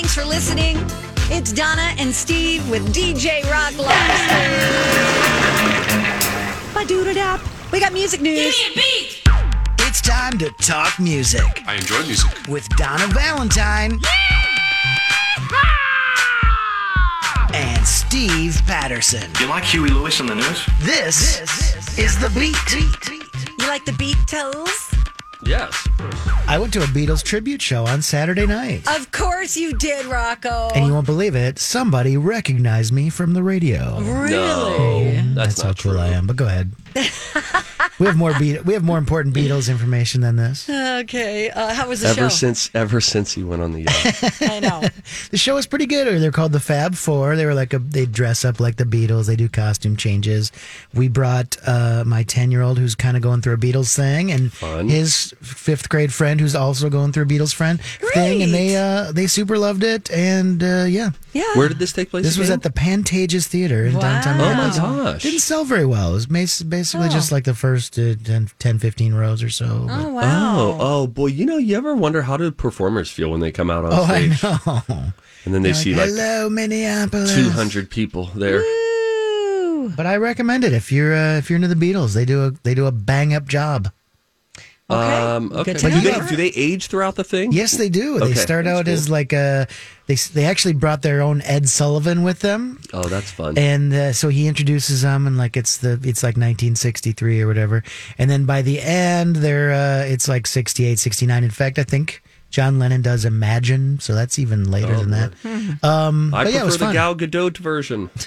Thanks 0.00 0.14
for 0.14 0.24
listening. 0.24 0.78
It's 1.30 1.52
Donna 1.52 1.92
and 1.98 2.10
Steve 2.10 2.66
with 2.70 2.90
DJ 2.94 3.42
Rock 3.50 3.76
Live. 3.76 3.92
Ba-doo-da-dap. 6.72 7.38
We 7.70 7.80
got 7.80 7.92
music 7.92 8.22
news. 8.22 8.56
It's 9.80 10.00
time 10.00 10.38
to 10.38 10.48
talk 10.52 10.98
music 10.98 11.42
I 11.66 11.74
enjoy 11.74 12.02
music. 12.04 12.30
with 12.48 12.66
Donna 12.78 13.08
Valentine 13.08 14.00
and 17.52 17.86
Steve 17.86 18.58
Patterson. 18.66 19.30
You 19.38 19.48
like 19.48 19.64
Huey 19.64 19.90
Lewis 19.90 20.18
on 20.18 20.28
the 20.28 20.34
news? 20.36 20.64
This, 20.80 21.98
is 21.98 22.18
the 22.18 22.30
beat. 22.30 22.56
You 23.60 23.66
like 23.68 23.84
the 23.84 23.92
Beatles? 23.92 24.89
Yes. 25.44 25.88
I 26.46 26.58
went 26.58 26.72
to 26.74 26.80
a 26.82 26.86
Beatles 26.86 27.22
tribute 27.22 27.62
show 27.62 27.86
on 27.86 28.02
Saturday 28.02 28.46
night. 28.46 28.86
Of 28.88 29.10
course 29.12 29.56
you 29.56 29.72
did, 29.74 30.06
Rocco. 30.06 30.70
And 30.74 30.86
you 30.86 30.92
won't 30.92 31.06
believe 31.06 31.34
it, 31.34 31.58
somebody 31.58 32.16
recognized 32.16 32.92
me 32.92 33.08
from 33.10 33.32
the 33.32 33.42
radio. 33.42 33.98
really? 34.00 35.20
That's, 35.34 35.54
That's 35.56 35.62
how 35.62 35.68
not 35.68 35.78
cool 35.78 35.92
true. 35.92 36.00
I 36.00 36.08
am, 36.08 36.26
but 36.26 36.36
go 36.36 36.46
ahead. 36.46 36.72
We 37.98 38.06
have 38.06 38.16
more 38.16 38.32
Beat- 38.38 38.64
we 38.64 38.74
have 38.74 38.82
more 38.84 38.98
important 38.98 39.34
Beatles 39.34 39.68
information 39.70 40.20
than 40.20 40.36
this. 40.36 40.68
Okay. 40.68 41.50
Uh, 41.50 41.74
how 41.74 41.88
was 41.88 42.00
the 42.00 42.08
Ever 42.08 42.22
show? 42.22 42.28
since, 42.28 42.70
ever 42.74 43.00
since 43.00 43.32
he 43.32 43.42
went 43.42 43.62
on 43.62 43.72
the 43.72 43.82
yacht. 43.82 44.42
I 44.50 44.60
know. 44.60 44.82
The 45.30 45.36
show 45.38 45.54
was 45.54 45.66
pretty 45.66 45.86
good. 45.86 46.06
Or 46.08 46.18
they're 46.18 46.30
called 46.32 46.52
the 46.52 46.60
Fab 46.60 46.94
Four. 46.94 47.36
They 47.36 47.46
were 47.46 47.54
like 47.54 47.72
a 47.74 47.78
they 47.78 48.06
dress 48.06 48.44
up 48.44 48.60
like 48.60 48.76
the 48.76 48.84
Beatles. 48.84 49.26
They 49.26 49.36
do 49.36 49.48
costume 49.48 49.96
changes. 49.96 50.50
We 50.94 51.08
brought 51.08 51.56
uh, 51.66 52.04
my 52.06 52.22
ten 52.22 52.50
year 52.50 52.62
old 52.62 52.78
who's 52.78 52.94
kind 52.94 53.16
of 53.16 53.22
going 53.22 53.42
through 53.42 53.54
a 53.54 53.58
Beatles 53.58 53.94
thing, 53.94 54.30
and 54.32 54.52
Fun. 54.52 54.88
his 54.88 55.34
fifth 55.42 55.88
grade 55.88 56.12
friend 56.12 56.40
who's 56.40 56.54
also 56.56 56.88
going 56.90 57.12
through 57.12 57.24
a 57.24 57.26
Beatles 57.26 57.54
friend 57.54 57.80
thing, 58.14 58.42
and 58.42 58.52
they 58.54 58.76
uh, 58.76 59.12
they 59.12 59.26
super 59.26 59.58
loved 59.58 59.82
it. 59.84 60.10
And 60.10 60.62
uh, 60.62 60.84
yeah, 60.88 61.10
Yeah. 61.32 61.44
Where 61.54 61.68
did 61.68 61.78
this 61.78 61.92
take 61.92 62.10
place? 62.10 62.24
this 62.24 62.38
was 62.38 62.50
at 62.50 62.62
the 62.62 62.70
Pantages 62.70 63.46
Theater 63.46 63.84
in 63.86 63.98
downtown. 63.98 64.40
Oh 64.40 64.54
my 64.54 64.74
gosh. 65.04 65.22
Didn't 65.22 65.40
sell 65.40 65.64
very 65.64 65.86
well. 65.86 66.10
It 66.10 66.14
was 66.14 66.30
mas- 66.30 66.62
basically 66.80 67.06
Oh. 67.08 67.10
just 67.10 67.30
like 67.32 67.44
the 67.44 67.54
first 67.54 67.98
uh, 67.98 68.14
10, 68.24 68.48
10, 68.58 68.78
15 68.78 69.14
rows 69.14 69.42
or 69.42 69.50
so. 69.50 69.84
but- 69.86 70.00
Oh, 70.00 70.08
wow. 70.14 70.56
Oh, 70.56 70.76
oh 70.80 71.06
boy! 71.06 71.26
You 71.26 71.44
know, 71.46 71.58
you 71.58 71.76
ever 71.76 71.94
wonder 71.94 72.22
how 72.22 72.36
do 72.36 72.50
performers 72.50 73.10
feel 73.10 73.30
when 73.30 73.40
they 73.40 73.52
come 73.52 73.70
out 73.70 73.84
on 73.84 73.92
Oh, 73.92 74.02
I 74.04 74.28
stage 74.30 74.42
know. 74.88 75.12
and 75.44 75.54
then 75.54 75.62
they 75.62 75.72
see 75.72 75.94
like 75.94 76.08
Hello, 76.08 76.48
Minneapolis. 76.50 77.34
two 77.34 77.50
hundred 77.50 77.90
people 77.90 78.26
there? 78.34 78.60
Ooh. 78.60 79.92
But 79.96 80.06
I 80.06 80.16
recommend 80.16 80.64
it 80.64 80.72
if 80.72 80.90
you're 80.92 81.14
uh, 81.14 81.36
if 81.38 81.48
you're 81.50 81.56
into 81.56 81.68
the 81.68 81.74
Beatles. 81.74 82.14
They 82.14 82.24
do 82.24 82.44
a 82.44 82.50
they 82.62 82.74
do 82.74 82.86
a 82.86 82.92
bang 82.92 83.34
up 83.34 83.46
job. 83.48 83.90
Okay. 84.90 85.14
Um, 85.16 85.52
okay. 85.52 85.72
Good 85.74 85.80
do 85.80 86.00
they, 86.00 86.20
do 86.28 86.36
they 86.36 86.48
age 86.48 86.88
throughout 86.88 87.14
the 87.14 87.24
thing? 87.24 87.52
Yes, 87.52 87.72
they 87.76 87.88
do. 87.88 88.18
They 88.18 88.34
start 88.34 88.64
that's 88.64 88.78
out 88.80 88.84
cool. 88.86 88.94
as 88.94 89.08
like 89.08 89.32
a 89.32 89.68
they 90.06 90.16
they 90.16 90.44
actually 90.46 90.74
brought 90.74 91.02
their 91.02 91.20
own 91.22 91.42
Ed 91.42 91.68
Sullivan 91.68 92.24
with 92.24 92.40
them, 92.40 92.80
Oh, 92.92 93.04
that's 93.04 93.30
fun. 93.30 93.56
and 93.56 93.92
uh, 93.94 94.12
so 94.12 94.28
he 94.28 94.48
introduces 94.48 95.02
them, 95.02 95.26
and 95.28 95.38
like 95.38 95.56
it's 95.56 95.76
the 95.76 95.92
it's 96.02 96.22
like 96.24 96.34
1963 96.36 97.40
or 97.42 97.46
whatever, 97.46 97.84
and 98.18 98.28
then 98.28 98.46
by 98.46 98.62
the 98.62 98.80
end 98.80 99.36
they're 99.36 99.70
uh, 99.70 100.04
it's 100.04 100.26
like 100.28 100.46
68, 100.48 100.98
69. 100.98 101.44
In 101.44 101.50
fact, 101.50 101.78
I 101.78 101.84
think 101.84 102.22
John 102.50 102.78
Lennon 102.80 103.00
does 103.00 103.24
Imagine, 103.24 104.00
so 104.00 104.12
that's 104.14 104.38
even 104.38 104.70
later 104.70 104.94
Oh, 104.94 105.04
than 105.04 105.10
that. 105.12 105.84
Um, 105.84 106.34
I 106.34 106.44
but 106.44 106.52
yeah, 106.52 106.60
prefer 106.60 106.62
it 106.62 106.64
was 106.66 106.78
the 106.78 106.84
fun. 106.86 106.92
Gal 106.94 107.14
Gadot 107.14 107.56
version. 107.58 108.10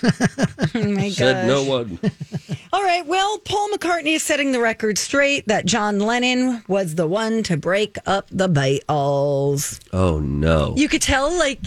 Oh 0.76 0.90
my 0.92 1.10
Said 1.10 1.46
no 1.48 1.64
one. 1.64 2.00
All 2.74 2.82
right. 2.82 3.06
Well, 3.06 3.38
Paul 3.40 3.70
McCartney 3.70 4.16
is 4.16 4.24
setting 4.24 4.52
the 4.54 4.60
record 4.60 4.98
straight 4.98 5.48
that 5.48 5.66
John 5.66 6.00
Lennon 6.00 6.64
was 6.68 6.96
the 6.96 7.06
one 7.06 7.44
to 7.44 7.58
break 7.58 7.98
up 8.08 8.28
the 8.32 8.48
Beatles. 8.50 9.80
Oh 9.92 10.20
no. 10.20 10.74
You 10.78 10.88
could 10.90 11.02
tell, 11.02 11.32
like, 11.38 11.60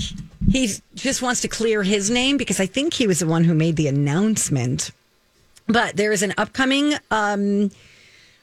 he 0.50 0.70
just 0.94 1.22
wants 1.22 1.42
to 1.42 1.48
clear 1.48 1.82
his 1.82 2.10
name 2.10 2.36
because 2.36 2.58
I 2.58 2.66
think 2.66 2.94
he 2.94 3.06
was 3.06 3.20
the 3.20 3.26
one 3.26 3.44
who 3.44 3.54
made 3.54 3.76
the 3.76 3.86
announcement. 3.86 4.90
But 5.68 5.96
there 5.96 6.10
is 6.12 6.22
an 6.22 6.32
upcoming 6.38 6.94
um, 7.10 7.70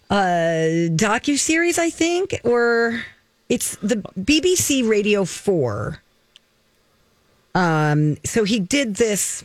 uh, 0.09 0.91
docu 0.96 1.38
series, 1.38 1.78
I 1.79 1.90
think, 1.90 2.40
or 2.44 3.03
it's 3.49 3.75
the 3.77 3.97
BBC 4.19 4.87
Radio 4.87 5.25
Four. 5.25 6.01
Um, 7.55 8.17
so 8.23 8.43
he 8.43 8.59
did 8.59 8.95
this 8.95 9.43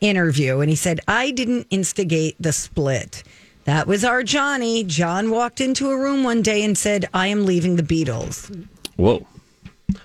interview 0.00 0.60
and 0.60 0.68
he 0.68 0.76
said, 0.76 1.00
"I 1.06 1.30
didn't 1.30 1.66
instigate 1.70 2.36
the 2.40 2.52
split." 2.52 3.22
That 3.64 3.86
was 3.86 4.04
our 4.04 4.22
Johnny. 4.22 4.82
John 4.82 5.30
walked 5.30 5.60
into 5.60 5.90
a 5.90 5.96
room 5.96 6.24
one 6.24 6.42
day 6.42 6.64
and 6.64 6.76
said, 6.76 7.08
I 7.14 7.28
am 7.28 7.46
leaving 7.46 7.76
the 7.76 7.82
Beatles. 7.82 8.66
Whoa. 8.96 9.24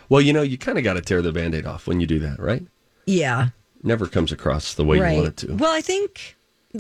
Well, 0.10 0.22
you 0.22 0.32
know, 0.32 0.44
you 0.44 0.58
kind 0.58 0.78
of 0.78 0.84
got 0.84 0.94
to 0.94 1.02
tear 1.02 1.22
the 1.22 1.32
band-aid 1.32 1.66
off 1.66 1.88
when 1.88 2.00
you 2.00 2.06
do 2.06 2.20
that, 2.20 2.40
right? 2.40 2.64
Yeah. 3.06 3.50
Never 3.82 4.06
comes 4.06 4.32
across 4.32 4.76
the 4.76 4.84
way 4.84 4.98
you 4.98 5.18
want 5.18 5.28
it 5.28 5.38
to. 5.38 5.56
Well, 5.56 5.74
I 5.74 5.82
think, 5.82 6.37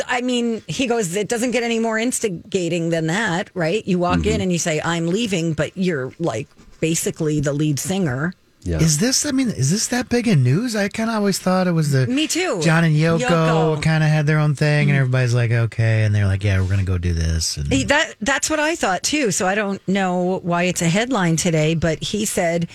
I 0.08 0.22
mean, 0.22 0.62
he 0.68 0.88
goes, 0.88 1.16
it 1.16 1.28
doesn't 1.28 1.52
get 1.52 1.64
any 1.64 1.80
more 1.80 1.98
instigating 1.98 2.90
than 2.90 3.08
that, 3.08 3.50
right? 3.54 3.86
You 3.88 4.00
walk 4.00 4.20
Mm-hmm. 4.20 4.30
in 4.30 4.42
and 4.42 4.52
you 4.52 4.60
say, 4.60 4.82
I'm 4.84 5.08
leaving, 5.08 5.54
but 5.54 5.76
you're 5.78 6.12
like 6.20 6.48
basically 6.80 7.40
the 7.40 7.54
lead 7.54 7.80
singer. 7.80 8.34
Yeah. 8.64 8.80
Is 8.80 8.98
this? 8.98 9.26
I 9.26 9.32
mean, 9.32 9.48
is 9.50 9.72
this 9.72 9.88
that 9.88 10.10
big 10.10 10.28
a 10.28 10.36
news? 10.36 10.76
I 10.76 10.90
kind 10.90 11.10
of 11.10 11.16
always 11.16 11.40
thought 11.40 11.68
it 11.68 11.72
was 11.72 11.92
the 11.94 12.06
Me 12.08 12.28
too. 12.28 12.60
John 12.62 12.84
and 12.84 12.96
Yoko, 12.98 13.20
Yoko. 13.20 13.82
kind 13.82 14.04
of 14.04 14.10
had 14.10 14.28
their 14.28 14.40
own 14.40 14.56
thing, 14.56 14.90
and 14.90 14.98
everybody's 15.00 15.34
like, 15.34 15.52
okay, 15.52 16.04
and 16.04 16.14
they're 16.14 16.26
like, 16.28 16.44
yeah, 16.44 16.60
we're 16.60 16.68
gonna 16.68 16.84
go 16.84 16.98
do 16.98 17.14
this. 17.14 17.56
And 17.56 17.72
He- 17.72 17.86
That 17.86 18.16
that's 18.20 18.50
what 18.50 18.60
I 18.60 18.76
thought 18.76 19.04
too. 19.04 19.32
So 19.32 19.48
I 19.48 19.56
don't 19.56 19.86
know 19.88 20.40
why 20.44 20.64
it's 20.64 20.82
a 20.82 20.90
headline 20.90 21.38
today, 21.38 21.76
but 21.76 22.04
he 22.04 22.26
said 22.26 22.68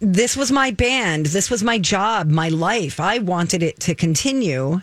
this 0.00 0.36
was 0.36 0.52
my 0.52 0.70
band, 0.70 1.26
this 1.26 1.50
was 1.50 1.62
my 1.64 1.78
job, 1.78 2.28
my 2.30 2.48
life. 2.48 3.00
I 3.00 3.18
wanted 3.18 3.62
it 3.64 3.80
to 3.80 3.94
continue. 3.96 4.80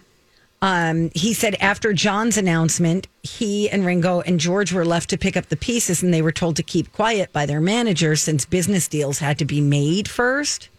Um, 0.62 1.12
he 1.14 1.34
said 1.34 1.56
after 1.60 1.94
John's 1.94 2.38
announcement, 2.38 3.08
he 3.22 3.70
and 3.70 3.86
Ringo 3.86 4.22
and 4.22 4.40
George 4.40 4.74
were 4.74 4.86
left 4.86 5.10
to 5.12 5.18
pick 5.18 5.38
up 5.38 5.48
the 5.48 5.56
pieces, 5.56 6.02
and 6.02 6.14
they 6.14 6.22
were 6.24 6.32
told 6.32 6.56
to 6.56 6.64
keep 6.64 6.92
quiet 6.94 7.32
by 7.32 7.46
their 7.46 7.62
manager 7.62 8.16
since 8.16 8.46
business 8.46 8.88
deals 8.88 9.20
had 9.20 9.38
to 9.40 9.46
be 9.46 9.62
made 9.62 10.08
first. 10.08 10.70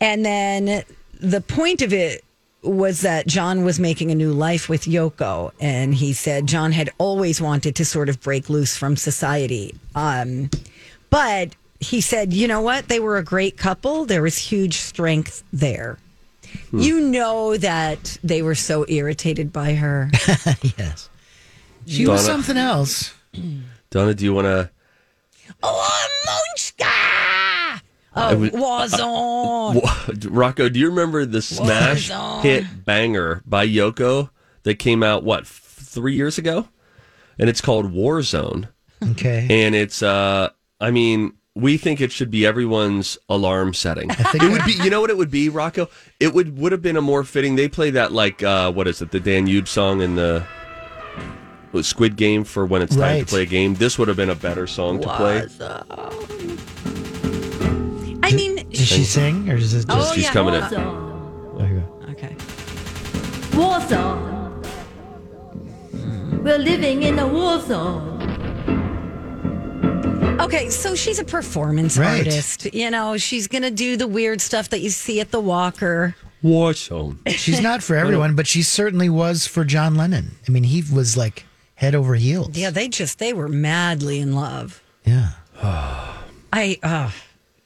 And 0.00 0.24
then 0.24 0.82
the 1.20 1.40
point 1.40 1.80
of 1.80 1.92
it 1.92 2.24
was 2.62 3.02
that 3.02 3.26
John 3.26 3.64
was 3.64 3.78
making 3.78 4.10
a 4.10 4.14
new 4.14 4.32
life 4.32 4.68
with 4.68 4.84
Yoko. 4.84 5.52
And 5.60 5.94
he 5.94 6.12
said 6.12 6.46
John 6.46 6.72
had 6.72 6.90
always 6.98 7.40
wanted 7.40 7.76
to 7.76 7.84
sort 7.84 8.08
of 8.08 8.20
break 8.20 8.50
loose 8.50 8.76
from 8.76 8.96
society. 8.96 9.74
Um, 9.94 10.50
but 11.08 11.54
he 11.78 12.00
said, 12.00 12.32
you 12.32 12.48
know 12.48 12.60
what? 12.60 12.88
They 12.88 12.98
were 12.98 13.16
a 13.18 13.24
great 13.24 13.56
couple. 13.56 14.04
There 14.04 14.22
was 14.22 14.36
huge 14.36 14.78
strength 14.78 15.44
there. 15.52 15.98
You 16.72 17.00
know 17.00 17.56
that 17.56 18.18
they 18.22 18.42
were 18.42 18.54
so 18.54 18.84
irritated 18.88 19.52
by 19.52 19.74
her. 19.74 20.10
yes, 20.78 21.08
she 21.86 22.06
was 22.06 22.24
something 22.24 22.56
else. 22.56 23.14
Donna, 23.90 24.14
do 24.14 24.24
you 24.24 24.34
want 24.34 24.46
to? 24.46 24.70
oh, 25.62 26.06
Munchka! 26.26 27.80
Oh, 28.18 28.36
was- 28.36 28.52
was 28.52 29.00
on. 29.00 29.80
Rocco, 30.30 30.68
do 30.68 30.78
you 30.80 30.88
remember 30.88 31.24
the 31.26 31.42
smash 31.42 32.10
on. 32.10 32.42
hit 32.42 32.84
banger 32.84 33.42
by 33.46 33.66
Yoko 33.66 34.30
that 34.62 34.78
came 34.78 35.02
out 35.02 35.22
what 35.22 35.46
three 35.46 36.14
years 36.14 36.38
ago? 36.38 36.68
And 37.38 37.50
it's 37.50 37.60
called 37.60 37.92
Warzone, 37.92 38.68
Okay, 39.10 39.46
and 39.50 39.74
it's 39.74 40.02
uh, 40.02 40.48
I 40.80 40.90
mean, 40.90 41.34
we 41.58 41.78
think 41.78 42.02
it 42.02 42.12
should 42.12 42.30
be 42.30 42.44
everyone's 42.44 43.16
alarm 43.30 43.72
setting. 43.72 44.10
it 44.10 44.52
would 44.52 44.62
be, 44.66 44.72
you 44.74 44.90
know 44.90 45.00
what 45.00 45.08
it 45.08 45.16
would 45.16 45.30
be, 45.30 45.48
Rocco? 45.48 45.88
It 46.20 46.34
would 46.34 46.58
would 46.58 46.70
have 46.70 46.82
been 46.82 46.98
a 46.98 47.00
more 47.00 47.24
fitting. 47.24 47.56
They 47.56 47.66
play 47.66 47.88
that 47.90 48.12
like 48.12 48.42
uh, 48.42 48.70
what 48.70 48.86
is 48.86 49.00
it, 49.00 49.10
the 49.10 49.18
Dan 49.20 49.46
Yube 49.46 49.66
song 49.66 50.02
in 50.02 50.16
the 50.16 50.44
Squid 51.80 52.16
Game 52.16 52.44
for 52.44 52.66
when 52.66 52.82
it's 52.82 52.94
time 52.94 53.02
Right. 53.02 53.20
to 53.20 53.26
play 53.26 53.42
a 53.42 53.46
game. 53.46 53.74
This 53.74 53.98
would 53.98 54.06
have 54.08 54.16
been 54.18 54.28
a 54.30 54.34
better 54.34 54.66
song 54.66 55.00
to 55.00 55.08
play. 55.08 55.46
I 58.22 58.32
mean, 58.32 58.68
does 58.70 58.86
she 58.88 59.04
sing 59.04 59.48
or 59.50 59.54
is 59.56 59.72
it 59.72 59.86
just? 59.86 59.88
Oh, 59.90 60.12
She's 60.14 60.24
yeah. 60.24 60.32
coming 60.32 60.54
in. 60.54 60.60
There 60.60 61.68
you 61.68 61.80
go. 61.80 62.10
okay. 62.12 62.36
war 63.56 63.80
zone. 63.88 64.62
We're 66.42 66.58
living 66.58 67.02
in 67.02 67.18
a 67.18 67.26
war 67.26 67.60
zone. 67.60 68.15
Okay, 70.40 70.68
so 70.68 70.94
she's 70.94 71.18
a 71.18 71.24
performance 71.24 71.96
Right. 71.96 72.18
artist. 72.18 72.72
You 72.74 72.90
know, 72.90 73.16
she's 73.16 73.48
going 73.48 73.62
to 73.62 73.70
do 73.70 73.96
the 73.96 74.06
weird 74.06 74.40
stuff 74.40 74.68
that 74.70 74.80
you 74.80 74.90
see 74.90 75.20
at 75.20 75.30
the 75.30 75.40
Walker. 75.40 76.14
Warzone. 76.44 77.18
She's 77.28 77.60
not 77.60 77.82
for 77.82 77.96
everyone, 78.02 78.34
but 78.36 78.46
she 78.46 78.62
certainly 78.62 79.08
was 79.08 79.46
for 79.46 79.64
John 79.64 79.94
Lennon. 79.94 80.36
I 80.46 80.50
mean, 80.52 80.64
he 80.64 80.82
was 80.92 81.16
like 81.16 81.44
head 81.74 81.94
over 81.94 82.14
heels. 82.14 82.56
Yeah, 82.56 82.70
they 82.70 82.88
just 82.88 83.18
they 83.18 83.32
were 83.32 83.48
madly 83.48 84.20
in 84.20 84.34
love. 84.34 84.82
Yeah. 85.04 85.30
I 86.52 86.78
uh 86.82 87.10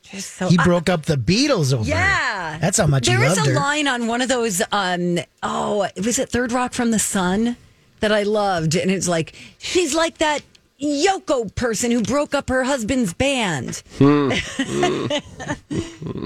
just 0.03 0.35
so 0.35 0.49
He 0.49 0.57
I- 0.59 0.65
broke 0.65 0.89
up 0.89 1.05
the 1.07 1.17
Beatles 1.17 1.73
over. 1.75 1.85
her. 1.85 1.89
Yeah. 1.91 2.59
That's 2.61 2.79
how 2.79 2.87
much 2.87 3.07
There 3.07 3.19
he 3.19 3.25
is 3.25 3.37
loved 3.37 3.49
a 3.49 3.53
her. 3.53 3.57
line 3.57 3.89
on 3.89 4.07
one 4.07 4.21
of 4.23 4.29
those 4.29 4.63
um 4.73 5.19
oh, 5.43 5.89
was 5.97 6.19
it 6.19 6.29
Third 6.31 6.53
Rock 6.53 6.73
from 6.73 6.91
the 6.93 6.99
Sun 6.99 7.57
that 8.01 8.13
I 8.13 8.23
loved 8.23 8.77
and 8.77 8.91
it's 8.91 9.07
like 9.09 9.35
she's 9.59 9.95
like 9.95 10.19
that 10.19 10.41
Yoko 10.83 11.55
person 11.55 11.91
who 11.91 12.03
broke 12.03 12.35
up 12.35 12.49
her 12.49 12.65
husband's 12.65 13.13
band. 13.13 13.83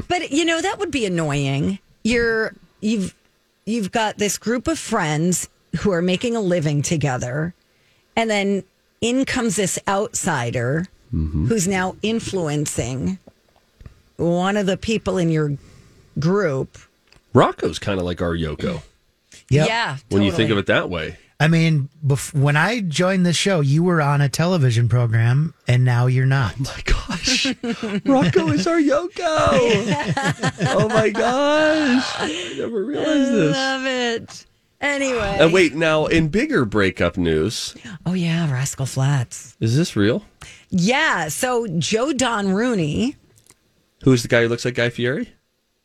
But 0.08 0.30
you 0.30 0.44
know 0.44 0.60
that 0.60 0.78
would 0.78 0.90
be 0.90 1.06
annoying. 1.06 1.78
You're 2.02 2.54
you've 2.80 3.14
you've 3.64 3.90
got 3.92 4.18
this 4.18 4.38
group 4.38 4.68
of 4.68 4.78
friends 4.78 5.48
who 5.80 5.90
are 5.92 6.02
making 6.02 6.36
a 6.36 6.40
living 6.40 6.82
together 6.82 7.54
and 8.16 8.30
then 8.30 8.62
in 9.00 9.24
comes 9.24 9.56
this 9.56 9.78
outsider 9.88 10.86
Mm-hmm. 11.12 11.46
who's 11.46 11.68
now 11.68 11.94
influencing 12.02 13.18
one 14.16 14.56
of 14.56 14.66
the 14.66 14.76
people 14.76 15.16
in 15.16 15.30
your 15.30 15.56
group. 16.18 16.76
Rocco's 17.32 17.78
kind 17.78 18.00
of 18.00 18.04
like 18.04 18.20
our 18.20 18.34
Yoko 18.34 18.82
Yep. 19.48 19.68
Yeah. 19.68 19.96
when 20.10 20.22
you 20.22 20.32
think 20.32 20.50
of 20.50 20.58
it 20.58 20.66
that 20.66 20.90
way. 20.90 21.16
I 21.44 21.48
mean, 21.48 21.90
bef- 22.04 22.32
when 22.32 22.56
I 22.56 22.80
joined 22.80 23.26
the 23.26 23.34
show, 23.34 23.60
you 23.60 23.82
were 23.82 24.00
on 24.00 24.22
a 24.22 24.30
television 24.30 24.88
program, 24.88 25.52
and 25.68 25.84
now 25.84 26.06
you're 26.06 26.24
not. 26.24 26.54
Oh 26.58 26.62
my 26.74 26.82
gosh, 26.84 27.46
Rocco 28.06 28.48
is 28.48 28.66
our 28.66 28.78
Yoko. 28.78 29.12
oh 30.70 30.88
my 30.88 31.10
gosh, 31.10 32.14
I 32.18 32.54
never 32.58 32.82
realized 32.84 33.32
this. 33.32 33.52
Love 33.54 33.86
it. 33.86 34.46
Anyway. 34.80 35.36
And 35.38 35.52
wait, 35.52 35.74
now 35.74 36.06
in 36.06 36.28
bigger 36.28 36.64
breakup 36.64 37.16
news, 37.18 37.74
Oh, 38.06 38.14
yeah. 38.14 38.50
Rascal 38.50 38.86
Flatts. 38.86 39.54
is 39.60 39.76
this 39.76 39.96
real? 39.96 40.24
Yeah. 40.70 41.28
So 41.28 41.66
Joe 41.78 42.12
Don 42.14 42.52
Rooney. 42.52 43.16
Who's 44.02 44.22
the 44.22 44.28
guy 44.28 44.42
who 44.42 44.48
looks 44.48 44.64
like 44.64 44.74
Guy 44.74 44.88
Fieri? 44.90 45.30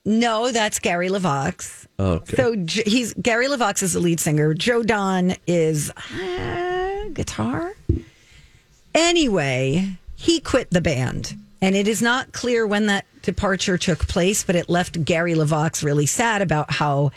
No, 0.05 0.51
that's 0.51 0.79
Gary 0.79 1.09
LeVox. 1.09 1.85
Oh, 1.99 2.11
okay. 2.13 2.35
So 2.35 2.55
J- 2.55 2.83
he's 2.85 3.13
Gary 3.15 3.47
LeVox 3.47 3.83
is 3.83 3.93
the 3.93 3.99
lead 3.99 4.19
singer. 4.19 4.53
Joe 4.53 4.81
Don 4.83 5.35
is 5.45 5.91
uh, 5.91 7.05
guitar. 7.13 7.73
Anyway, 8.95 9.97
he 10.15 10.39
quit 10.39 10.71
the 10.71 10.81
band, 10.81 11.35
and 11.61 11.75
it 11.75 11.87
is 11.87 12.01
not 12.01 12.31
clear 12.31 12.65
when 12.65 12.87
that 12.87 13.05
departure 13.21 13.77
took 13.77 14.07
place, 14.07 14.43
but 14.43 14.55
it 14.55 14.69
left 14.69 15.03
Gary 15.05 15.33
LeVox 15.35 15.83
really 15.83 16.05
sad 16.05 16.41
about 16.41 16.71
how 16.71 17.11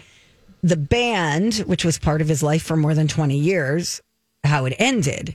the 0.62 0.76
band, 0.76 1.54
which 1.66 1.84
was 1.84 1.98
part 1.98 2.20
of 2.20 2.28
his 2.28 2.42
life 2.42 2.62
for 2.62 2.76
more 2.76 2.94
than 2.94 3.08
20 3.08 3.36
years, 3.36 4.00
how 4.44 4.64
it 4.64 4.74
ended. 4.78 5.34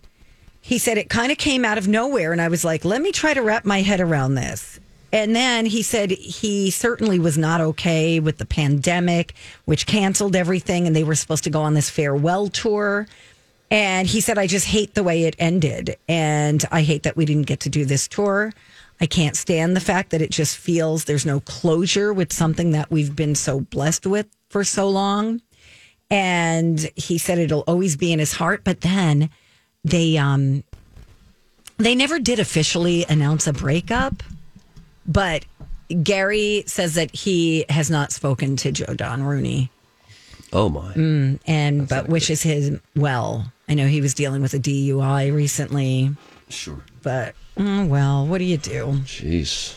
He 0.61 0.77
said 0.77 0.97
it 0.97 1.09
kind 1.09 1.31
of 1.31 1.37
came 1.37 1.65
out 1.65 1.77
of 1.77 1.87
nowhere, 1.87 2.31
and 2.31 2.41
I 2.41 2.49
was 2.49 2.63
like, 2.63 2.85
let 2.85 3.01
me 3.01 3.11
try 3.11 3.33
to 3.33 3.41
wrap 3.41 3.65
my 3.65 3.81
head 3.81 3.99
around 4.01 4.35
this. 4.35 4.79
And 5.11 5.35
then 5.35 5.65
he 5.65 5.83
said 5.83 6.11
he 6.11 6.69
certainly 6.69 7.17
was 7.17 7.37
not 7.37 7.61
okay 7.61 8.19
with 8.19 8.37
the 8.37 8.45
pandemic, 8.45 9.33
which 9.65 9.85
canceled 9.85 10.35
everything, 10.35 10.85
and 10.85 10.95
they 10.95 11.03
were 11.03 11.15
supposed 11.15 11.45
to 11.45 11.49
go 11.49 11.61
on 11.61 11.73
this 11.73 11.89
farewell 11.89 12.49
tour. 12.49 13.07
And 13.71 14.07
he 14.07 14.21
said, 14.21 14.37
I 14.37 14.47
just 14.47 14.67
hate 14.67 14.93
the 14.93 15.03
way 15.03 15.23
it 15.23 15.35
ended. 15.39 15.97
And 16.07 16.63
I 16.71 16.81
hate 16.83 17.03
that 17.03 17.17
we 17.17 17.25
didn't 17.25 17.47
get 17.47 17.61
to 17.61 17.69
do 17.69 17.85
this 17.85 18.07
tour. 18.07 18.53
I 18.99 19.05
can't 19.05 19.35
stand 19.35 19.75
the 19.75 19.81
fact 19.81 20.09
that 20.11 20.21
it 20.21 20.31
just 20.31 20.57
feels 20.57 21.05
there's 21.05 21.25
no 21.25 21.39
closure 21.41 22.11
with 22.13 22.33
something 22.33 22.71
that 22.71 22.89
we've 22.89 23.15
been 23.15 23.35
so 23.35 23.59
blessed 23.59 24.07
with 24.07 24.27
for 24.49 24.63
so 24.63 24.89
long. 24.89 25.41
And 26.09 26.89
he 26.95 27.17
said 27.17 27.37
it'll 27.37 27.63
always 27.67 27.97
be 27.97 28.11
in 28.11 28.19
his 28.19 28.33
heart. 28.33 28.63
But 28.63 28.81
then 28.81 29.29
they 29.83 30.17
um 30.17 30.63
they 31.77 31.93
never 31.93 32.17
did 32.17 32.39
officially 32.39 33.05
announce 33.07 33.45
a 33.45 33.53
breakup. 33.53 34.23
But 35.07 35.45
Gary 36.03 36.63
says 36.67 36.95
that 36.95 37.15
he 37.15 37.65
has 37.69 37.89
not 37.89 38.11
spoken 38.11 38.55
to 38.57 38.71
Joe 38.71 38.93
Don 38.93 39.23
Rooney 39.23 39.71
oh 40.51 40.69
my. 40.69 40.91
and 41.47 41.87
but 41.87 42.09
wishes 42.09 42.41
his 42.41 42.77
well. 42.95 43.51
I 43.69 43.73
know 43.73 43.87
he 43.87 44.01
was 44.01 44.13
dealing 44.13 44.41
with 44.41 44.53
a 44.53 44.59
DUI 44.59 45.33
recently, 45.33 46.15
Sure. 46.49 46.81
but 47.03 47.35
mm, 47.57 47.87
well, 47.87 48.25
what 48.25 48.37
do 48.39 48.45
you 48.45 48.57
do? 48.57 48.99
Jeez. 49.05 49.75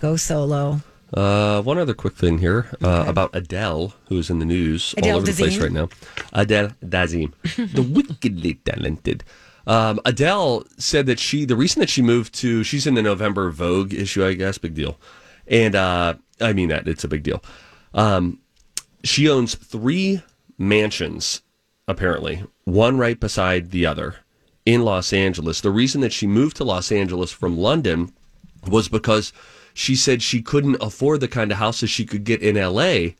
Go 0.00 0.16
solo. 0.16 0.80
Uh, 1.14 1.60
one 1.62 1.76
other 1.78 1.92
quick 1.94 2.14
thing 2.14 2.38
here 2.38 2.66
uh, 2.82 3.04
about 3.06 3.30
Adele, 3.34 3.92
who's 4.08 4.30
in 4.30 4.38
the 4.38 4.46
news 4.46 4.94
Adele 4.96 5.10
all 5.12 5.16
over 5.18 5.26
the 5.26 5.32
place 5.34 5.58
right 5.58 5.70
now. 5.72 5.88
Adele 6.32 6.70
Dazeem, 6.82 7.32
the 7.74 7.82
wickedly 7.82 8.54
talented. 8.64 9.22
Um, 9.66 10.00
Adele 10.04 10.64
said 10.78 11.06
that 11.06 11.18
she, 11.18 11.44
the 11.44 11.56
reason 11.56 11.80
that 11.80 11.90
she 11.90 12.02
moved 12.02 12.34
to, 12.34 12.64
she's 12.64 12.86
in 12.86 12.94
the 12.94 13.02
November 13.02 13.50
Vogue 13.50 13.94
issue, 13.94 14.24
I 14.24 14.34
guess, 14.34 14.58
big 14.58 14.74
deal. 14.74 14.98
And 15.46 15.74
uh, 15.74 16.14
I 16.40 16.52
mean 16.52 16.68
that 16.68 16.88
it's 16.88 17.04
a 17.04 17.08
big 17.08 17.22
deal. 17.22 17.42
Um, 17.94 18.40
she 19.04 19.28
owns 19.28 19.54
three 19.54 20.22
mansions, 20.58 21.42
apparently, 21.86 22.44
one 22.64 22.98
right 22.98 23.18
beside 23.18 23.70
the 23.70 23.86
other 23.86 24.16
in 24.64 24.84
Los 24.84 25.12
Angeles. 25.12 25.60
The 25.60 25.70
reason 25.70 26.00
that 26.00 26.12
she 26.12 26.26
moved 26.26 26.56
to 26.56 26.64
Los 26.64 26.92
Angeles 26.92 27.32
from 27.32 27.58
London 27.58 28.12
was 28.68 28.88
because 28.88 29.32
she 29.74 29.96
said 29.96 30.22
she 30.22 30.42
couldn't 30.42 30.76
afford 30.80 31.20
the 31.20 31.28
kind 31.28 31.50
of 31.50 31.58
houses 31.58 31.90
she 31.90 32.04
could 32.04 32.24
get 32.24 32.42
in 32.42 32.56
LA 32.56 33.14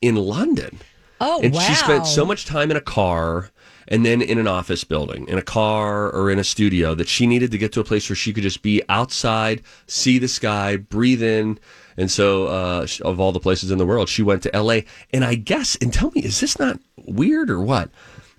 in 0.00 0.16
London. 0.16 0.78
Oh, 1.20 1.40
and 1.42 1.54
wow. 1.54 1.60
she 1.60 1.74
spent 1.74 2.06
so 2.06 2.24
much 2.24 2.44
time 2.44 2.70
in 2.70 2.76
a 2.76 2.82
car 2.82 3.50
and 3.88 4.04
then 4.04 4.20
in 4.20 4.38
an 4.38 4.48
office 4.48 4.84
building, 4.84 5.28
in 5.28 5.38
a 5.38 5.42
car 5.42 6.10
or 6.10 6.30
in 6.30 6.38
a 6.38 6.44
studio 6.44 6.94
that 6.94 7.08
she 7.08 7.26
needed 7.26 7.50
to 7.50 7.58
get 7.58 7.72
to 7.72 7.80
a 7.80 7.84
place 7.84 8.08
where 8.08 8.16
she 8.16 8.32
could 8.32 8.42
just 8.42 8.62
be 8.62 8.82
outside, 8.88 9.62
see 9.86 10.18
the 10.18 10.28
sky, 10.28 10.76
breathe 10.76 11.22
in. 11.22 11.58
And 11.96 12.10
so, 12.10 12.46
uh, 12.46 12.86
of 13.02 13.20
all 13.20 13.32
the 13.32 13.40
places 13.40 13.70
in 13.70 13.78
the 13.78 13.86
world, 13.86 14.08
she 14.08 14.22
went 14.22 14.42
to 14.42 14.60
LA. 14.60 14.80
And 15.12 15.24
I 15.24 15.34
guess, 15.34 15.76
and 15.76 15.92
tell 15.92 16.10
me, 16.14 16.22
is 16.22 16.40
this 16.40 16.58
not 16.58 16.78
weird 17.06 17.50
or 17.50 17.60
what? 17.60 17.90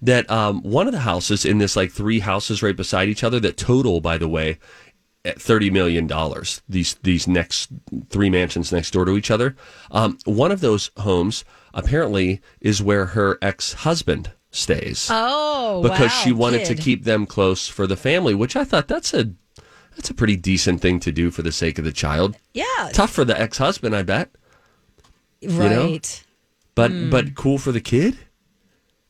That 0.01 0.29
um, 0.29 0.61
one 0.61 0.85
of 0.85 0.94
the 0.94 0.99
houses 0.99 1.44
in 1.44 1.57
this, 1.57 1.75
like 1.75 1.91
three 1.91 2.19
houses 2.19 2.61
right 2.61 2.75
beside 2.75 3.09
each 3.09 3.23
other, 3.23 3.39
that 3.39 3.57
total, 3.57 3.99
by 3.99 4.19
the 4.19 4.27
way, 4.27 4.59
at 5.25 5.41
thirty 5.41 5.71
million 5.71 6.05
dollars. 6.05 6.61
These 6.69 6.95
these 7.01 7.27
next 7.27 7.69
three 8.09 8.29
mansions 8.29 8.71
next 8.71 8.91
door 8.91 9.05
to 9.05 9.17
each 9.17 9.31
other. 9.31 9.55
Um, 9.89 10.19
one 10.25 10.51
of 10.51 10.61
those 10.61 10.91
homes 10.97 11.44
apparently 11.73 12.42
is 12.61 12.81
where 12.81 13.07
her 13.07 13.39
ex 13.42 13.73
husband 13.73 14.31
stays 14.57 15.07
Oh, 15.11 15.81
because 15.83 16.11
wow, 16.11 16.21
she 16.23 16.31
wanted 16.31 16.66
to 16.66 16.76
keep 16.76 17.04
them 17.04 17.26
close 17.26 17.68
for 17.68 17.87
the 17.87 17.95
family. 17.97 18.33
Which 18.35 18.56
I 18.56 18.64
thought 18.64 18.87
that's 18.87 19.14
a 19.14 19.31
that's 19.95 20.09
a 20.09 20.14
pretty 20.14 20.35
decent 20.35 20.81
thing 20.81 20.99
to 21.02 21.11
do 21.11 21.31
for 21.31 21.42
the 21.42 21.52
sake 21.52 21.78
of 21.80 21.85
the 21.85 21.92
child. 21.92 22.35
Yeah, 22.54 22.64
Tough 22.94 23.11
for 23.11 23.26
the 23.26 23.40
ex 23.40 23.57
husband, 23.57 23.95
I 23.95 24.04
bet, 24.04 24.30
right. 25.44 25.71
know? 25.71 25.99
but 26.76 26.92
Hmm. 26.92 27.09
but 27.09 27.35
cool 27.35 27.57
for 27.57 27.71
the 27.71 27.81
kid. 27.81 28.18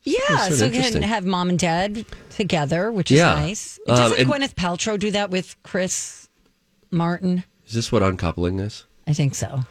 Yeah, 0.04 0.48
so 0.50 0.66
you 0.68 0.82
can 0.90 1.02
have 1.02 1.26
mom 1.26 1.50
and 1.50 1.60
dad 1.60 2.06
together, 2.30 2.92
which 2.94 3.12
is 3.12 3.18
Yeah. 3.18 3.34
nice. 3.36 3.78
Um, 3.90 3.96
Doesn't 3.98 4.20
and- 4.20 4.30
Gwyneth 4.30 4.56
Paltrow 4.56 4.98
do 4.98 5.12
that 5.12 5.30
with 5.30 5.56
Chris 5.64 6.30
Martin? 6.92 7.44
Is 7.66 7.74
this 7.74 7.92
what 7.92 8.02
uncoupling 8.04 8.60
is? 8.60 8.86
I 9.06 9.12
think 9.12 9.36
so. 9.36 9.66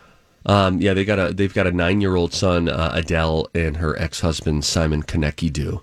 Um, 0.46 0.80
yeah, 0.80 0.94
they 0.94 1.04
got 1.04 1.18
a 1.18 1.32
they've 1.34 1.52
got 1.52 1.66
a 1.66 1.72
nine 1.72 2.00
year 2.00 2.14
old 2.14 2.32
son, 2.32 2.68
uh, 2.68 2.92
Adele, 2.94 3.48
and 3.52 3.76
her 3.78 3.98
ex 4.00 4.20
husband 4.20 4.64
Simon 4.64 5.02
Konecki 5.02 5.52
do, 5.52 5.82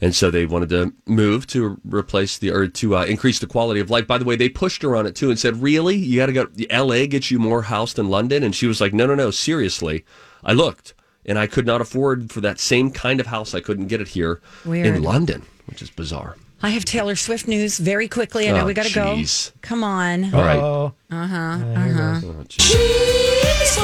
and 0.00 0.14
so 0.14 0.30
they 0.30 0.46
wanted 0.46 0.70
to 0.70 0.94
move 1.04 1.46
to 1.48 1.78
replace 1.84 2.38
the 2.38 2.50
or 2.50 2.68
to 2.68 2.96
uh, 2.96 3.04
increase 3.04 3.38
the 3.38 3.46
quality 3.46 3.78
of 3.78 3.90
life. 3.90 4.06
By 4.06 4.16
the 4.16 4.24
way, 4.24 4.34
they 4.34 4.48
pushed 4.48 4.80
her 4.82 4.96
on 4.96 5.06
it 5.06 5.14
too 5.14 5.28
and 5.28 5.38
said, 5.38 5.62
"Really, 5.62 5.94
you 5.96 6.16
got 6.16 6.26
to 6.26 6.32
go? 6.32 6.46
L.A. 6.70 7.06
gets 7.06 7.30
you 7.30 7.38
more 7.38 7.62
house 7.62 7.92
than 7.92 8.08
London?" 8.08 8.42
And 8.42 8.54
she 8.54 8.66
was 8.66 8.80
like, 8.80 8.94
"No, 8.94 9.04
no, 9.06 9.14
no, 9.14 9.30
seriously. 9.30 10.06
I 10.42 10.54
looked, 10.54 10.94
and 11.26 11.38
I 11.38 11.46
could 11.46 11.66
not 11.66 11.82
afford 11.82 12.32
for 12.32 12.40
that 12.40 12.58
same 12.58 12.90
kind 12.90 13.20
of 13.20 13.26
house. 13.26 13.54
I 13.54 13.60
couldn't 13.60 13.88
get 13.88 14.00
it 14.00 14.08
here 14.08 14.40
Weird. 14.64 14.86
in 14.86 15.02
London, 15.02 15.42
which 15.66 15.82
is 15.82 15.90
bizarre." 15.90 16.36
I 16.62 16.70
have 16.70 16.84
Taylor 16.84 17.16
Swift 17.16 17.46
news 17.46 17.78
very 17.78 18.08
quickly. 18.08 18.48
I 18.48 18.52
know 18.52 18.62
Oh, 18.62 18.66
we 18.66 18.74
got 18.74 18.86
to 18.86 18.92
go. 18.94 19.22
Come 19.60 19.84
on. 19.84 20.34
All 20.34 20.40
right. 20.42 20.58
Uh-huh, 20.58 20.90
uh-huh. 21.10 22.20
Oh, 22.24 22.34
Oh, 22.40 22.44
geez. 22.48 23.76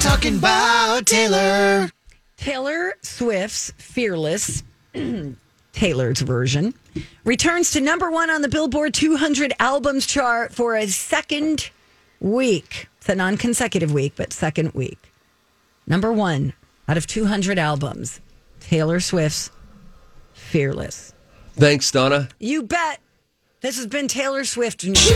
Talking 0.00 0.38
about 0.38 1.06
Taylor. 1.06 1.90
Taylor 2.36 2.94
Swift's 3.02 3.72
Fearless, 3.78 4.62
Taylor's 5.72 6.20
version, 6.20 6.74
returns 7.24 7.70
to 7.72 7.80
number 7.80 8.10
one 8.10 8.30
on 8.30 8.42
the 8.42 8.48
Billboard 8.48 8.94
200 8.94 9.52
albums 9.60 10.06
chart 10.06 10.52
for 10.54 10.74
a 10.76 10.86
second 10.86 11.70
week. 12.20 12.88
It's 12.98 13.08
a 13.08 13.14
non 13.14 13.36
consecutive 13.36 13.92
week, 13.92 14.14
but 14.16 14.32
second 14.32 14.72
week. 14.72 14.98
Number 15.86 16.12
one 16.12 16.52
out 16.88 16.96
of 16.96 17.06
200 17.06 17.58
albums, 17.58 18.20
Taylor 18.68 19.00
Swift's 19.00 19.50
Fearless. 20.34 21.14
Thanks, 21.54 21.90
Donna. 21.90 22.28
You 22.38 22.62
bet. 22.64 23.00
This 23.62 23.78
has 23.78 23.86
been 23.86 24.08
Taylor 24.08 24.44
Swift 24.44 24.84
news. 24.84 25.10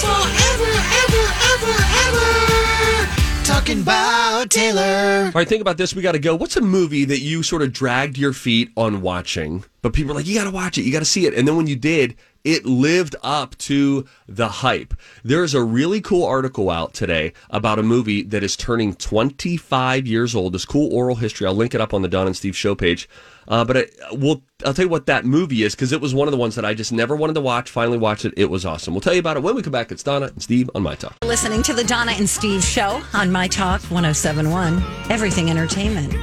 forever, 0.00 0.64
ever, 0.64 1.24
ever, 1.54 1.76
ever. 2.04 3.44
Talking 3.44 3.82
about 3.82 4.50
Taylor. 4.50 5.26
All 5.26 5.30
right, 5.30 5.48
think 5.48 5.60
about 5.60 5.76
this. 5.76 5.94
We 5.94 6.02
got 6.02 6.12
to 6.12 6.18
go. 6.18 6.34
What's 6.34 6.56
a 6.56 6.60
movie 6.60 7.04
that 7.04 7.20
you 7.20 7.44
sort 7.44 7.62
of 7.62 7.72
dragged 7.72 8.18
your 8.18 8.32
feet 8.32 8.70
on 8.76 9.02
watching, 9.02 9.64
but 9.80 9.92
people 9.92 10.10
are 10.10 10.16
like, 10.16 10.26
you 10.26 10.34
got 10.34 10.44
to 10.44 10.50
watch 10.50 10.78
it, 10.78 10.82
you 10.82 10.90
got 10.90 10.98
to 10.98 11.04
see 11.04 11.26
it. 11.26 11.34
And 11.34 11.46
then 11.46 11.56
when 11.56 11.68
you 11.68 11.76
did, 11.76 12.16
it 12.48 12.64
lived 12.64 13.14
up 13.22 13.58
to 13.58 14.06
the 14.26 14.48
hype. 14.48 14.94
There's 15.22 15.52
a 15.52 15.62
really 15.62 16.00
cool 16.00 16.24
article 16.24 16.70
out 16.70 16.94
today 16.94 17.34
about 17.50 17.78
a 17.78 17.82
movie 17.82 18.22
that 18.22 18.42
is 18.42 18.56
turning 18.56 18.94
25 18.94 20.06
years 20.06 20.34
old. 20.34 20.54
This 20.54 20.64
cool 20.64 20.90
oral 20.90 21.16
history. 21.16 21.46
I'll 21.46 21.54
link 21.54 21.74
it 21.74 21.82
up 21.82 21.92
on 21.92 22.00
the 22.00 22.08
Don 22.08 22.26
and 22.26 22.34
Steve 22.34 22.56
show 22.56 22.74
page. 22.74 23.06
Uh, 23.48 23.66
but 23.66 23.76
I, 23.76 23.86
we'll, 24.12 24.42
I'll 24.64 24.72
tell 24.72 24.86
you 24.86 24.88
what 24.88 25.04
that 25.06 25.26
movie 25.26 25.62
is 25.62 25.74
because 25.74 25.92
it 25.92 26.00
was 26.00 26.14
one 26.14 26.26
of 26.26 26.32
the 26.32 26.38
ones 26.38 26.54
that 26.54 26.64
I 26.64 26.72
just 26.72 26.90
never 26.90 27.14
wanted 27.14 27.34
to 27.34 27.42
watch. 27.42 27.70
Finally 27.70 27.98
watched 27.98 28.24
it. 28.24 28.32
It 28.38 28.48
was 28.48 28.64
awesome. 28.64 28.94
We'll 28.94 29.02
tell 29.02 29.12
you 29.14 29.20
about 29.20 29.36
it 29.36 29.42
when 29.42 29.54
we 29.54 29.60
come 29.60 29.72
back. 29.72 29.92
It's 29.92 30.02
Donna 30.02 30.28
and 30.28 30.42
Steve 30.42 30.70
on 30.74 30.82
My 30.82 30.94
Talk. 30.94 31.18
Listening 31.24 31.62
to 31.64 31.74
the 31.74 31.84
Donna 31.84 32.12
and 32.12 32.28
Steve 32.28 32.64
show 32.64 33.02
on 33.12 33.30
My 33.30 33.46
Talk 33.46 33.82
1071, 33.82 34.82
Everything 35.10 35.50
Entertainment. 35.50 36.14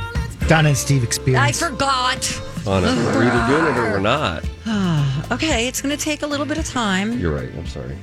Donna 0.47 0.69
and 0.69 0.77
Steve 0.77 1.03
Experience. 1.03 1.45
I 1.45 1.49
experience. 1.49 2.54
Forgot. 2.65 2.81
Donna, 2.81 3.17
we're 3.17 3.23
either 3.31 3.47
doing 3.47 3.75
it 3.75 3.77
or 3.79 3.91
we're 3.91 3.99
not. 3.99 4.43
Okay, 5.31 5.67
it's 5.67 5.81
going 5.81 5.95
to 5.95 6.01
take 6.01 6.21
a 6.21 6.27
little 6.27 6.45
bit 6.45 6.59
of 6.59 6.67
time, 6.67 7.17
You're 7.17 7.33
right. 7.33 7.49
I'm 7.57 7.65
sorry. 7.65 7.97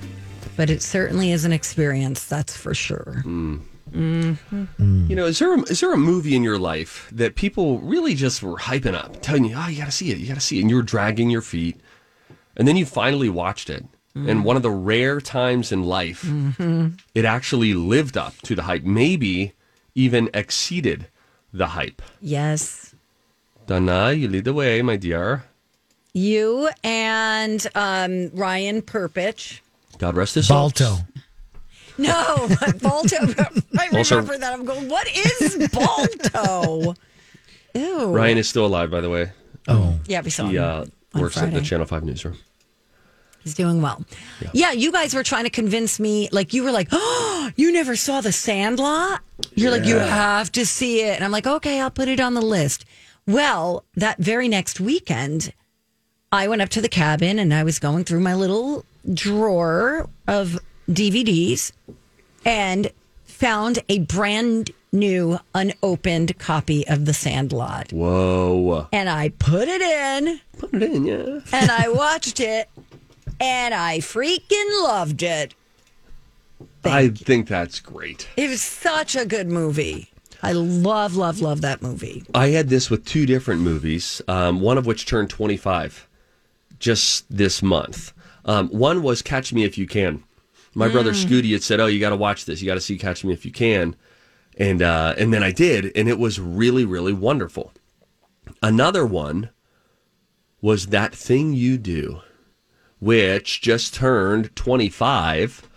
but 0.56 0.70
it 0.70 0.82
certainly 0.82 1.30
is 1.30 1.44
an 1.44 1.52
experience, 1.52 2.24
that's 2.24 2.56
for 2.56 2.74
sure. 2.74 3.22
Mm. 3.24 3.60
Mm-hmm. 3.92 5.06
You 5.08 5.14
know, 5.14 5.26
is 5.26 5.38
there 5.38 5.54
a, 5.54 5.60
is 5.62 5.78
there 5.80 5.92
a 5.92 5.96
movie 5.96 6.34
in 6.34 6.42
your 6.42 6.58
life 6.58 7.08
that 7.12 7.36
people 7.36 7.78
really 7.78 8.14
just 8.14 8.42
were 8.42 8.56
hyping 8.56 8.94
up, 8.94 9.22
telling 9.22 9.44
you, 9.44 9.54
"Oh, 9.56 9.68
you 9.68 9.78
got 9.78 9.84
to 9.84 9.92
see 9.92 10.10
it, 10.10 10.18
you 10.18 10.26
got 10.26 10.34
to 10.34 10.40
see 10.40 10.58
it," 10.58 10.62
and 10.62 10.70
you 10.70 10.76
were 10.76 10.82
dragging 10.82 11.30
your 11.30 11.42
feet, 11.42 11.80
and 12.56 12.66
then 12.66 12.76
you 12.76 12.86
finally 12.86 13.28
watched 13.28 13.70
it, 13.70 13.84
and 14.14 14.40
mm. 14.40 14.42
one 14.42 14.56
of 14.56 14.62
the 14.62 14.70
rare 14.70 15.20
times 15.20 15.72
in 15.72 15.84
life, 15.84 16.22
mm-hmm. 16.22 16.88
it 17.14 17.24
actually 17.24 17.74
lived 17.74 18.16
up 18.16 18.34
to 18.42 18.54
the 18.54 18.62
hype, 18.62 18.82
maybe 18.82 19.52
even 19.94 20.28
exceeded 20.34 21.06
the 21.52 21.68
hype. 21.68 22.02
Yes. 22.20 22.81
Dana, 23.66 24.12
you 24.12 24.28
lead 24.28 24.44
the 24.44 24.52
way, 24.52 24.82
my 24.82 24.96
dear. 24.96 25.44
You 26.14 26.68
and 26.84 27.66
um, 27.74 28.30
Ryan 28.34 28.82
Perpich. 28.82 29.60
God 29.98 30.16
rest 30.16 30.34
his 30.34 30.48
soul. 30.48 30.56
Balto. 30.70 30.96
No, 31.98 32.48
Balto. 32.80 33.16
I 33.78 33.88
Also- 33.96 34.16
remember 34.16 34.38
that. 34.38 34.52
I'm 34.52 34.64
going, 34.64 34.88
what 34.88 35.06
is 35.14 35.68
Balto? 35.72 36.94
Ew. 37.74 38.06
Ryan 38.12 38.38
is 38.38 38.48
still 38.48 38.66
alive, 38.66 38.90
by 38.90 39.00
the 39.00 39.08
way. 39.10 39.30
Oh. 39.68 39.98
Yeah, 40.06 40.20
we 40.20 40.30
saw 40.30 40.48
He 40.48 40.56
him. 40.56 40.64
uh, 40.64 40.84
on 41.14 41.20
works 41.20 41.38
at 41.38 41.52
the 41.52 41.60
Channel 41.62 41.86
Five 41.86 42.02
newsroom. 42.04 42.36
He's 43.44 43.54
doing 43.54 43.82
well. 43.82 44.04
Yeah. 44.52 44.70
you 44.72 44.92
guys 44.92 45.14
were 45.14 45.22
trying 45.24 45.44
to 45.44 45.50
convince 45.50 45.98
me, 45.98 46.28
like, 46.30 46.52
you 46.54 46.62
were 46.62 46.70
like, 46.70 46.88
oh, 46.92 47.50
you 47.56 47.72
never 47.72 47.96
saw 47.96 48.20
The 48.20 48.32
Sandlot? 48.32 49.20
You're 49.54 49.70
like, 49.70 49.84
you 49.84 49.96
have 49.96 50.52
to 50.52 50.64
see 50.66 51.00
it. 51.02 51.16
And 51.16 51.24
I'm 51.24 51.32
like, 51.32 51.46
okay, 51.46 51.80
I'll 51.80 51.90
put 51.90 52.08
it 52.08 52.20
on 52.20 52.34
the 52.34 52.42
list. 52.42 52.84
Well, 53.26 53.84
that 53.94 54.18
very 54.18 54.48
next 54.48 54.80
weekend, 54.80 55.52
I 56.30 56.48
went 56.48 56.62
up 56.62 56.68
to 56.70 56.80
the 56.80 56.88
cabin 56.88 57.38
and 57.38 57.52
I 57.54 57.62
was 57.62 57.78
going 57.78 58.04
through 58.04 58.20
my 58.20 58.34
little 58.34 58.84
drawer 59.12 60.08
of 60.26 60.58
DVDs 60.88 61.72
and 62.44 62.90
found 63.24 63.80
a 63.88 64.00
brand 64.00 64.70
new 64.92 65.38
unopened 65.54 66.38
copy 66.38 66.86
of 66.86 67.04
The 67.06 67.14
Sandlot. 67.14 67.92
Whoa! 67.92 68.88
And 68.92 69.08
I 69.08 69.30
put 69.30 69.68
it 69.68 69.80
in 69.80 70.40
Put 70.58 70.74
it 70.74 70.82
in, 70.82 71.04
yeah. 71.06 71.40
and 71.52 71.70
I 71.70 71.88
watched 71.92 72.40
it 72.40 72.68
and 73.40 73.72
I 73.74 73.98
freaking 73.98 74.82
loved 74.84 75.22
it. 75.22 75.54
I 76.84 77.08
think 77.08 77.48
that's 77.48 77.80
great. 77.80 78.28
It 78.36 78.48
was 78.48 78.62
such 78.62 79.14
a 79.16 79.24
good 79.24 79.48
movie. 79.48 80.11
I 80.42 80.52
love, 80.52 81.14
love, 81.14 81.40
love 81.40 81.60
that 81.60 81.82
movie. 81.82 82.24
I 82.34 82.48
had 82.48 82.68
this 82.68 82.90
with 82.90 83.04
two 83.04 83.26
different 83.26 83.60
movies, 83.60 84.20
um, 84.26 84.60
one 84.60 84.76
of 84.76 84.86
which 84.86 85.06
turned 85.06 85.30
25 85.30 86.08
just 86.80 87.24
this 87.30 87.62
month. 87.62 88.12
Um, 88.44 88.68
one 88.68 89.02
was 89.02 89.22
Catch 89.22 89.52
Me 89.52 89.62
If 89.64 89.78
You 89.78 89.86
Can. 89.86 90.24
My 90.74 90.88
brother 90.88 91.12
Scooty 91.12 91.52
had 91.52 91.62
said, 91.62 91.80
"Oh, 91.80 91.86
you 91.86 92.00
got 92.00 92.10
to 92.10 92.16
watch 92.16 92.46
this. 92.46 92.62
You 92.62 92.66
got 92.66 92.74
to 92.74 92.80
see 92.80 92.96
Catch 92.96 93.24
Me 93.24 93.32
If 93.34 93.44
You 93.44 93.52
Can," 93.52 93.94
and 94.56 94.80
uh, 94.80 95.14
and 95.18 95.32
then 95.32 95.42
I 95.42 95.52
did, 95.52 95.92
and 95.94 96.08
it 96.08 96.18
was 96.18 96.40
really, 96.40 96.86
really 96.86 97.12
wonderful. 97.12 97.72
Another 98.62 99.04
one 99.04 99.50
was 100.62 100.86
That 100.86 101.14
Thing 101.14 101.52
You 101.52 101.76
Do, 101.76 102.22
which 103.00 103.60
just 103.60 103.94
turned 103.94 104.56
25 104.56 105.68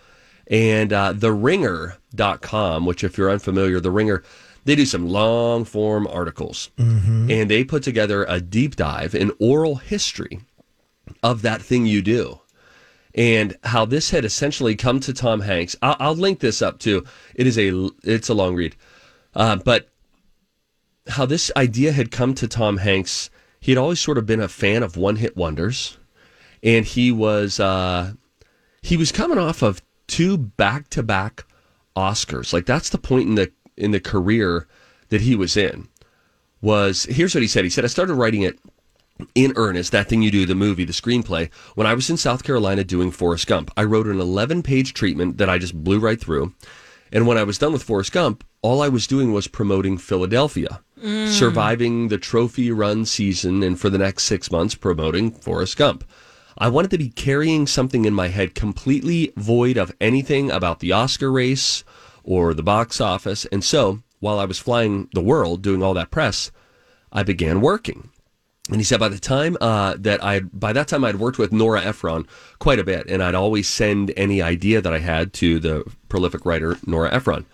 and 0.48 0.94
uh, 0.94 1.14
theringer.com 1.14 2.86
which 2.86 3.04
if 3.04 3.18
you're 3.18 3.32
unfamiliar 3.32 3.80
the 3.80 3.90
ringer 3.90 4.24
they 4.66 4.76
do 4.76 4.86
some 4.86 5.08
long 5.08 5.64
form 5.64 6.08
articles. 6.08 6.70
And 7.32 7.50
they 7.50 7.64
put 7.64 7.84
together 7.84 8.26
a 8.28 8.42
deep 8.42 8.76
dive 8.76 9.16
in 9.16 9.32
oral 9.40 9.76
history 9.76 10.42
of 11.24 11.42
that 11.44 11.62
thing 11.62 11.86
you 11.86 12.02
do. 12.02 12.40
And 13.14 13.56
how 13.64 13.86
this 13.86 14.10
had 14.10 14.26
essentially 14.26 14.76
come 14.76 15.00
to 15.00 15.14
tom 15.14 15.40
hanks. 15.42 15.76
I'll, 15.82 15.96
I'll 16.00 16.16
link 16.16 16.40
this 16.40 16.62
up 16.62 16.80
too. 16.80 17.06
It 17.34 17.48
is 17.48 17.58
a 17.58 17.90
it's 18.04 18.28
a 18.28 18.34
long 18.34 18.56
read. 18.56 18.76
Uh, 19.34 19.56
but 19.56 19.90
how 21.08 21.26
this 21.26 21.52
idea 21.56 21.92
had 21.94 22.12
come 22.12 22.34
to 22.36 22.48
tom 22.48 22.78
hanks 22.78 23.30
he 23.66 23.72
had 23.72 23.80
always 23.80 24.00
sort 24.00 24.20
of 24.20 24.28
been 24.28 24.42
a 24.42 24.48
fan 24.48 24.84
of 24.84 24.96
one 24.96 25.16
hit 25.16 25.36
wonders. 25.36 25.98
And 26.62 26.86
he 26.86 27.12
was 27.12 27.60
uh, 27.60 28.14
he 28.84 28.96
was 28.96 29.12
coming 29.12 29.40
off 29.40 29.64
of 29.64 29.82
two 30.06 30.38
back 30.38 30.88
to 30.90 31.02
back 31.02 31.46
Oscars. 31.96 32.54
Like 32.54 32.68
that's 32.68 32.90
the 32.90 33.00
point 33.00 33.28
in 33.28 33.34
the 33.34 33.52
in 33.78 33.92
the 33.92 34.00
career 34.00 34.68
that 35.10 35.22
he 35.22 35.36
was 35.36 35.56
in. 35.58 35.88
Was 36.62 37.04
here's 37.04 37.36
what 37.36 37.42
he 37.42 37.48
said. 37.48 37.64
He 37.64 37.70
said 37.70 37.84
I 37.84 37.88
started 37.88 38.16
writing 38.16 38.42
it 38.42 38.60
in 39.34 39.54
earnest, 39.56 39.92
that 39.92 40.10
thing 40.10 40.22
you 40.22 40.32
do, 40.32 40.46
the 40.46 40.56
movie, 40.56 40.84
the 40.84 40.94
screenplay, 40.94 41.52
when 41.76 41.88
I 41.88 41.94
was 41.94 42.10
in 42.10 42.18
South 42.18 42.44
Carolina 42.44 42.84
doing 42.84 43.12
Forrest 43.12 43.48
Gump. 43.48 43.72
I 43.78 43.84
wrote 43.84 44.08
an 44.08 44.20
11 44.20 44.64
page 44.64 44.94
treatment 44.94 45.38
that 45.38 45.50
I 45.50 45.58
just 45.58 45.84
blew 45.84 46.00
right 46.00 46.20
through. 46.20 46.54
And 47.12 47.28
when 47.28 47.38
I 47.38 47.44
was 47.44 47.58
done 47.58 47.72
with 47.72 47.84
Forrest 47.84 48.12
Gump, 48.12 48.44
all 48.62 48.82
I 48.82 48.90
was 48.90 49.08
doing 49.08 49.32
was 49.32 49.48
promoting 49.48 49.98
Philadelphia, 49.98 50.82
mm. 51.02 51.30
surviving 51.30 52.08
the 52.08 52.18
trophy 52.18 52.72
run 52.72 53.06
season, 53.06 53.64
and 53.64 53.80
for 53.80 53.90
the 53.90 53.98
next 53.98 54.24
six 54.24 54.52
months, 54.52 54.76
promoting 54.76 55.32
Forrest 55.32 55.78
Gump. 55.78 56.04
I 56.58 56.68
wanted 56.70 56.92
to 56.92 56.98
be 56.98 57.10
carrying 57.10 57.68
something 57.68 58.06
in 58.06 58.14
my 58.14 58.30
head 58.30 58.56
completely 58.56 59.34
void 59.38 59.78
of 59.78 59.94
anything 60.02 60.50
about 60.50 60.80
the 60.80 60.94
Oscar 60.94 61.32
race 61.32 61.84
or 62.26 62.54
the 62.54 62.64
box 62.64 63.00
office. 63.00 63.46
And 63.46 63.64
so, 63.64 64.02
while 64.20 64.40
I 64.40 64.46
was 64.46 64.60
flying 64.60 65.08
the 65.14 65.22
world 65.22 65.62
doing 65.62 65.82
all 65.82 65.94
that 65.94 66.12
press, 66.12 66.52
I 67.12 67.24
began 67.24 67.62
working. 67.62 68.10
And 68.70 68.78
he 68.78 68.84
said 68.84 69.00
by 69.00 69.10
the 69.10 69.20
time 69.20 69.58
uh, 69.62 69.96
that 70.00 70.24
I 70.24 70.40
by 70.40 70.74
that 70.74 70.88
time 70.88 71.04
I'd 71.06 71.20
worked 71.20 71.38
with 71.38 71.54
Nora 71.54 71.84
Ephron 71.84 72.28
quite 72.58 72.80
a 72.80 72.84
bit, 72.84 73.06
and 73.08 73.22
I'd 73.22 73.36
always 73.36 73.70
send 73.70 74.12
any 74.18 74.42
idea 74.42 74.82
that 74.82 74.94
I 74.94 75.00
had 75.00 75.34
to 75.34 75.60
the 75.60 75.84
prolific 76.10 76.46
writer 76.46 76.78
Nora 76.86 77.14
Ephron. 77.14 77.46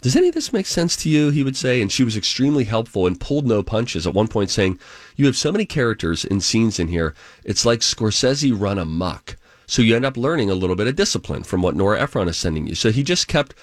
Does 0.00 0.16
any 0.16 0.28
of 0.28 0.34
this 0.34 0.52
make 0.52 0.66
sense 0.66 0.96
to 0.96 1.10
you? 1.10 1.30
He 1.30 1.42
would 1.42 1.56
say, 1.56 1.80
and 1.80 1.92
she 1.92 2.04
was 2.04 2.16
extremely 2.16 2.64
helpful 2.64 3.06
and 3.06 3.20
pulled 3.20 3.46
no 3.46 3.62
punches. 3.62 4.06
At 4.06 4.14
one 4.14 4.28
point, 4.28 4.50
saying, 4.50 4.78
"You 5.16 5.26
have 5.26 5.36
so 5.36 5.52
many 5.52 5.66
characters 5.66 6.24
and 6.24 6.42
scenes 6.42 6.80
in 6.80 6.88
here. 6.88 7.14
It's 7.44 7.66
like 7.66 7.80
Scorsese 7.80 8.58
run 8.58 8.78
amok." 8.78 9.36
So 9.66 9.82
you 9.82 9.94
end 9.94 10.04
up 10.04 10.16
learning 10.16 10.48
a 10.48 10.54
little 10.54 10.76
bit 10.76 10.86
of 10.86 10.96
discipline 10.96 11.42
from 11.42 11.60
what 11.60 11.76
Nora 11.76 12.00
Ephron 12.00 12.28
is 12.28 12.38
sending 12.38 12.66
you. 12.66 12.74
So 12.74 12.90
he 12.90 13.02
just 13.02 13.28
kept 13.28 13.54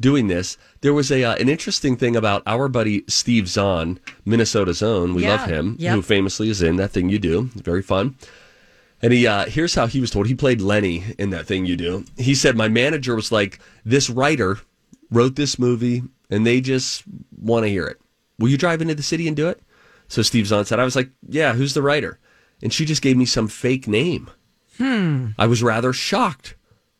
doing 0.00 0.28
this. 0.28 0.56
There 0.80 0.94
was 0.94 1.12
a 1.12 1.22
uh, 1.24 1.36
an 1.36 1.48
interesting 1.48 1.96
thing 1.96 2.16
about 2.16 2.42
our 2.46 2.68
buddy 2.68 3.04
Steve 3.06 3.46
Zahn, 3.48 4.00
Minnesota's 4.24 4.82
own. 4.82 5.14
We 5.14 5.22
Yeah, 5.24 5.36
love 5.36 5.48
him, 5.48 5.76
yep. 5.78 5.94
who 5.94 6.02
famously 6.02 6.48
is 6.48 6.62
in 6.62 6.76
that 6.76 6.90
thing 6.90 7.08
you 7.08 7.18
do. 7.18 7.50
Very 7.54 7.82
fun. 7.82 8.16
And 9.02 9.12
he 9.12 9.26
uh, 9.26 9.46
here's 9.46 9.74
how 9.74 9.86
he 9.86 10.00
was 10.00 10.10
told. 10.10 10.26
He 10.26 10.34
played 10.34 10.60
Lenny 10.60 11.04
in 11.18 11.30
that 11.30 11.46
thing 11.46 11.64
you 11.66 11.76
do. 11.76 12.04
He 12.16 12.34
said 12.34 12.56
my 12.56 12.68
manager 12.68 13.14
was 13.14 13.30
like, 13.32 13.58
"This 13.84 14.10
writer 14.10 14.58
wrote 15.10 15.36
this 15.36 15.58
movie, 15.58 16.02
and 16.30 16.46
they 16.46 16.60
just 16.60 17.04
want 17.36 17.64
to 17.64 17.68
hear 17.70 17.86
it. 17.86 18.00
Will 18.38 18.48
you 18.48 18.58
drive 18.58 18.82
into 18.82 18.94
the 18.94 19.02
city 19.02 19.26
and 19.28 19.36
do 19.36 19.48
it?" 19.48 19.60
So 20.08 20.22
Steve 20.22 20.46
Zahn 20.46 20.64
said, 20.64 20.80
"I 20.80 20.84
was 20.84 20.96
like, 20.96 21.10
yeah, 21.28 21.54
who's 21.54 21.72
the 21.74 21.82
writer?" 21.82 22.18
And 22.62 22.72
she 22.72 22.84
just 22.84 23.00
gave 23.00 23.16
me 23.16 23.24
some 23.24 23.48
fake 23.48 23.88
name. 23.88 24.28
Hmm. 24.76 25.28
I 25.38 25.46
was 25.46 25.62
rather 25.62 25.92
shocked 25.94 26.54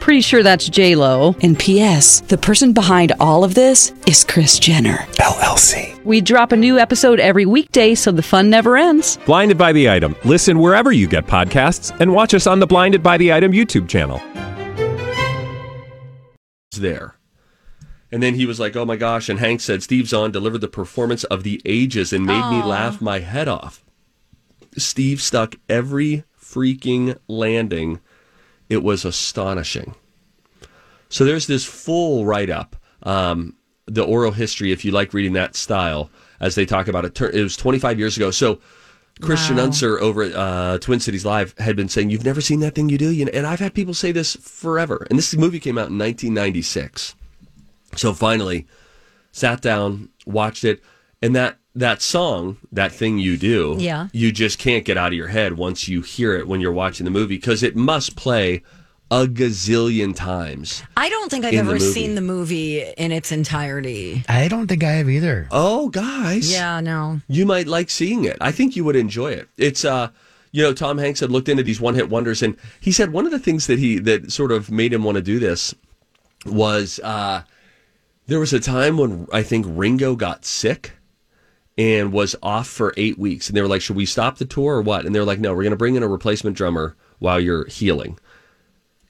Pretty 0.00 0.20
sure 0.22 0.42
that's 0.42 0.68
J 0.68 0.94
Lo. 0.94 1.36
And 1.42 1.58
P.S. 1.58 2.20
The 2.22 2.38
person 2.38 2.72
behind 2.72 3.12
all 3.20 3.44
of 3.44 3.54
this 3.54 3.92
is 4.06 4.24
Kris 4.24 4.58
Jenner. 4.58 4.98
LLC. 5.16 6.02
We 6.04 6.20
drop 6.20 6.52
a 6.52 6.56
new 6.56 6.78
episode 6.78 7.20
every 7.20 7.44
weekday, 7.44 7.94
so 7.94 8.10
the 8.10 8.22
fun 8.22 8.48
never 8.48 8.76
ends. 8.76 9.18
Blinded 9.26 9.58
by 9.58 9.72
the 9.72 9.90
item. 9.90 10.16
Listen 10.24 10.58
wherever 10.60 10.92
you 10.92 11.06
get 11.06 11.26
podcasts, 11.26 11.94
and 12.00 12.12
watch 12.12 12.32
us 12.32 12.46
on 12.46 12.60
the 12.60 12.66
Blinded 12.66 13.02
by 13.02 13.18
the 13.18 13.32
Item 13.32 13.52
YouTube 13.52 13.88
channel. 13.88 14.20
there. 16.76 17.16
And 18.12 18.22
then 18.22 18.34
he 18.34 18.46
was 18.46 18.60
like, 18.60 18.76
"Oh 18.76 18.84
my 18.84 18.94
gosh!" 18.94 19.28
And 19.28 19.40
Hank 19.40 19.60
said, 19.60 19.82
"Steve 19.82 20.06
Zahn 20.06 20.30
delivered 20.30 20.60
the 20.60 20.68
performance 20.68 21.24
of 21.24 21.42
the 21.42 21.60
ages 21.64 22.12
and 22.12 22.24
made 22.24 22.48
me 22.50 22.62
laugh 22.62 23.00
my 23.00 23.18
head 23.18 23.48
off." 23.48 23.84
Steve 24.76 25.20
stuck 25.20 25.56
every 25.68 26.22
freaking 26.40 27.16
landing. 27.26 27.98
It 28.68 28.82
was 28.82 29.04
astonishing. 29.04 29.94
So 31.08 31.24
there's 31.24 31.46
this 31.46 31.64
full 31.64 32.26
write 32.26 32.50
up, 32.50 32.76
um, 33.02 33.56
the 33.86 34.04
oral 34.04 34.32
history, 34.32 34.72
if 34.72 34.84
you 34.84 34.92
like 34.92 35.14
reading 35.14 35.32
that 35.34 35.56
style, 35.56 36.10
as 36.40 36.54
they 36.54 36.66
talk 36.66 36.88
about 36.88 37.04
it. 37.04 37.20
It 37.20 37.42
was 37.42 37.56
25 37.56 37.98
years 37.98 38.16
ago. 38.16 38.30
So 38.30 38.60
Christian 39.20 39.58
Unser 39.58 39.98
over 40.00 40.22
at 40.22 40.34
uh, 40.34 40.78
Twin 40.78 41.00
Cities 41.00 41.24
Live 41.24 41.54
had 41.58 41.76
been 41.76 41.88
saying, 41.88 42.10
"You've 42.10 42.24
never 42.24 42.40
seen 42.40 42.60
that 42.60 42.74
thing, 42.74 42.88
you 42.88 42.98
do?" 42.98 43.10
You 43.10 43.24
know, 43.24 43.32
and 43.32 43.46
I've 43.46 43.58
had 43.58 43.74
people 43.74 43.94
say 43.94 44.12
this 44.12 44.36
forever. 44.36 45.06
And 45.10 45.18
this 45.18 45.34
movie 45.34 45.60
came 45.60 45.78
out 45.78 45.88
in 45.88 45.98
1996. 45.98 47.14
So 47.96 48.12
finally, 48.12 48.66
sat 49.32 49.60
down, 49.60 50.10
watched 50.26 50.64
it, 50.64 50.82
and 51.22 51.34
that 51.36 51.58
that 51.74 52.02
song, 52.02 52.56
that 52.72 52.90
thing 52.90 53.18
you 53.18 53.36
do, 53.36 53.76
Yeah. 53.78 54.08
you 54.12 54.32
just 54.32 54.58
can't 54.58 54.84
get 54.84 54.96
out 54.96 55.08
of 55.08 55.14
your 55.14 55.28
head 55.28 55.56
once 55.56 55.86
you 55.88 56.02
hear 56.02 56.34
it 56.34 56.48
when 56.48 56.60
you're 56.60 56.72
watching 56.72 57.04
the 57.04 57.10
movie 57.10 57.36
because 57.36 57.62
it 57.62 57.76
must 57.76 58.16
play 58.16 58.62
a 59.10 59.26
gazillion 59.26 60.14
times. 60.14 60.82
I 60.96 61.08
don't 61.08 61.30
think 61.30 61.44
I've 61.44 61.54
In 61.54 61.64
the 61.66 61.70
ever 61.72 61.78
seen 61.80 62.14
the 62.16 62.20
movie 62.20 62.82
in 62.82 63.12
its 63.12 63.30
entirety. 63.32 64.24
I 64.28 64.48
don't 64.48 64.66
think 64.66 64.82
I 64.82 64.90
have 64.92 65.08
either. 65.08 65.46
Oh, 65.50 65.88
guys, 65.88 66.50
Yeah, 66.52 66.80
no. 66.80 67.20
you 67.28 67.46
might 67.46 67.66
like 67.68 67.90
seeing 67.90 68.24
it. 68.24 68.36
I 68.40 68.50
think 68.52 68.74
you 68.76 68.84
would 68.84 68.96
enjoy 68.96 69.32
it. 69.32 69.48
It's 69.56 69.84
uh 69.84 70.08
you 70.50 70.62
know, 70.62 70.72
Tom 70.72 70.98
Hanks 70.98 71.20
had 71.20 71.30
looked 71.30 71.48
into 71.48 71.62
these 71.62 71.80
one 71.80 71.94
hit 71.94 72.08
wonders 72.10 72.42
and 72.42 72.56
he 72.80 72.90
said 72.90 73.12
one 73.12 73.24
of 73.26 73.30
the 73.32 73.38
things 73.38 73.66
that 73.68 73.78
he 73.78 73.98
that 74.00 74.32
sort 74.32 74.50
of 74.50 74.70
made 74.70 74.92
him 74.92 75.04
want 75.04 75.14
to 75.16 75.22
do 75.22 75.38
this 75.38 75.74
was 76.46 76.98
uh 77.04 77.42
there 78.26 78.40
was 78.40 78.52
a 78.52 78.60
time 78.60 78.98
when 78.98 79.26
I 79.32 79.42
think 79.42 79.64
Ringo 79.68 80.16
got 80.16 80.44
sick 80.44 80.92
and 81.78 82.12
was 82.12 82.34
off 82.42 82.66
for 82.66 82.92
eight 82.96 83.16
weeks 83.18 83.48
and 83.48 83.56
they 83.56 83.62
were 83.62 83.68
like, 83.68 83.80
Should 83.80 83.96
we 83.96 84.04
stop 84.04 84.36
the 84.36 84.44
tour 84.44 84.76
or 84.76 84.82
what? 84.82 85.06
And 85.06 85.14
they 85.14 85.20
were 85.20 85.24
like, 85.24 85.38
No, 85.38 85.54
we're 85.54 85.62
gonna 85.62 85.76
bring 85.76 85.94
in 85.94 86.02
a 86.02 86.08
replacement 86.08 86.56
drummer 86.56 86.96
while 87.20 87.40
you're 87.40 87.64
healing. 87.66 88.18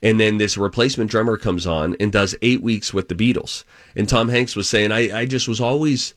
And 0.02 0.20
then 0.20 0.38
this 0.38 0.56
replacement 0.56 1.10
drummer 1.10 1.36
comes 1.36 1.66
on 1.66 1.96
and 1.98 2.12
does 2.12 2.36
eight 2.42 2.62
weeks 2.62 2.94
with 2.94 3.08
the 3.08 3.16
Beatles. 3.16 3.64
And 3.96 4.08
Tom 4.08 4.28
Hanks 4.28 4.54
was 4.54 4.68
saying, 4.68 4.92
I, 4.92 5.20
I 5.20 5.26
just 5.26 5.48
was 5.48 5.60
always 5.60 6.14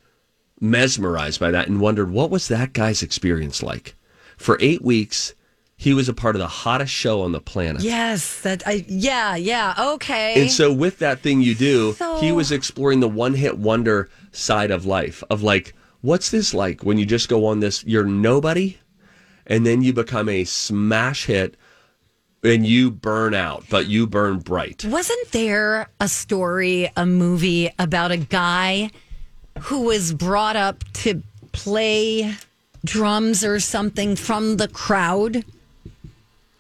mesmerized 0.60 1.40
by 1.40 1.50
that 1.50 1.68
and 1.68 1.82
wondered 1.82 2.12
what 2.12 2.30
was 2.30 2.48
that 2.50 2.74
guy's 2.74 3.02
experience 3.02 3.64
like. 3.64 3.96
For 4.38 4.58
eight 4.62 4.84
weeks, 4.84 5.34
he 5.78 5.96
was 5.96 6.08
a 6.08 6.14
part 6.14 6.36
of 6.36 6.40
the 6.40 6.48
hottest 6.48 6.94
show 6.94 7.22
on 7.24 7.32
the 7.32 7.40
planet. 7.42 7.82
Yes, 7.82 8.42
that 8.42 8.62
I 8.68 8.86
yeah, 8.88 9.36
yeah, 9.36 9.74
okay. 9.94 10.40
And 10.40 10.52
so 10.52 10.72
with 10.72 11.00
that 11.00 11.22
thing 11.22 11.42
you 11.42 11.56
do, 11.56 11.94
So- 11.94 12.20
he 12.20 12.32
was 12.32 12.52
exploring 12.52 13.00
the 13.00 13.08
one 13.10 13.34
hit 13.34 13.58
wonder 13.58 14.10
side 14.32 14.70
of 14.70 14.86
life 14.86 15.24
of 15.32 15.42
like, 15.42 15.74
what's 16.02 16.32
this 16.32 16.54
like 16.54 16.84
when 16.84 16.98
you 16.98 17.06
just 17.06 17.30
go 17.30 17.46
on 17.46 17.60
this, 17.60 17.84
you're 17.86 18.06
nobody, 18.06 18.78
and 19.48 19.66
then 19.66 19.82
you 19.82 19.94
become 19.94 20.30
a 20.30 20.44
smash 20.44 21.26
hit 21.26 21.56
and 22.44 22.66
you 22.66 22.90
burn 22.90 23.34
out, 23.34 23.64
but 23.70 23.88
you 23.88 24.08
burn 24.08 24.40
bright. 24.40 24.84
Wasn't 24.86 25.32
there 25.32 25.90
a 26.00 26.08
story, 26.08 26.92
a 26.98 27.06
movie 27.06 27.70
about 27.78 28.12
a 28.12 28.18
guy 28.18 28.90
who 29.60 29.82
was 29.82 30.14
brought 30.14 30.56
up 30.56 30.84
to 30.94 31.22
play 31.52 32.34
drums 32.84 33.44
or 33.44 33.60
something 33.60 34.16
from 34.16 34.58
the 34.58 34.68
crowd? 34.68 35.46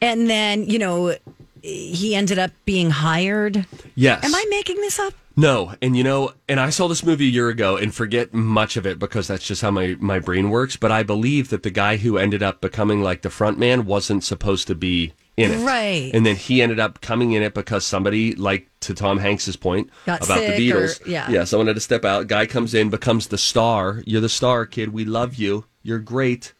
And 0.02 0.30
then, 0.30 0.66
you 0.66 0.80
know, 0.80 1.16
he 1.62 2.16
ended 2.16 2.40
up 2.40 2.52
being 2.66 2.90
hired. 2.90 3.66
Yes. 3.96 4.24
Am 4.24 4.34
I 4.34 4.46
making 4.50 4.78
this 4.78 5.00
up? 5.00 5.14
No, 5.36 5.76
and 5.82 5.96
you 5.96 6.04
know, 6.04 6.34
and 6.50 6.60
I 6.60 6.70
saw 6.70 6.88
this 6.88 7.06
movie 7.06 7.28
a 7.28 7.32
year 7.32 7.50
ago 7.50 7.78
and 7.78 7.94
forget 7.94 8.34
much 8.34 8.76
of 8.78 8.86
it 8.86 9.00
because 9.00 9.28
that's 9.28 9.46
just 9.48 9.62
how 9.62 9.72
my, 9.72 9.96
my 10.00 10.20
brain 10.20 10.50
works. 10.50 10.76
But 10.76 10.91
I 10.91 11.04
believe 11.04 11.50
that 11.50 11.63
the 11.63 11.70
guy 11.72 11.98
who 11.98 12.17
ended 12.17 12.44
up 12.44 12.60
becoming 12.62 13.02
like 13.02 13.22
the 13.22 13.30
front 13.30 13.58
man 13.58 13.86
wasn't 13.86 14.24
supposed 14.24 14.67
to 14.67 14.76
be 14.76 15.13
in 15.38 15.52
it. 15.52 15.65
Right. 15.65 16.12
And 16.13 16.26
then 16.26 16.36
he 16.36 16.62
ended 16.62 16.80
up 16.80 17.02
coming 17.02 17.32
in 17.32 17.44
it 17.44 17.54
because 17.54 17.86
somebody, 17.86 18.36
like 18.36 18.67
to 18.82 18.94
Tom 18.94 19.20
Hanks's 19.20 19.56
point 19.56 19.89
Got 20.06 20.24
about 20.26 20.39
the 20.39 20.54
Beatles. 20.54 21.06
or- 21.06 21.10
yeah. 21.10 21.30
Yeah, 21.30 21.44
someone 21.46 21.67
had 21.67 21.78
to 21.78 21.82
step 21.82 22.04
out. 22.04 22.28
Guy 22.28 22.46
comes 22.46 22.74
in, 22.74 22.89
becomes 22.89 23.28
the 23.28 23.38
star. 23.38 24.04
You're 24.06 24.22
the 24.22 24.30
star, 24.30 24.65
kid. 24.65 24.91
We 24.94 25.06
love 25.06 25.36
you. 25.36 25.65
You're 25.82 26.00
great. 26.00 26.54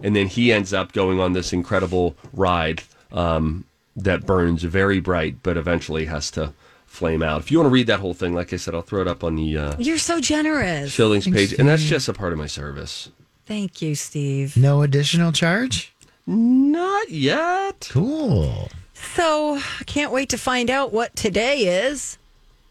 And 0.00 0.16
then 0.16 0.26
he 0.28 0.50
ends 0.52 0.72
up 0.72 0.92
going 0.92 1.20
on 1.20 1.34
this 1.34 1.52
incredible 1.52 2.16
ride 2.32 2.82
um, 3.12 3.64
that 3.94 4.26
burns 4.26 4.62
very 4.62 5.00
bright, 5.00 5.36
but 5.42 5.56
eventually 5.56 6.06
has 6.06 6.30
to 6.32 6.52
flame 6.94 7.22
out. 7.22 7.40
If 7.40 7.50
you 7.50 7.58
want 7.58 7.66
to 7.66 7.72
read 7.72 7.88
that 7.88 8.00
whole 8.00 8.14
thing, 8.14 8.34
like 8.34 8.52
I 8.52 8.56
said, 8.56 8.74
I'll 8.74 8.82
throw 8.82 9.02
it 9.02 9.08
up 9.08 9.22
on 9.24 9.36
the 9.36 9.58
uh, 9.58 9.76
You're 9.78 9.98
so 9.98 10.20
generous. 10.20 10.92
Shillings 10.92 11.26
page, 11.28 11.52
and 11.52 11.68
that's 11.68 11.82
just 11.82 12.08
a 12.08 12.12
part 12.14 12.32
of 12.32 12.38
my 12.38 12.46
service. 12.46 13.10
Thank 13.46 13.82
you, 13.82 13.94
Steve. 13.94 14.56
No 14.56 14.82
additional 14.82 15.32
charge? 15.32 15.92
Not 16.26 17.10
yet. 17.10 17.88
Cool. 17.90 18.70
So 18.94 19.56
I 19.56 19.84
can't 19.84 20.12
wait 20.12 20.30
to 20.30 20.38
find 20.38 20.70
out 20.70 20.92
what 20.92 21.14
today 21.14 21.86
is. 21.86 22.16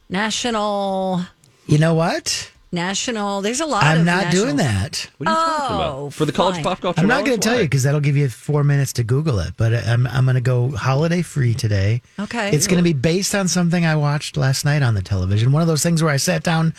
National, 0.09 1.21
You 1.67 1.77
know 1.77 1.93
what? 1.93 2.51
National. 2.73 3.41
There's 3.41 3.61
a 3.61 3.65
lot. 3.65 3.83
I'm 3.83 3.99
of 4.01 4.05
not 4.05 4.25
national- 4.25 4.43
doing 4.45 4.55
that. 4.57 5.09
What 5.17 5.29
are 5.29 5.31
you 5.31 5.35
talking 5.37 5.75
Oh, 5.75 5.79
about? 6.05 6.13
For 6.13 6.25
the 6.25 6.31
college 6.31 6.55
fine. 6.55 6.63
pop 6.63 6.81
culture, 6.81 6.99
I'm 7.01 7.07
not 7.07 7.23
going 7.25 7.39
to 7.39 7.41
tell 7.49 7.57
you 7.57 7.63
because 7.63 7.83
that'll 7.83 7.99
give 8.01 8.17
you 8.17 8.27
four 8.29 8.63
minutes 8.63 8.93
to 8.93 9.03
Google 9.03 9.39
it. 9.39 9.53
But 9.55 9.73
I'm 9.87 10.07
I'm 10.07 10.25
going 10.25 10.35
to 10.35 10.41
go 10.41 10.69
holiday 10.71 11.21
free 11.21 11.53
today. 11.53 12.01
Okay. 12.19 12.49
It's 12.51 12.67
going 12.67 12.77
to 12.79 12.83
be 12.83 12.93
based 12.93 13.33
on 13.35 13.47
something 13.47 13.85
I 13.85 13.95
watched 13.95 14.35
last 14.35 14.65
night 14.65 14.81
on 14.81 14.95
the 14.95 15.01
television. 15.01 15.51
One 15.51 15.61
of 15.61 15.67
those 15.67 15.83
things 15.83 16.03
where 16.03 16.11
I 16.11 16.17
sat 16.17 16.43
down. 16.43 16.73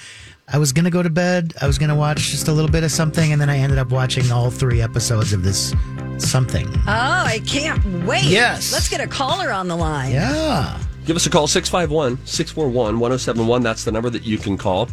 I 0.46 0.58
was 0.58 0.74
going 0.74 0.84
to 0.84 0.90
go 0.90 1.02
to 1.02 1.08
bed. 1.08 1.54
I 1.62 1.66
was 1.66 1.78
going 1.78 1.88
to 1.88 1.94
watch 1.94 2.30
just 2.30 2.48
a 2.48 2.52
little 2.52 2.70
bit 2.70 2.84
of 2.84 2.90
something, 2.90 3.32
and 3.32 3.40
then 3.40 3.48
I 3.48 3.56
ended 3.56 3.78
up 3.78 3.88
watching 3.90 4.30
all 4.30 4.50
three 4.50 4.82
episodes 4.82 5.32
of 5.32 5.42
this 5.42 5.72
something. 6.18 6.68
Oh, 6.68 6.82
I 6.86 7.40
can't 7.46 7.82
wait. 8.04 8.24
Yes. 8.24 8.70
Let's 8.70 8.90
get 8.90 9.00
a 9.00 9.06
caller 9.06 9.50
on 9.50 9.68
the 9.68 9.76
line. 9.76 10.12
Yeah. 10.12 10.78
Give 11.06 11.16
us 11.16 11.24
a 11.24 11.30
call, 11.30 11.46
651 11.46 12.18
641 12.26 12.98
1071. 13.00 13.62
That's 13.62 13.84
the 13.84 13.92
number 13.92 14.10
that 14.10 14.24
you 14.24 14.36
can 14.36 14.58
call. 14.58 14.88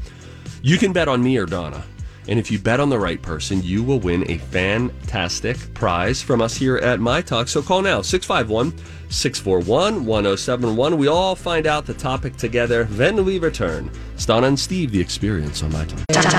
You 0.63 0.77
can 0.77 0.93
bet 0.93 1.07
on 1.07 1.23
me 1.23 1.37
or 1.37 1.47
Donna. 1.47 1.83
And 2.27 2.37
if 2.37 2.51
you 2.51 2.59
bet 2.59 2.79
on 2.79 2.89
the 2.89 2.99
right 2.99 3.19
person, 3.19 3.63
you 3.63 3.83
will 3.83 3.99
win 3.99 4.29
a 4.29 4.37
fantastic 4.37 5.73
prize 5.73 6.21
from 6.21 6.39
us 6.39 6.55
here 6.55 6.77
at 6.77 6.99
My 6.99 7.19
Talk. 7.21 7.47
So 7.47 7.63
call 7.63 7.81
now, 7.81 8.03
651 8.03 8.77
641 9.09 10.05
1071. 10.05 10.99
We 10.99 11.07
all 11.07 11.35
find 11.35 11.65
out 11.65 11.87
the 11.87 11.95
topic 11.95 12.37
together. 12.37 12.83
Then 12.83 13.25
we 13.25 13.39
return. 13.39 13.89
It's 14.13 14.27
Donna 14.27 14.45
and 14.47 14.59
Steve, 14.59 14.91
the 14.91 15.01
experience 15.01 15.63
on 15.63 15.73
My 15.73 15.83
Talk. 15.83 15.99
It's 16.09 16.31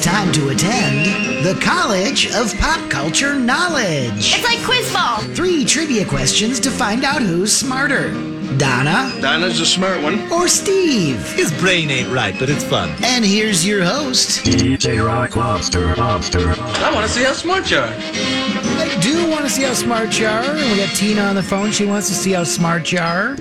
time 0.00 0.32
to 0.32 0.48
attend 0.48 1.46
the 1.46 1.54
College 1.62 2.26
of 2.34 2.52
Pop 2.58 2.90
Culture 2.90 3.36
Knowledge. 3.36 4.34
It's 4.34 4.42
like 4.42 4.64
quiz 4.64 4.92
ball. 4.92 5.18
Three 5.36 5.64
trivia 5.64 6.04
questions 6.04 6.58
to 6.60 6.72
find 6.72 7.04
out 7.04 7.22
who's 7.22 7.56
smarter. 7.56 8.35
Donna 8.56 9.12
Donna's 9.20 9.60
a 9.60 9.66
smart 9.66 10.00
one. 10.02 10.30
or 10.32 10.48
Steve. 10.48 11.20
His 11.34 11.52
brain 11.60 11.90
ain't 11.90 12.10
right, 12.10 12.34
but 12.38 12.48
it's 12.48 12.64
fun. 12.64 12.90
And 13.02 13.24
here's 13.24 13.66
your 13.66 13.84
host. 13.84 14.44
DJ 14.46 15.04
Rock 15.04 15.36
Lobster, 15.36 15.94
Lobster. 15.96 16.48
I 16.58 16.90
want 16.94 17.06
to 17.06 17.12
see 17.12 17.24
how 17.24 17.32
smart 17.32 17.70
you 17.70 17.78
are. 17.78 17.88
I 17.92 18.98
do 19.02 19.28
want 19.28 19.42
to 19.44 19.50
see 19.50 19.62
how 19.64 19.74
smart 19.74 20.18
you 20.18 20.26
are. 20.26 20.42
And 20.42 20.70
we 20.72 20.76
got 20.78 20.94
Tina 20.96 21.22
on 21.22 21.34
the 21.34 21.42
phone. 21.42 21.70
She 21.72 21.84
wants 21.84 22.08
to 22.08 22.14
see 22.14 22.32
how 22.32 22.44
smart 22.44 22.92
you 22.92 22.98
are. 23.00 23.36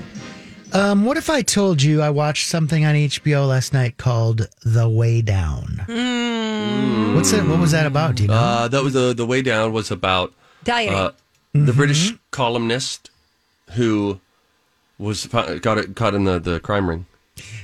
Um, 0.73 1.05
what 1.05 1.15
if 1.15 1.29
I 1.29 1.41
told 1.41 1.81
you 1.81 2.01
I 2.01 2.09
watched 2.09 2.47
something 2.47 2.83
on 2.83 2.95
HBO 2.95 3.47
last 3.47 3.71
night 3.71 3.97
called 3.97 4.47
The 4.63 4.89
Way 4.89 5.21
Down? 5.21 5.85
What's 7.15 7.31
it? 7.31 7.45
What 7.47 7.59
was 7.59 7.71
that 7.71 7.85
about? 7.85 8.15
Do 8.15 8.23
you 8.23 8.29
know? 8.29 8.33
Uh, 8.35 8.67
that 8.67 8.83
was 8.83 8.91
the 8.93 9.13
the 9.13 9.25
way 9.25 9.41
down 9.41 9.71
was 9.71 9.89
about 9.91 10.33
Dieting. 10.65 10.93
uh, 10.93 11.11
the 11.53 11.71
British 11.71 12.13
columnist 12.31 13.09
who 13.71 14.19
was 14.97 15.25
fo- 15.25 15.59
got 15.59 15.77
it, 15.77 15.95
caught 15.95 16.13
in 16.15 16.23
the, 16.23 16.39
the 16.39 16.59
crime 16.59 16.89
ring. 16.89 17.05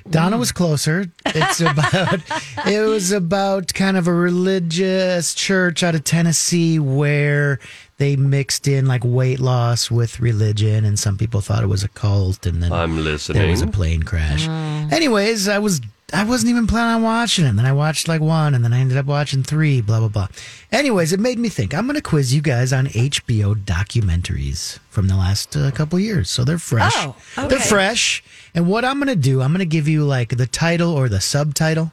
Donna 0.09 0.37
was 0.37 0.51
closer. 0.51 1.05
It's 1.25 1.61
about 1.71 2.19
it 2.67 2.85
was 2.87 3.11
about 3.11 3.73
kind 3.73 3.95
of 3.95 4.07
a 4.07 4.13
religious 4.13 5.33
church 5.33 5.81
out 5.83 5.95
of 5.95 6.03
Tennessee 6.03 6.77
where 6.79 7.59
they 7.97 8.15
mixed 8.15 8.67
in 8.67 8.85
like 8.85 9.03
weight 9.05 9.39
loss 9.39 9.89
with 9.89 10.19
religion 10.19 10.83
and 10.83 10.99
some 10.99 11.17
people 11.17 11.39
thought 11.39 11.63
it 11.63 11.67
was 11.67 11.83
a 11.83 11.87
cult 11.87 12.45
and 12.45 12.61
then 12.61 12.73
I'm 12.73 13.03
listening. 13.03 13.41
there 13.41 13.49
was 13.49 13.61
a 13.61 13.67
plane 13.67 14.03
crash. 14.03 14.47
Mm. 14.47 14.91
Anyways, 14.91 15.47
I 15.47 15.59
was 15.59 15.79
I 16.13 16.23
wasn't 16.25 16.49
even 16.51 16.67
planning 16.67 16.95
on 16.95 17.01
watching 17.03 17.45
it. 17.45 17.55
Then 17.55 17.65
I 17.65 17.71
watched 17.71 18.07
like 18.07 18.21
one 18.21 18.53
and 18.53 18.63
then 18.63 18.73
I 18.73 18.79
ended 18.79 18.97
up 18.97 19.05
watching 19.05 19.43
three, 19.43 19.81
blah 19.81 19.99
blah 19.99 20.09
blah. 20.09 20.27
Anyways, 20.71 21.13
it 21.13 21.19
made 21.19 21.39
me 21.39 21.47
think. 21.49 21.73
I'm 21.73 21.85
going 21.85 21.95
to 21.95 22.01
quiz 22.01 22.33
you 22.33 22.41
guys 22.41 22.73
on 22.73 22.87
HBO 22.87 23.55
documentaries 23.55 24.79
from 24.89 25.07
the 25.07 25.15
last 25.15 25.55
uh, 25.55 25.71
couple 25.71 25.99
years. 25.99 26.29
So 26.29 26.43
they're 26.43 26.57
fresh. 26.57 26.93
Oh, 26.95 27.15
They're 27.47 27.59
fresh. 27.59 28.23
And 28.53 28.67
what 28.67 28.83
I'm 28.83 28.97
going 28.97 29.07
to 29.07 29.15
do, 29.15 29.41
I'm 29.41 29.51
going 29.51 29.59
to 29.59 29.65
give 29.65 29.87
you 29.87 30.03
like 30.03 30.35
the 30.37 30.47
title 30.47 30.91
or 30.93 31.07
the 31.09 31.21
subtitle 31.21 31.91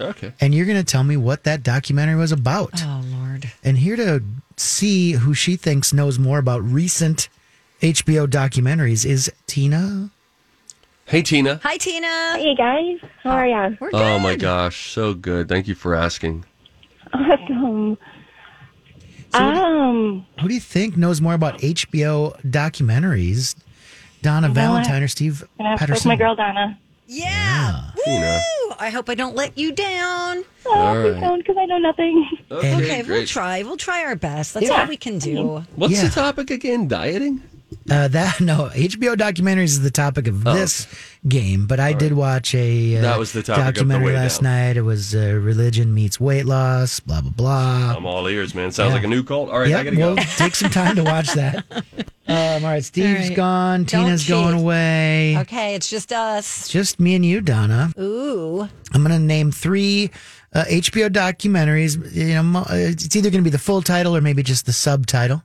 Okay. 0.00 0.32
and 0.40 0.54
you're 0.54 0.66
going 0.66 0.78
to 0.78 0.84
tell 0.84 1.02
me 1.02 1.16
what 1.16 1.42
that 1.42 1.64
documentary 1.64 2.14
was 2.14 2.30
about. 2.30 2.70
oh 2.84 3.02
Lord. 3.12 3.50
And 3.64 3.78
here 3.78 3.96
to 3.96 4.22
see 4.56 5.12
who 5.12 5.34
she 5.34 5.56
thinks 5.56 5.92
knows 5.92 6.18
more 6.20 6.38
about 6.38 6.62
recent 6.62 7.28
HBO 7.82 8.26
documentaries 8.28 9.04
is 9.04 9.30
Tina. 9.48 10.10
Hey, 11.08 11.22
Tina. 11.22 11.58
Hi 11.62 11.76
Tina. 11.78 12.06
Hey 12.36 12.54
guys, 12.54 12.98
how 13.22 13.30
are 13.30 13.46
ya? 13.46 13.70
We're 13.80 13.90
Oh, 13.94 14.18
my 14.18 14.36
gosh. 14.36 14.90
So 14.92 15.14
good. 15.14 15.48
Thank 15.48 15.66
you 15.66 15.74
for 15.74 15.94
asking. 15.94 16.44
Awesome. 17.14 17.96
Um, 19.34 20.26
Who 20.40 20.48
do 20.48 20.54
you 20.54 20.60
think 20.60 20.96
knows 20.96 21.20
more 21.20 21.34
about 21.34 21.58
HBO 21.60 22.38
documentaries? 22.42 23.56
Donna 24.20 24.48
know 24.48 24.54
Valentine 24.54 25.02
or 25.02 25.08
Steve 25.08 25.44
gonna 25.58 25.70
have 25.70 25.78
to 25.78 25.86
Patterson? 25.86 26.08
my 26.10 26.16
girl 26.16 26.34
Donna. 26.34 26.78
Yeah. 27.06 27.90
Tina. 28.04 28.40
Woo! 28.68 28.74
I 28.78 28.90
hope 28.90 29.08
I 29.08 29.14
don't 29.14 29.34
let 29.34 29.56
you 29.56 29.72
down. 29.72 30.44
Oh, 30.66 31.00
please 31.02 31.12
right. 31.14 31.20
don't, 31.20 31.38
because 31.38 31.56
I 31.58 31.64
know 31.66 31.78
nothing. 31.78 32.28
Okay, 32.50 32.74
Okay, 32.76 33.02
we'll 33.02 33.26
try. 33.26 33.62
We'll 33.62 33.76
try 33.78 34.04
our 34.04 34.16
best. 34.16 34.52
That's 34.54 34.66
Yeah. 34.66 34.82
all 34.82 34.86
we 34.86 34.96
can 34.98 35.18
do. 35.18 35.64
What's 35.76 35.94
Yeah. 35.94 36.04
the 36.04 36.10
topic 36.10 36.50
again? 36.50 36.86
Dieting? 36.88 37.42
Uh, 37.90 38.08
that 38.08 38.40
no 38.40 38.70
HBO 38.74 39.14
documentaries 39.16 39.64
is 39.64 39.80
the 39.82 39.90
topic 39.90 40.26
of 40.26 40.46
Oh, 40.46 40.54
this 40.54 40.86
game, 41.26 41.66
but 41.66 41.80
I 41.80 41.92
did 41.92 42.12
watch 42.12 42.54
a 42.54 42.96
uh, 42.98 43.02
That 43.02 43.18
was 43.18 43.32
the 43.32 43.42
topic 43.42 43.60
of 43.60 43.66
the 43.66 43.72
documentary 43.72 44.12
last 44.14 44.42
down. 44.42 44.52
night. 44.52 44.76
It 44.76 44.82
was 44.82 45.14
uh, 45.14 45.38
religion 45.42 45.94
meets 45.94 46.20
weight 46.20 46.44
loss, 46.46 47.00
blah 47.00 47.20
blah 47.22 47.30
blah. 47.30 47.94
I'm 47.96 48.06
all 48.06 48.26
ears, 48.28 48.54
man. 48.54 48.72
Sounds 48.72 48.90
Yeah. 48.90 48.94
like 48.96 49.04
a 49.04 49.08
new 49.08 49.22
cult. 49.22 49.50
All 49.50 49.60
right, 49.60 49.72
I 49.74 49.84
gotta 49.84 49.96
well, 49.98 50.16
go. 50.16 50.22
take 50.36 50.54
some 50.54 50.70
time 50.70 50.96
to 50.96 51.04
watch 51.04 51.32
that. 51.32 51.64
Um, 52.30 52.62
all 52.62 52.70
right, 52.72 52.84
Steve's 52.84 53.22
All 53.22 53.26
right. 53.28 53.36
gone. 53.36 53.84
Don't 53.84 54.04
Tina's 54.04 54.28
going 54.28 54.52
away. 54.52 55.38
Okay, 55.38 55.74
it's 55.74 55.88
just 55.88 56.12
us. 56.12 56.68
Just 56.68 57.00
me 57.00 57.14
and 57.14 57.24
you, 57.24 57.40
Donna. 57.40 57.90
Ooh. 57.98 58.68
I'm 58.92 59.02
going 59.02 59.12
to 59.12 59.18
name 59.18 59.50
three 59.50 60.10
uh, 60.52 60.64
HBO 60.68 61.08
documentaries. 61.08 61.96
You 62.14 62.34
know, 62.42 62.58
uh, 62.60 62.66
it's 62.70 63.16
either 63.16 63.30
going 63.30 63.42
to 63.42 63.46
be 63.46 63.50
the 63.50 63.58
full 63.58 63.80
title 63.80 64.14
or 64.14 64.20
maybe 64.20 64.42
just 64.42 64.66
the 64.66 64.74
subtitle, 64.74 65.42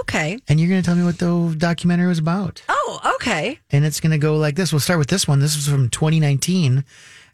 Okay. 0.00 0.38
and 0.48 0.58
you're 0.60 0.68
going 0.68 0.80
to 0.82 0.86
tell 0.86 0.96
me 0.96 1.04
what 1.04 1.18
the 1.18 1.54
documentary 1.58 2.06
was 2.08 2.18
about. 2.18 2.62
Oh, 2.68 3.00
okay. 3.16 3.58
And 3.70 3.84
it's 3.84 4.00
going 4.00 4.12
to 4.12 4.18
go 4.18 4.36
like 4.36 4.54
this. 4.56 4.72
We'll 4.72 4.80
start 4.80 4.98
with 4.98 5.08
this 5.08 5.26
one. 5.28 5.40
This 5.40 5.56
was 5.56 5.66
from 5.68 5.88
2019. 5.90 6.84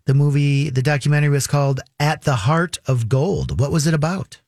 The 0.06 0.14
movie, 0.14 0.70
the 0.70 0.82
documentary 0.82 1.30
was 1.30 1.46
called 1.46 1.80
"At 1.98 2.22
the 2.22 2.34
Heart 2.34 2.78
of 2.86 3.08
Gold." 3.08 3.60
What 3.60 3.70
was 3.70 3.86
it 3.86 3.94
about? 3.94 4.40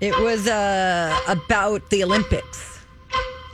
It 0.00 0.18
was 0.22 0.46
uh, 0.46 1.18
about 1.28 1.88
the 1.90 2.04
Olympics. 2.04 2.75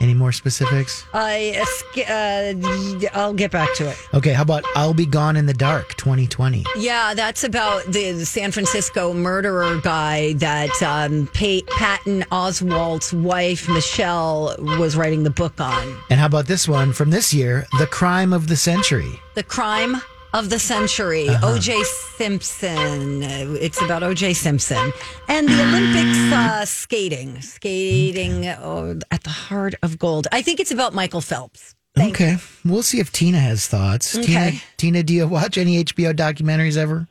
Any 0.03 0.13
more 0.13 0.33
specifics? 0.33 1.05
I 1.13 1.63
uh, 2.09 3.07
I'll 3.17 3.33
get 3.33 3.51
back 3.51 3.73
to 3.75 3.89
it. 3.89 3.97
Okay, 4.13 4.33
how 4.33 4.41
about 4.41 4.65
"I'll 4.75 4.93
Be 4.93 5.05
Gone 5.05 5.37
in 5.37 5.45
the 5.45 5.53
Dark" 5.53 5.95
2020? 5.95 6.65
Yeah, 6.75 7.13
that's 7.13 7.45
about 7.45 7.85
the 7.85 8.25
San 8.25 8.51
Francisco 8.51 9.13
murderer 9.13 9.79
guy 9.81 10.33
that 10.33 10.71
um, 10.83 11.27
pa- 11.27 11.61
Patton 11.77 12.23
Oswalt's 12.33 13.13
wife 13.13 13.69
Michelle 13.69 14.53
was 14.59 14.97
writing 14.97 15.23
the 15.23 15.29
book 15.29 15.61
on. 15.61 15.97
And 16.09 16.19
how 16.19 16.25
about 16.25 16.47
this 16.47 16.67
one 16.67 16.91
from 16.91 17.09
this 17.09 17.33
year, 17.33 17.65
"The 17.79 17.87
Crime 17.87 18.33
of 18.33 18.47
the 18.47 18.57
Century"? 18.57 19.21
The 19.35 19.43
crime 19.43 20.01
of 20.33 20.49
the 20.49 20.59
century, 20.59 21.29
Uh-huh. 21.29 21.53
O.J. 21.53 21.83
Simpson. 22.17 23.23
It's 23.23 23.81
about 23.81 24.03
O.J. 24.03 24.33
Simpson 24.33 24.91
and 25.27 25.47
the 25.47 25.61
Olympics 25.63 26.17
uh, 26.33 26.65
skating, 26.65 27.39
skating 27.41 28.47
oh, 28.47 28.99
at 29.11 29.23
the 29.23 29.29
heart 29.29 29.75
of 29.83 29.97
gold. 29.99 30.27
I 30.31 30.41
think 30.41 30.59
it's 30.59 30.71
about 30.71 30.93
Michael 30.93 31.21
Phelps. 31.21 31.75
Thank 31.95 32.15
okay, 32.15 32.37
we'll 32.65 32.81
see 32.81 32.99
if 32.99 33.11
Tina 33.11 33.37
has 33.39 33.67
thoughts. 33.67 34.13
Tina, 34.13 34.23
Okay. 34.23 34.61
Tina, 34.77 35.03
do 35.03 35.13
you 35.13 35.27
watch 35.27 35.59
any 35.59 35.83
HBO 35.83 36.11
documentaries 36.13 36.75
ever? 36.75 37.07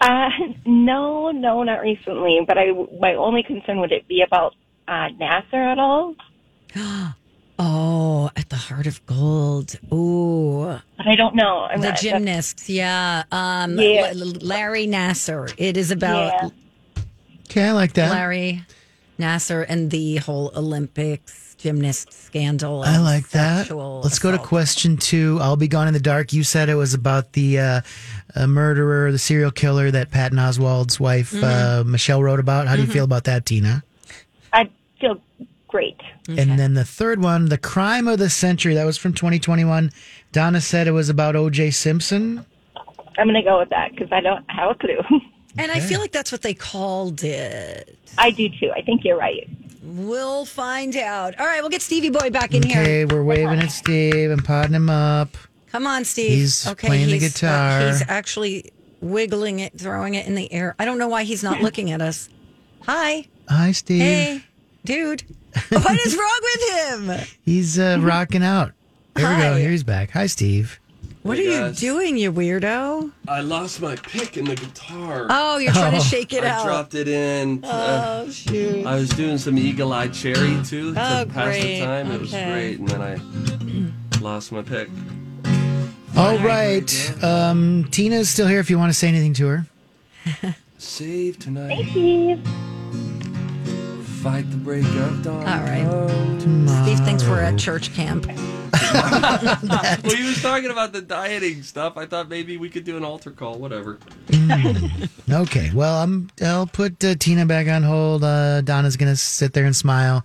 Uh, 0.00 0.28
no, 0.66 1.30
no, 1.30 1.62
not 1.62 1.80
recently. 1.80 2.40
But 2.46 2.58
I, 2.58 2.72
my 3.00 3.14
only 3.14 3.44
concern 3.44 3.78
would 3.80 3.92
it 3.92 4.08
be 4.08 4.22
about 4.22 4.54
uh, 4.88 5.08
Nassar 5.20 5.72
at 5.72 5.78
all? 5.78 6.16
Oh, 7.62 8.30
at 8.36 8.48
the 8.48 8.56
heart 8.56 8.86
of 8.86 9.04
gold. 9.04 9.78
Ooh, 9.92 10.62
I 10.98 11.14
don't 11.14 11.34
know. 11.34 11.64
I'm 11.70 11.82
the 11.82 11.90
not, 11.90 11.98
gymnasts. 12.00 12.70
Yeah. 12.70 13.24
Um, 13.30 13.78
Yeah. 13.78 14.12
L- 14.16 14.32
Larry 14.40 14.86
Nassar. 14.86 15.52
It 15.58 15.76
is 15.76 15.90
about 15.90 16.32
Yeah. 16.32 17.02
Okay, 17.50 17.64
I 17.64 17.72
like 17.72 17.92
that. 17.94 18.12
Larry 18.12 18.62
Nassar 19.18 19.66
and 19.68 19.90
the 19.90 20.16
whole 20.16 20.52
Olympics 20.56 21.54
gymnast 21.58 22.10
scandal. 22.12 22.82
I 22.82 22.96
like 22.96 23.28
that. 23.30 23.70
Let's 23.70 24.18
go 24.18 24.30
to 24.30 24.38
question 24.38 24.96
two. 24.96 25.38
I'll 25.42 25.56
be 25.56 25.68
gone 25.68 25.86
in 25.86 25.92
the 25.92 26.00
dark. 26.00 26.32
You 26.32 26.42
said 26.42 26.70
it 26.70 26.76
was 26.76 26.94
about 26.94 27.32
the 27.34 27.58
uh, 27.58 27.80
uh, 28.34 28.46
murderer, 28.46 29.12
the 29.12 29.18
serial 29.18 29.50
killer 29.50 29.90
that 29.90 30.10
Patton 30.10 30.38
Oswalt's 30.38 30.98
wife 30.98 31.34
uh, 31.34 31.84
Michelle 31.86 32.22
wrote 32.22 32.40
about. 32.40 32.68
How 32.68 32.76
do 32.76 32.82
you 32.82 32.88
feel 32.88 33.04
about 33.04 33.24
that, 33.24 33.44
Tina? 33.44 33.82
I 34.54 34.70
feel 34.98 35.20
great. 35.70 36.00
And 36.28 36.58
then 36.58 36.74
the 36.74 36.84
third 36.84 37.22
one, 37.22 37.46
the 37.48 37.58
crime 37.58 38.06
of 38.08 38.18
the 38.18 38.28
century. 38.30 38.74
That 38.74 38.84
was 38.84 38.98
from 38.98 39.12
2021. 39.14 39.90
Donna 40.32 40.60
said 40.60 40.86
it 40.86 40.92
was 40.92 41.08
about 41.08 41.36
O.J. 41.36 41.70
Simpson. 41.70 42.44
I'm 43.18 43.26
going 43.26 43.34
to 43.34 43.42
go 43.42 43.58
with 43.58 43.70
that 43.70 43.90
because 43.92 44.10
I 44.12 44.20
don't 44.20 44.44
have 44.50 44.70
a 44.70 44.74
clue. 44.74 44.98
And 45.58 45.72
I 45.72 45.80
feel 45.80 45.98
like 46.00 46.12
that's 46.12 46.30
what 46.30 46.42
they 46.42 46.54
called 46.54 47.24
it. 47.24 47.98
I 48.16 48.30
do 48.30 48.48
too. 48.48 48.70
I 48.74 48.82
think 48.82 49.04
you're 49.04 49.18
right. 49.18 49.48
We'll 49.82 50.44
find 50.44 50.94
out. 50.96 51.38
All 51.40 51.46
right, 51.46 51.60
we'll 51.60 51.70
get 51.70 51.82
Stevie 51.82 52.10
Boy 52.10 52.30
back 52.30 52.54
in 52.54 52.62
Okay, 52.64 52.72
here. 52.72 52.82
Okay, 52.82 53.04
we're 53.06 53.24
waving 53.24 53.58
at 53.58 53.72
Steve 53.72 54.30
and 54.30 54.44
potting 54.44 54.74
him 54.74 54.88
up. 54.88 55.36
Come 55.72 55.86
on, 55.86 56.04
Steve. 56.04 56.30
He's 56.30 56.64
playing 56.74 57.08
the 57.08 57.16
uh, 57.16 57.20
guitar. 57.20 57.86
he's 57.88 58.02
actually 58.08 58.72
wiggling 59.00 59.58
it, 59.60 59.76
throwing 59.78 60.14
it 60.14 60.26
in 60.26 60.34
the 60.34 60.52
air. 60.52 60.74
I 60.78 60.84
don't 60.84 60.98
know 60.98 61.08
why 61.08 61.24
he's 61.24 61.42
not 61.42 61.60
looking 61.62 61.90
at 61.90 62.00
us. 62.00 62.28
Hi. 62.82 63.26
Hi, 63.48 63.72
Steve. 63.72 64.00
Hey, 64.02 64.44
dude. 64.84 65.24
What 65.70 65.98
is 66.06 66.16
wrong 66.16 66.40
with 66.42 66.70
him? 67.18 67.26
He's 67.44 67.78
uh, 67.78 67.98
rocking 68.00 68.42
out. 68.44 68.72
There 69.14 69.28
we 69.28 69.36
go. 69.42 69.52
Hi. 69.52 69.60
Here 69.60 69.70
he's 69.70 69.82
back. 69.84 70.10
Hi, 70.12 70.26
Steve. 70.26 70.78
What 71.22 71.36
Hey, 71.36 71.48
are 71.48 71.50
you 71.50 71.58
guys. 71.68 71.78
doing, 71.80 72.16
you 72.16 72.32
weirdo? 72.32 73.10
I 73.28 73.40
lost 73.40 73.82
my 73.82 73.94
pick 73.96 74.36
in 74.38 74.46
the 74.46 74.54
guitar. 74.54 75.26
Oh, 75.28 75.58
you're 75.58 75.72
trying 75.72 75.92
to 75.92 76.00
shake 76.00 76.32
it 76.32 76.44
I 76.44 76.48
out. 76.48 76.64
dropped 76.64 76.94
it 76.94 77.08
in. 77.08 77.62
uh, 77.64 78.24
Oh, 78.26 78.30
shoot. 78.30 78.86
I 78.86 78.94
was 78.94 79.10
doing 79.10 79.36
some 79.36 79.58
Eagle 79.58 79.92
Eye 79.92 80.08
Cherry 80.08 80.62
too 80.64 80.94
to 80.94 81.00
Oh, 81.00 81.26
pass 81.26 81.44
great. 81.48 81.80
the 81.80 81.84
time. 81.84 82.10
It 82.10 82.20
was 82.20 82.32
Okay. 82.32 82.50
great, 82.50 82.78
and 82.78 82.88
then 82.88 83.02
I 83.02 84.18
lost 84.20 84.50
my 84.52 84.62
pick. 84.62 84.88
All 86.16 86.38
right. 86.38 86.90
Um, 87.24 87.86
Tina's 87.90 88.28
still 88.30 88.46
here 88.46 88.60
if 88.60 88.70
you 88.70 88.78
want 88.78 88.90
to 88.90 88.98
say 88.98 89.08
anything 89.08 89.34
to 89.34 89.46
her. 89.48 89.66
Save 90.78 91.38
tonight. 91.38 91.86
Steve. 91.90 92.40
Fight 94.22 94.50
the 94.50 94.58
break 94.58 94.84
of 94.84 95.22
dawn. 95.22 95.46
All 95.46 95.60
right. 95.64 96.40
Steve 96.84 97.00
thinks 97.06 97.24
we're 97.24 97.40
at 97.40 97.58
church 97.58 97.94
camp. 97.94 98.26
well, 98.92 100.14
he 100.14 100.24
was 100.24 100.42
talking 100.42 100.70
about 100.70 100.92
the 100.92 101.00
dieting 101.00 101.62
stuff. 101.62 101.96
I 101.96 102.04
thought 102.04 102.28
maybe 102.28 102.58
we 102.58 102.68
could 102.68 102.84
do 102.84 102.98
an 102.98 103.04
altar 103.04 103.30
call. 103.30 103.58
Whatever. 103.58 103.98
Okay. 105.30 105.70
Well, 105.72 106.02
I'm. 106.02 106.28
I'll 106.42 106.66
put 106.66 107.02
uh, 107.04 107.14
Tina 107.14 107.46
back 107.46 107.68
on 107.68 107.82
hold. 107.82 108.24
Uh, 108.24 108.60
Donna's 108.60 108.96
gonna 108.96 109.16
sit 109.16 109.52
there 109.52 109.64
and 109.64 109.74
smile, 109.74 110.24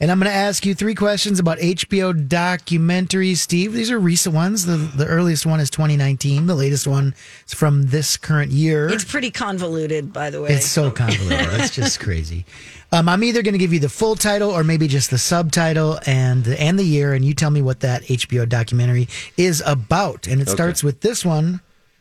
And 0.00 0.10
I'm 0.10 0.18
going 0.18 0.30
to 0.30 0.36
ask 0.36 0.64
you 0.64 0.74
three 0.74 0.94
questions 0.94 1.38
about 1.38 1.58
HBO 1.58 2.26
documentaries, 2.26 3.36
Steve. 3.36 3.74
These 3.74 3.90
are 3.90 3.98
recent 3.98 4.34
ones. 4.34 4.66
The 4.66 4.76
the 4.76 5.06
earliest 5.06 5.46
one 5.46 5.60
is 5.60 5.70
2019. 5.70 6.46
The 6.46 6.54
latest 6.54 6.86
one 6.86 7.14
is 7.46 7.54
from 7.54 7.84
this 7.88 8.16
current 8.16 8.50
year. 8.50 8.88
It's 8.88 9.04
pretty 9.04 9.30
convoluted, 9.30 10.12
by 10.12 10.30
the 10.30 10.42
way. 10.42 10.50
It's 10.50 10.66
so 10.66 10.90
convoluted. 10.90 11.60
It's 11.60 11.74
just 11.74 12.00
crazy. 12.00 12.44
Um, 12.92 13.08
I'm 13.08 13.24
either 13.24 13.42
going 13.42 13.52
to 13.52 13.58
give 13.58 13.72
you 13.72 13.80
the 13.80 13.88
full 13.88 14.14
title 14.14 14.50
or 14.50 14.62
maybe 14.62 14.86
just 14.88 15.10
the 15.10 15.18
subtitle 15.18 15.98
and 16.06 16.46
and 16.46 16.78
the 16.78 16.84
year, 16.84 17.12
and 17.14 17.24
you 17.24 17.34
tell 17.34 17.50
me 17.50 17.60
what 17.62 17.80
that 17.80 18.02
HBO 18.04 18.48
documentary 18.48 19.08
is 19.36 19.62
about. 19.66 20.26
And 20.26 20.40
it 20.40 20.44
Okay. 20.48 20.54
starts 20.54 20.84
with 20.84 21.00
this 21.00 21.24
one 21.24 21.60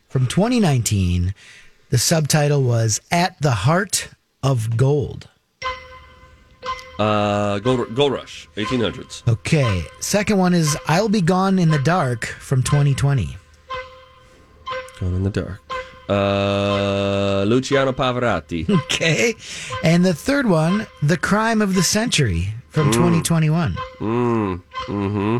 from 0.10 0.28
2019. 0.28 1.34
The 1.90 1.98
subtitle 1.98 2.62
was 2.64 3.02
"At 3.12 3.36
the 3.42 3.52
Heart 3.52 4.10
of 4.44 4.78
Gold." 4.78 5.28
Uh, 6.98 7.60
Gold, 7.60 7.94
Gold 7.94 8.14
Rush, 8.14 8.48
1800s. 8.56 9.24
Okay. 9.28 9.84
Second 10.00 10.38
one 10.38 10.54
is 10.54 10.78
"I'll 10.88 11.10
Be 11.10 11.20
Gone 11.22 11.60
in 11.60 11.72
the 11.72 11.80
Dark" 11.80 12.26
from 12.26 12.64
2020. 12.64 13.36
Gone 15.02 15.14
in 15.16 15.24
the 15.24 15.30
dark. 15.30 15.60
Uh, 16.08 17.44
Luciano 17.48 17.92
Pavarotti. 17.94 18.68
Okay. 18.86 19.36
And 19.84 20.06
the 20.06 20.14
third 20.14 20.46
one, 20.48 20.88
"The 21.02 21.18
Crime 21.18 21.62
of 21.62 21.74
the 21.76 21.84
Century" 21.84 22.54
from 22.70 22.92
2021. 22.92 23.74
Mm. 24.00 24.62
Mm-hmm. 24.88 25.38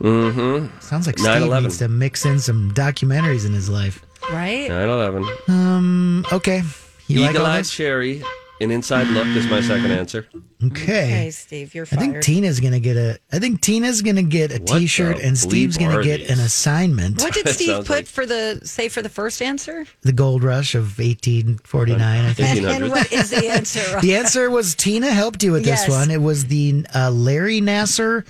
Mm-hmm. 0.00 0.78
Sounds 0.80 1.06
like 1.06 1.18
Steve 1.18 1.42
9/11. 1.42 1.62
needs 1.62 1.78
to 1.78 1.88
mix 1.88 2.24
in 2.26 2.38
some 2.38 2.72
documentaries 2.72 3.46
in 3.46 3.52
his 3.52 3.68
life. 3.68 4.04
Right? 4.30 4.68
9-11. 4.70 5.48
Um. 5.48 6.24
Okay. 6.32 6.62
You 7.06 7.20
like 7.20 7.30
all 7.30 7.34
Eagle 7.36 7.46
Eye 7.46 7.58
this? 7.58 7.70
Cherry. 7.70 8.22
An 8.58 8.70
Inside 8.70 9.08
Look 9.08 9.26
is 9.26 9.46
my 9.48 9.60
second 9.60 9.90
answer. 9.92 10.26
Okay. 10.64 10.70
Okay, 11.04 11.30
Steve, 11.30 11.74
you're 11.74 11.84
I 11.84 11.96
fired. 11.96 12.00
think 12.00 12.22
Tina's 12.22 12.58
gonna 12.58 12.80
get 12.80 12.96
a. 12.96 13.18
I 13.30 13.38
think 13.38 13.60
Tina's 13.60 14.00
gonna 14.00 14.22
get 14.22 14.50
a 14.50 14.58
What 14.62 14.78
T-shirt, 14.78 15.18
the 15.18 15.26
and 15.26 15.36
Steve's 15.36 15.76
bleep 15.76 15.80
gonna 15.80 15.98
are 15.98 16.02
get 16.02 16.20
these? 16.20 16.30
an 16.30 16.40
assignment. 16.40 17.20
What 17.20 17.34
did 17.34 17.46
Steve 17.50 17.68
Sounds 17.68 17.86
put 17.86 17.92
like- 17.96 18.06
for 18.06 18.24
the 18.24 18.60
say 18.64 18.88
for 18.88 19.02
the 19.02 19.10
first 19.10 19.42
answer? 19.42 19.84
The 20.00 20.12
gold 20.12 20.42
rush 20.42 20.74
of 20.74 20.98
1849. 20.98 22.24
I 22.24 22.32
think. 22.32 22.56
And, 22.62 22.66
and 22.84 22.90
what 22.90 23.12
is 23.12 23.28
the 23.28 23.46
answer? 23.46 23.82
The 24.00 24.16
answer 24.16 24.48
was 24.50 24.74
Tina 24.74 25.08
helped 25.12 25.42
you 25.42 25.52
with 25.52 25.66
Yes. 25.66 25.84
this 25.86 25.94
one. 25.94 26.10
It 26.10 26.22
was 26.22 26.46
the 26.46 26.86
uh, 26.94 27.10
Larry 27.10 27.60
Nassar 27.60 28.24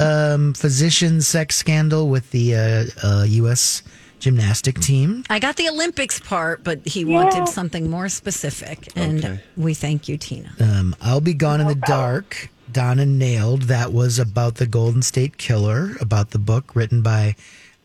um, 0.00 0.54
physician 0.54 1.20
sex 1.20 1.56
scandal 1.56 2.08
with 2.08 2.30
the 2.30 2.54
uh, 2.54 2.84
uh, 3.02 3.24
U.S. 3.24 3.82
gymnastic 4.22 4.78
team. 4.80 5.24
I 5.28 5.38
got 5.38 5.56
the 5.56 5.68
Olympics 5.68 6.20
part, 6.20 6.62
but 6.64 6.86
he 6.86 7.04
wanted 7.04 7.48
something 7.48 7.90
more 7.90 8.08
specific, 8.08 8.88
and 8.96 9.24
Okay. 9.24 9.40
we 9.56 9.74
thank 9.74 10.08
you, 10.08 10.16
Tina. 10.16 10.52
Um, 10.60 10.94
I'll 11.02 11.20
be 11.20 11.34
gone 11.34 11.60
in 11.60 11.66
the 11.66 11.74
dark. 11.74 12.48
Donna 12.70 13.04
nailed. 13.04 13.62
That 13.62 13.92
was 13.92 14.18
about 14.18 14.54
the 14.54 14.66
Golden 14.66 15.02
State 15.02 15.36
Killer, 15.36 15.96
about 16.00 16.30
the 16.30 16.38
book 16.38 16.74
written 16.74 17.02
by 17.02 17.34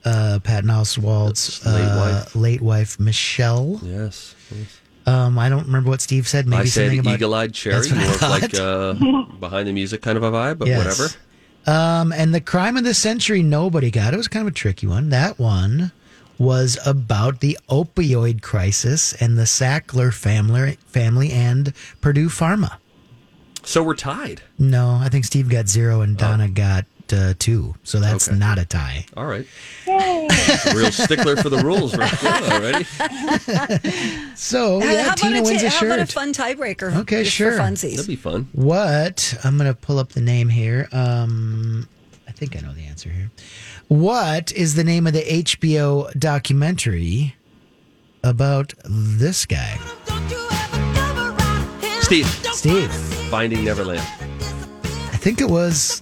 uh, 0.05 0.39
Patton 0.43 0.69
Oswalt's 0.69 1.65
Late 1.65 1.81
uh, 1.83 1.97
wife. 2.23 2.35
late 2.35 2.61
wife 2.61 2.99
Michelle. 2.99 3.79
Yes. 3.83 4.33
yes. 4.55 4.79
Um, 5.05 5.39
I 5.39 5.49
don't 5.49 5.65
remember 5.65 5.89
what 5.89 6.01
Steve 6.01 6.27
said. 6.27 6.47
Maybe 6.47 6.61
I 6.61 6.65
said 6.65 6.83
something 6.85 6.99
about 6.99 7.13
Eagle 7.15 7.33
Eyed 7.33 7.53
Cherry. 7.53 7.75
That's 7.75 7.91
what 7.91 7.99
I 7.99 8.05
More 8.05 8.37
of 8.37 8.41
like 8.41 8.55
uh, 8.55 9.23
behind 9.39 9.67
the 9.67 9.73
music 9.73 10.01
kind 10.01 10.17
of 10.17 10.23
a 10.23 10.31
vibe, 10.31 10.59
but 10.59 10.67
Yes. 10.67 10.77
whatever. 10.99 11.13
Um, 11.65 12.13
and 12.13 12.33
the 12.33 12.39
crime 12.39 12.77
of 12.77 12.83
the 12.85 12.93
century 12.93 13.43
nobody 13.43 13.91
got. 13.91 14.13
It 14.13 14.17
was 14.17 14.27
kind 14.29 14.47
of 14.47 14.53
a 14.53 14.55
tricky 14.55 14.87
one. 14.87 15.09
That 15.09 15.37
one 15.39 15.91
was 16.39 16.77
about 16.85 17.39
the 17.39 17.57
opioid 17.69 18.41
crisis 18.41 19.13
and 19.13 19.37
the 19.37 19.43
Sackler 19.43 20.13
family, 20.13 20.77
family 20.87 21.31
and 21.31 21.73
Purdue 22.01 22.29
Pharma. 22.29 22.77
So 23.63 23.83
we're 23.83 23.95
tied. 23.95 24.41
No, 24.57 24.97
I 25.01 25.09
think 25.09 25.25
Steve 25.25 25.49
got 25.49 25.67
zero 25.67 26.01
and 26.01 26.15
Donna 26.17 26.47
got 26.47 26.85
uh, 27.11 27.33
two, 27.39 27.73
so 27.83 27.99
that's 27.99 28.27
Oh. 28.27 28.31
Okay. 28.31 28.39
not 28.39 28.59
a 28.59 28.65
tie. 28.65 29.05
All 29.15 29.25
right. 29.25 29.45
Real 29.87 30.91
stickler 30.91 31.35
for 31.37 31.49
the 31.49 31.61
rules 31.63 31.97
right 31.97 32.11
now, 32.23 32.55
already. 32.55 32.85
So 34.35 34.79
How- 34.79 34.85
yeah, 34.91 35.03
how, 35.03 35.15
Tina 35.15 35.39
about 35.39 35.47
a 35.47 35.49
wins 35.49 35.61
ta- 35.61 35.67
a 35.67 35.69
how 35.71 35.85
about 35.87 35.99
a 35.99 36.05
fun 36.05 36.33
tiebreaker? 36.33 36.95
Okay, 36.97 37.23
just 37.23 37.35
sure. 37.35 37.53
For 37.53 37.59
funsies. 37.59 37.95
That'd 37.95 38.07
be 38.07 38.15
fun. 38.15 38.47
What? 38.53 39.35
I'm 39.43 39.57
going 39.57 39.67
to 39.73 39.79
pull 39.79 39.97
up 39.99 40.09
the 40.09 40.21
name 40.21 40.47
here. 40.49 40.87
Um, 40.91 41.87
I 42.27 42.31
think 42.31 42.55
I 42.55 42.59
know 42.59 42.73
the 42.73 42.83
answer 42.85 43.09
here. 43.09 43.31
What 43.87 44.51
is 44.51 44.75
the 44.75 44.83
name 44.83 45.07
of 45.07 45.13
the 45.13 45.21
HBO 45.23 46.11
documentary 46.19 47.35
about 48.23 48.73
this 48.83 49.45
guy? 49.45 49.77
Steve, 52.01 52.27
Steve. 52.51 52.91
Finding 53.29 53.63
Neverland. 53.63 54.01
I 54.01 55.17
think 55.19 55.39
it 55.41 55.49
was. 55.49 56.01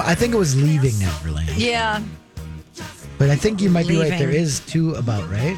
I 0.00 0.14
think 0.14 0.34
it 0.34 0.36
was 0.36 0.60
Leaving 0.60 0.98
Neverland. 0.98 1.48
Yeah. 1.56 2.02
But 3.16 3.30
I 3.30 3.36
think 3.36 3.60
you 3.60 3.70
might 3.70 3.88
be 3.88 3.98
right. 3.98 4.18
There 4.18 4.30
is 4.30 4.60
two 4.60 4.94
about, 4.94 5.28
right? 5.30 5.56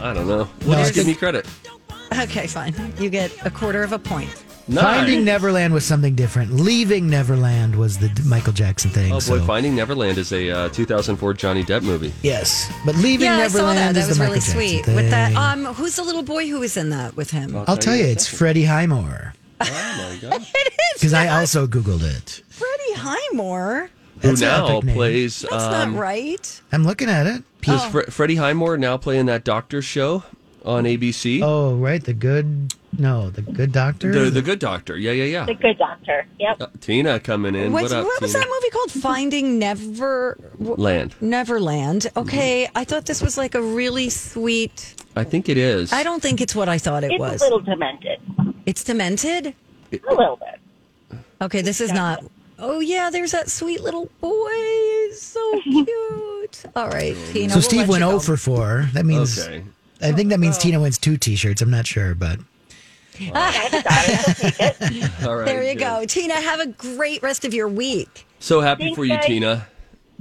I 0.00 0.12
don't 0.12 0.26
know. 0.26 0.44
No, 0.44 0.48
Well, 0.66 0.78
I 0.78 0.82
just 0.82 0.94
give 0.94 1.06
me 1.06 1.14
credit. 1.14 1.46
Okay, 2.18 2.46
fine. 2.46 2.74
You 2.98 3.10
get 3.10 3.32
a 3.44 3.50
quarter 3.50 3.82
of 3.82 3.92
a 3.92 3.98
point. 3.98 4.44
Finding 4.72 5.24
Neverland 5.24 5.72
was 5.72 5.84
something 5.84 6.14
different. 6.14 6.50
Leaving 6.52 7.08
Neverland 7.08 7.76
was 7.76 7.98
the 7.98 8.10
Michael 8.26 8.52
Jackson 8.52 8.90
thing. 8.90 9.12
Oh 9.12 9.16
boy, 9.16 9.20
so- 9.20 9.40
Finding 9.44 9.76
Neverland 9.76 10.18
is 10.18 10.32
a 10.32 10.50
uh, 10.50 10.68
2004 10.70 11.34
Johnny 11.34 11.62
Depp 11.62 11.82
movie. 11.82 12.12
Yes, 12.22 12.70
but 12.84 12.96
Leaving 12.96 13.26
yeah, 13.26 13.36
I 13.36 13.48
saw 13.48 13.58
Neverland 13.58 13.78
that. 13.78 13.94
That 13.94 14.00
is 14.00 14.08
was 14.08 14.18
the 14.18 14.24
really 14.24 14.36
Michael 14.38 14.52
sweet. 14.52 14.76
Jackson 14.78 14.94
With 14.96 15.10
that, 15.10 15.34
um, 15.36 15.64
who's 15.74 15.96
the 15.96 16.02
little 16.02 16.22
boy 16.24 16.48
who 16.48 16.60
was 16.60 16.76
in 16.76 16.90
that 16.90 17.16
with 17.16 17.30
him? 17.30 17.56
I'll 17.68 17.76
tell 17.76 17.94
you, 17.94 18.04
it's 18.04 18.26
Freddie 18.26 18.64
Highmore 18.64 19.34
Oh 19.60 20.20
my 20.22 20.28
gosh. 20.30 20.52
because 20.94 21.14
I 21.14 21.28
also 21.28 21.66
googled 21.66 22.02
it. 22.02 22.42
Freddie 22.48 22.94
Highmore. 22.94 23.90
Who 24.22 24.28
That's 24.34 24.40
an 24.40 24.48
now 24.48 24.80
plays? 24.80 25.40
That's 25.42 25.64
um, 25.64 25.92
not 25.92 26.00
right. 26.00 26.60
I'm 26.72 26.84
looking 26.84 27.08
at 27.10 27.26
it. 27.26 27.42
Does 27.60 27.84
Fre- 27.86 28.10
Freddie 28.10 28.36
Highmore 28.36 28.78
now 28.78 28.96
play 28.96 29.18
in 29.18 29.26
that 29.26 29.44
doctor 29.44 29.82
show 29.82 30.22
on 30.66 30.84
ABC? 30.84 31.40
Oh, 31.42 31.76
right, 31.76 32.02
the 32.02 32.12
good. 32.14 32.74
No, 32.98 33.28
the 33.30 33.42
good 33.42 33.72
doctor. 33.72 34.10
The, 34.10 34.30
the 34.30 34.40
Good 34.40 34.58
Doctor. 34.58 34.96
Yeah, 34.96 35.12
yeah, 35.12 35.24
yeah. 35.24 35.44
The 35.44 35.52
good 35.54 35.76
doctor. 35.76 36.26
Yep. 36.40 36.62
Uh, 36.62 36.66
Tina 36.80 37.20
coming 37.20 37.54
in. 37.54 37.70
What's- 37.72 37.90
what 37.90 37.92
up, 38.00 38.04
what 38.06 38.22
was 38.22 38.32
that 38.32 38.46
movie 38.48 38.70
called? 38.70 38.90
Finding 38.90 39.58
Never 39.58 40.38
Land. 40.58 41.14
Neverland. 41.20 42.06
Okay, 42.16 42.68
I 42.74 42.84
thought 42.84 43.04
this 43.04 43.20
was 43.20 43.36
like 43.36 43.54
a 43.54 43.60
really 43.60 44.08
sweet. 44.08 44.94
I 45.14 45.24
think 45.24 45.50
it 45.50 45.58
is. 45.58 45.92
I 45.92 46.02
don't 46.04 46.22
think 46.22 46.40
it's 46.40 46.54
what 46.54 46.70
I 46.70 46.78
thought 46.78 47.04
it 47.04 47.12
It's 47.12 47.20
was. 47.20 47.32
It's 47.34 47.42
a 47.42 47.44
little 47.44 47.60
demented. 47.60 48.18
It's 48.64 48.82
demented. 48.82 49.54
A 49.92 50.14
little 50.14 50.36
bit. 50.36 51.20
Okay, 51.42 51.60
this 51.60 51.82
is 51.82 51.92
not. 51.92 52.24
Oh 52.58 52.80
yeah, 52.80 53.10
there's 53.10 53.32
that 53.32 53.50
sweet 53.50 53.82
little 53.82 54.08
boy. 54.22 54.48
He's 55.08 55.20
so 55.20 55.60
cute. 55.64 56.64
All 56.74 56.88
right, 56.88 57.14
Tina. 57.32 57.50
so 57.50 57.56
we'll 57.56 57.62
Steve 57.62 57.80
let 57.80 57.88
went 57.88 58.00
you 58.04 58.08
0 58.08 58.20
for 58.20 58.36
4. 58.38 58.88
That 58.94 59.04
means. 59.04 59.38
Okay. 59.38 59.62
I 60.02 60.12
think 60.12 60.28
that 60.30 60.36
Oh. 60.36 60.38
means 60.38 60.58
Tina 60.58 60.80
wins 60.80 60.98
two 60.98 61.16
T-shirts. 61.16 61.62
I'm 61.62 61.70
not 61.70 61.86
sure, 61.86 62.14
but 62.14 62.38
ah, 63.34 63.68
All 65.26 65.36
right. 65.36 65.46
There 65.46 65.62
you 65.62 65.74
good. 65.74 65.78
go, 65.78 66.04
Tina. 66.06 66.34
Have 66.34 66.60
a 66.60 66.66
great 66.66 67.22
rest 67.22 67.44
of 67.44 67.54
your 67.54 67.68
week. 67.68 68.26
So 68.38 68.60
happy 68.60 68.84
Thanks, 68.84 68.96
for 68.96 69.04
you, 69.04 69.14
guys. 69.16 69.24
Tina. 69.26 69.68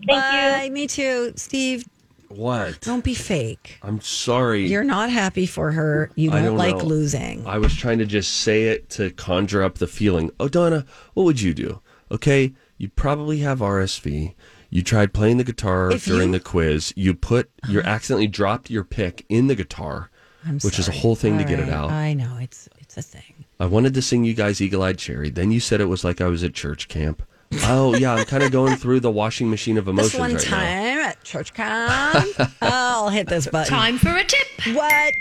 Bye. 0.08 0.70
Me 0.72 0.88
too, 0.88 1.34
Steve. 1.36 1.86
What? 2.30 2.82
Don't 2.82 3.04
be 3.04 3.14
fake. 3.14 3.78
I'm 3.84 4.02
sorry. 4.02 4.68
You're 4.68 4.84
not 4.84 5.10
happy 5.10 5.46
for 5.46 5.72
her. 5.72 6.10
You 6.16 6.32
I 6.32 6.36
don't, 6.36 6.44
don't 6.46 6.58
like 6.58 6.78
know. 6.78 6.84
losing. 6.86 7.46
I 7.48 7.58
was 7.60 7.76
trying 7.76 8.00
to 8.00 8.06
just 8.06 8.32
say 8.42 8.64
it 8.70 8.90
to 8.92 9.12
conjure 9.12 9.64
up 9.64 9.78
the 9.78 9.88
feeling. 9.88 10.32
Oh, 10.40 10.48
Donna, 10.48 10.86
what 11.14 11.24
would 11.24 11.40
you 11.42 11.54
do? 11.54 11.82
Okay, 12.12 12.54
you 12.78 12.90
probably 12.90 13.40
have 13.40 13.60
RSV. 13.60 14.34
You 14.70 14.82
tried 14.84 15.14
playing 15.14 15.38
the 15.38 15.44
guitar 15.44 15.92
If 15.92 16.06
during 16.06 16.28
you- 16.34 16.40
the 16.40 16.44
quiz. 16.44 16.94
You 16.96 17.14
put, 17.14 17.50
you 17.70 17.80
uh-huh. 17.80 17.90
accidentally 17.90 18.28
dropped 18.28 18.70
your 18.70 18.84
pick 18.84 19.26
in 19.30 19.48
the 19.48 19.56
guitar, 19.56 20.10
I'm 20.46 20.60
which 20.60 20.80
is 20.80 20.88
a 20.88 20.92
whole 20.92 21.16
thing 21.16 21.38
to 21.38 21.44
All 21.44 21.50
get 21.50 21.60
it 21.60 21.70
out. 21.70 21.92
I 21.92 22.14
know 22.14 22.38
it's 22.42 22.68
it's 22.80 22.98
a 22.98 23.02
thing. 23.02 23.46
I 23.60 23.66
wanted 23.68 23.94
to 23.94 24.02
sing 24.02 24.24
you 24.26 24.34
guys 24.34 24.60
Eagle 24.62 24.82
Eyed 24.84 24.98
Cherry. 24.98 25.30
Then 25.30 25.52
you 25.52 25.60
said 25.60 25.80
it 25.82 25.86
was 25.86 26.04
like 26.04 26.20
I 26.20 26.28
was 26.28 26.44
at 26.44 26.54
church 26.54 26.88
camp. 26.88 27.22
Oh, 27.64 27.96
yeah, 27.96 28.14
I'm 28.16 28.26
kind 28.26 28.44
of 28.44 28.52
going 28.52 28.76
through 28.76 29.00
the 29.00 29.12
washing 29.12 29.50
machine 29.50 29.78
of 29.78 29.88
emotions 29.88 30.12
This 30.14 30.20
one 30.20 30.34
right 30.34 30.44
now. 30.44 30.58
time 30.58 30.98
at 31.10 31.24
church 31.24 31.54
camp, 31.54 32.28
I'll 32.62 33.10
hit 33.10 33.28
this 33.28 33.48
button. 33.48 33.72
Time 33.74 33.98
for 33.98 34.10
a 34.14 34.24
tip. 34.26 34.48
What? 34.76 35.14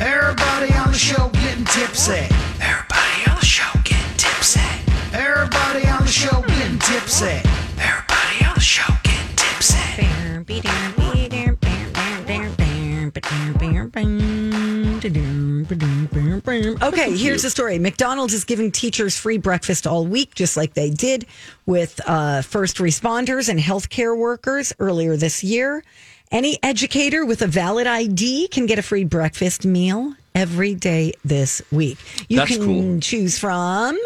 Everybody 0.00 0.72
on 0.74 0.92
the 0.92 0.98
show 0.98 1.28
getting 1.30 1.64
tipsy. 1.64 2.26
Everybody 2.60 3.30
on 3.30 3.36
the 3.38 3.44
show 3.46 3.70
getting 3.84 4.16
tipsy. 4.16 4.60
Everybody 5.12 5.86
on 5.88 6.02
the 6.02 6.08
show 6.10 6.42
getting 6.42 6.78
tipsy. 6.80 7.40
Everybody 8.58 8.58
on 8.58 8.58
the 8.58 8.64
show 8.64 8.92
getting 9.04 9.36
tipsy. 9.36 9.76
Okay, 16.82 17.16
here's 17.16 17.42
the 17.42 17.50
story. 17.50 17.78
McDonald's 17.78 18.34
is 18.34 18.44
giving 18.44 18.72
teachers 18.72 19.16
free 19.16 19.38
breakfast 19.38 19.86
all 19.86 20.06
week, 20.06 20.34
just 20.34 20.56
like 20.56 20.74
they 20.74 20.90
did 20.90 21.26
with 21.66 22.00
uh, 22.06 22.42
first 22.42 22.78
responders 22.78 23.48
and 23.48 23.60
healthcare 23.60 24.16
workers 24.18 24.72
earlier 24.80 25.16
this 25.16 25.44
year. 25.44 25.84
Any 26.32 26.58
educator 26.62 27.24
with 27.24 27.42
a 27.42 27.46
valid 27.46 27.86
ID 27.86 28.48
can 28.48 28.66
get 28.66 28.78
a 28.78 28.82
free 28.82 29.04
breakfast 29.04 29.64
meal 29.64 30.14
every 30.34 30.74
day 30.74 31.12
this 31.24 31.62
week. 31.70 31.98
You 32.28 32.38
That's 32.38 32.56
can 32.56 32.64
cool. 32.66 33.00
choose 33.00 33.38
from 33.38 33.98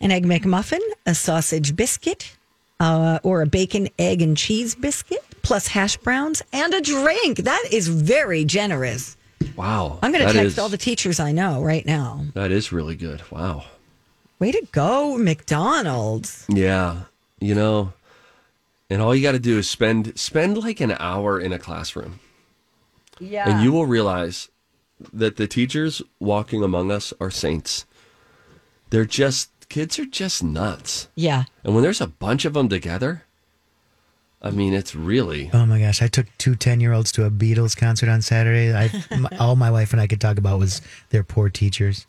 an 0.00 0.10
egg 0.10 0.26
McMuffin, 0.26 0.80
a 1.06 1.14
sausage 1.14 1.76
biscuit, 1.76 2.36
uh, 2.80 3.18
or 3.22 3.42
a 3.42 3.46
bacon, 3.46 3.88
egg, 3.98 4.22
and 4.22 4.36
cheese 4.36 4.74
biscuit, 4.74 5.22
plus 5.42 5.68
hash 5.68 5.96
browns 5.98 6.42
and 6.52 6.74
a 6.74 6.80
drink. 6.80 7.38
That 7.38 7.64
is 7.70 7.86
very 7.88 8.44
generous. 8.44 9.16
Wow. 9.56 9.98
I'm 10.02 10.12
going 10.12 10.26
to 10.26 10.32
text 10.32 10.46
is- 10.52 10.58
all 10.58 10.68
the 10.68 10.76
teachers 10.78 11.20
I 11.20 11.32
know 11.32 11.62
right 11.62 11.84
now. 11.86 12.24
That 12.34 12.50
is 12.50 12.72
really 12.72 12.96
good. 12.96 13.22
Wow. 13.30 13.64
Way 14.38 14.52
to 14.52 14.66
go, 14.72 15.18
McDonald's. 15.18 16.46
Yeah. 16.48 17.02
You 17.40 17.54
know, 17.54 17.92
and 18.88 19.00
all 19.00 19.14
you 19.14 19.22
got 19.22 19.32
to 19.32 19.38
do 19.38 19.58
is 19.58 19.68
spend 19.68 20.18
spend 20.18 20.56
like 20.58 20.80
an 20.80 20.92
hour 20.98 21.38
in 21.38 21.52
a 21.52 21.58
classroom. 21.58 22.20
Yeah. 23.18 23.48
And 23.48 23.62
you 23.62 23.70
will 23.72 23.86
realize 23.86 24.48
that 25.12 25.36
the 25.36 25.46
teachers 25.46 26.02
walking 26.18 26.62
among 26.62 26.90
us 26.90 27.12
are 27.20 27.30
saints. 27.30 27.84
They're 28.90 29.04
just 29.04 29.50
kids 29.70 29.98
are 29.98 30.04
just 30.04 30.42
nuts. 30.44 31.08
Yeah. 31.14 31.44
And 31.64 31.74
when 31.74 31.82
there's 31.82 32.02
a 32.02 32.06
bunch 32.06 32.44
of 32.44 32.52
them 32.52 32.68
together, 32.68 33.22
I 34.42 34.50
mean, 34.50 34.72
it's 34.74 34.94
really 34.94 35.50
Oh 35.54 35.64
my 35.66 35.80
gosh, 35.80 36.02
I 36.02 36.08
took 36.08 36.26
two 36.38 36.54
10 36.54 36.80
year 36.80 36.92
olds 36.92 37.10
to 37.12 37.24
a 37.24 37.30
Beatles 37.30 37.74
concert 37.76 38.08
on 38.10 38.20
Saturday. 38.22 38.74
I, 38.74 38.90
my, 39.18 39.28
all 39.38 39.56
my 39.56 39.70
wife 39.70 39.92
and 39.92 40.00
I 40.00 40.06
could 40.06 40.20
talk 40.20 40.36
about 40.38 40.58
was 40.58 40.82
their 41.10 41.22
poor 41.24 41.48
teachers 41.48 42.04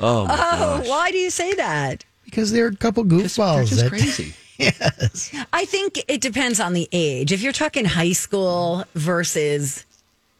oh 0.00 0.26
my 0.26 0.34
Oh, 0.34 0.78
gosh. 0.78 0.88
why 0.88 1.10
do 1.10 1.18
you 1.18 1.28
say 1.30 1.52
that? 1.54 2.04
because 2.24 2.52
they're 2.52 2.68
a 2.68 2.76
couple 2.76 3.02
They're 3.04 3.18
goofballs. 3.20 3.68
just 3.68 3.80
that- 3.82 3.88
crazy. 3.90 4.34
yes. 4.58 5.34
I 5.52 5.64
think 5.64 6.00
it 6.06 6.20
depends 6.20 6.60
on 6.60 6.74
the 6.74 6.88
age. 6.92 7.32
If 7.32 7.42
you're 7.42 7.52
talking 7.52 7.86
high 7.86 8.12
school 8.12 8.84
versus, 8.94 9.84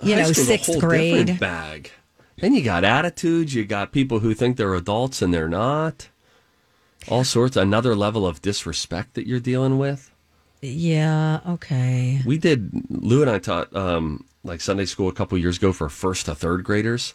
you 0.03 0.15
High 0.15 0.21
know, 0.21 0.27
school's 0.33 0.39
a 0.39 0.45
sixth 0.45 0.67
whole 0.67 0.81
grade. 0.81 1.41
bag. 1.41 1.91
Then 2.39 2.55
you 2.55 2.63
got 2.63 2.85
attitudes. 2.85 3.55
You 3.55 3.65
got 3.65 3.93
people 3.93 4.21
who 4.21 4.35
think 4.35 4.57
they're 4.57 4.75
adults 4.75 5.21
and 5.23 5.33
they're 5.35 5.49
not. 5.49 6.09
All 7.09 7.25
sorts. 7.25 7.57
Another 7.57 7.95
level 7.95 8.27
of 8.27 8.43
disrespect 8.43 9.15
that 9.15 9.27
you're 9.27 9.41
dealing 9.41 9.79
with. 9.79 10.11
Yeah, 10.61 11.41
okay. 11.49 12.21
We 12.27 12.39
did. 12.39 12.71
Lou 12.91 13.23
and 13.23 13.31
I 13.31 13.39
taught 13.39 13.75
um, 13.75 14.25
like 14.45 14.61
Sunday 14.61 14.85
school 14.85 15.09
a 15.09 15.13
couple 15.13 15.39
years 15.39 15.57
ago 15.57 15.73
for 15.73 15.89
first 15.89 16.27
to 16.27 16.35
third 16.35 16.65
graders. 16.65 17.15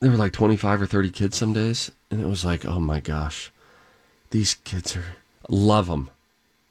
There 0.00 0.10
were 0.10 0.16
like 0.16 0.32
25 0.32 0.82
or 0.82 0.86
30 0.86 1.10
kids 1.10 1.36
some 1.36 1.52
days, 1.52 1.90
and 2.10 2.20
it 2.20 2.26
was 2.26 2.44
like, 2.44 2.64
oh 2.64 2.80
my 2.80 3.00
gosh, 3.00 3.50
these 4.30 4.54
kids 4.54 4.96
are 4.96 5.16
love 5.48 5.86
them, 5.86 6.10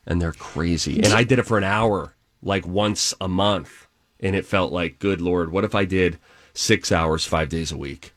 and 0.06 0.22
they're 0.22 0.32
crazy. 0.32 0.98
And 0.98 1.14
I 1.14 1.24
did 1.24 1.40
it 1.40 1.48
for 1.48 1.58
an 1.58 1.64
hour, 1.64 2.14
like 2.42 2.68
once 2.68 3.14
a 3.20 3.28
month, 3.28 3.88
and 4.20 4.36
it 4.36 4.46
felt 4.46 4.72
like, 4.72 5.00
good 5.00 5.22
lord, 5.22 5.52
what 5.52 5.64
if 5.64 5.74
I 5.74 5.86
did 5.86 6.20
six 6.54 6.92
hours, 6.92 7.26
five 7.26 7.50
days 7.50 7.72
a 7.72 7.78
week? 7.78 8.14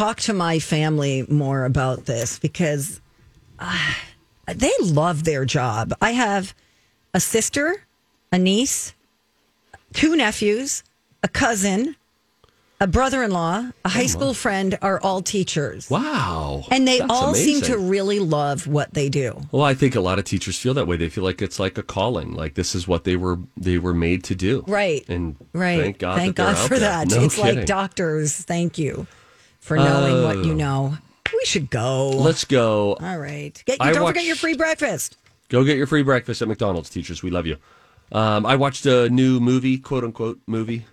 Talk 0.00 0.20
to 0.20 0.32
my 0.32 0.60
family 0.60 1.26
more 1.28 1.66
about 1.66 2.06
this 2.06 2.38
because 2.38 3.02
uh, 3.58 3.92
they 4.46 4.72
love 4.80 5.24
their 5.24 5.44
job. 5.44 5.92
I 6.00 6.12
have 6.12 6.54
a 7.12 7.20
sister, 7.20 7.84
a 8.32 8.38
niece, 8.38 8.94
two 9.92 10.16
nephews, 10.16 10.84
a 11.22 11.28
cousin, 11.28 11.96
a 12.80 12.86
brother 12.86 13.22
in 13.22 13.30
law, 13.30 13.72
a 13.84 13.88
high 13.90 14.06
school 14.06 14.32
friend 14.32 14.78
are 14.80 14.98
all 15.02 15.20
teachers. 15.20 15.90
Wow, 15.90 16.64
And 16.70 16.88
they 16.88 17.00
That's 17.00 17.12
all 17.12 17.34
seem 17.34 17.60
to 17.64 17.76
really 17.76 18.20
love 18.20 18.66
what 18.66 18.94
they 18.94 19.10
do. 19.10 19.38
Well, 19.52 19.64
I 19.64 19.74
think 19.74 19.96
a 19.96 20.00
lot 20.00 20.18
of 20.18 20.24
teachers 20.24 20.58
feel 20.58 20.72
that 20.72 20.86
way. 20.86 20.96
They 20.96 21.10
feel 21.10 21.24
like 21.24 21.42
it's 21.42 21.60
like 21.60 21.76
a 21.76 21.82
calling, 21.82 22.32
like 22.32 22.54
this 22.54 22.74
is 22.74 22.88
what 22.88 23.04
they 23.04 23.16
were 23.16 23.38
they 23.54 23.76
were 23.76 23.92
made 23.92 24.24
to 24.24 24.34
do. 24.34 24.64
Right. 24.66 25.06
And 25.10 25.36
Right. 25.52 25.78
thank 25.78 25.98
God. 25.98 26.16
Thank 26.16 26.36
God 26.36 26.56
for 26.56 26.78
there. 26.78 26.88
that. 26.88 27.08
No 27.08 27.24
it's 27.24 27.34
kidding. 27.36 27.56
like 27.56 27.66
doctors, 27.66 28.34
thank 28.34 28.78
you 28.78 29.06
for 29.60 29.76
knowing 29.76 30.22
what 30.24 30.44
you 30.44 30.52
Oh. 30.52 30.56
know. 30.56 30.98
We 31.32 31.44
should 31.44 31.70
go. 31.70 32.08
Let's 32.10 32.44
go. 32.44 32.96
All 33.00 33.18
right. 33.18 33.62
Get, 33.66 33.78
don't 33.78 34.02
watched- 34.02 34.08
forget 34.08 34.24
your 34.24 34.36
free 34.36 34.56
breakfast. 34.56 35.16
Go 35.48 35.64
get 35.64 35.76
your 35.76 35.86
free 35.86 36.02
breakfast 36.02 36.42
at 36.42 36.48
McDonald's, 36.48 36.90
teachers. 36.90 37.22
We 37.22 37.30
love 37.30 37.46
you. 37.46 37.56
Um, 38.12 38.44
I 38.44 38.56
watched 38.56 38.84
a 38.86 39.08
new 39.08 39.38
movie, 39.40 39.78
quote 39.78 40.02
unquote 40.04 40.40
movie, 40.46 40.86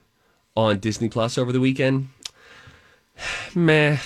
on 0.56 0.80
Disney 0.80 1.10
Plus 1.10 1.38
over 1.38 1.52
the 1.52 1.60
weekend. 1.60 2.10
Meh. 3.56 3.98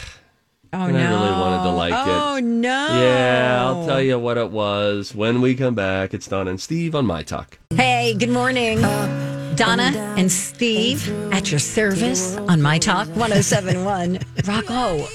Oh 0.74 0.84
And 0.86 0.94
no! 0.94 1.00
I 1.00 1.10
really 1.28 1.32
wanted 1.42 1.64
to 1.64 1.70
like 1.76 1.94
oh, 1.94 2.36
it. 2.38 2.38
Oh 2.38 2.40
no! 2.40 2.88
Yeah, 3.04 3.62
I'll 3.66 3.86
tell 3.86 4.02
you 4.02 4.18
what 4.18 4.38
it 4.38 4.52
was 4.52 5.14
when 5.14 5.42
we 5.42 5.54
come 5.54 5.76
back. 5.76 6.14
It's 6.14 6.28
Don 6.28 6.48
and 6.48 6.62
Steve 6.62 6.96
on 6.96 7.06
My 7.06 7.24
Talk. 7.24 7.60
Hey, 7.76 8.16
good 8.18 8.30
morning, 8.30 8.80
Donna 9.56 9.92
and 10.18 10.32
Steve 10.32 11.08
at 11.34 11.52
your 11.52 11.60
service 11.60 12.38
on 12.38 12.62
My 12.62 12.78
Talk 12.80 13.08
1071. 13.10 14.20
Rocco, 14.48 15.06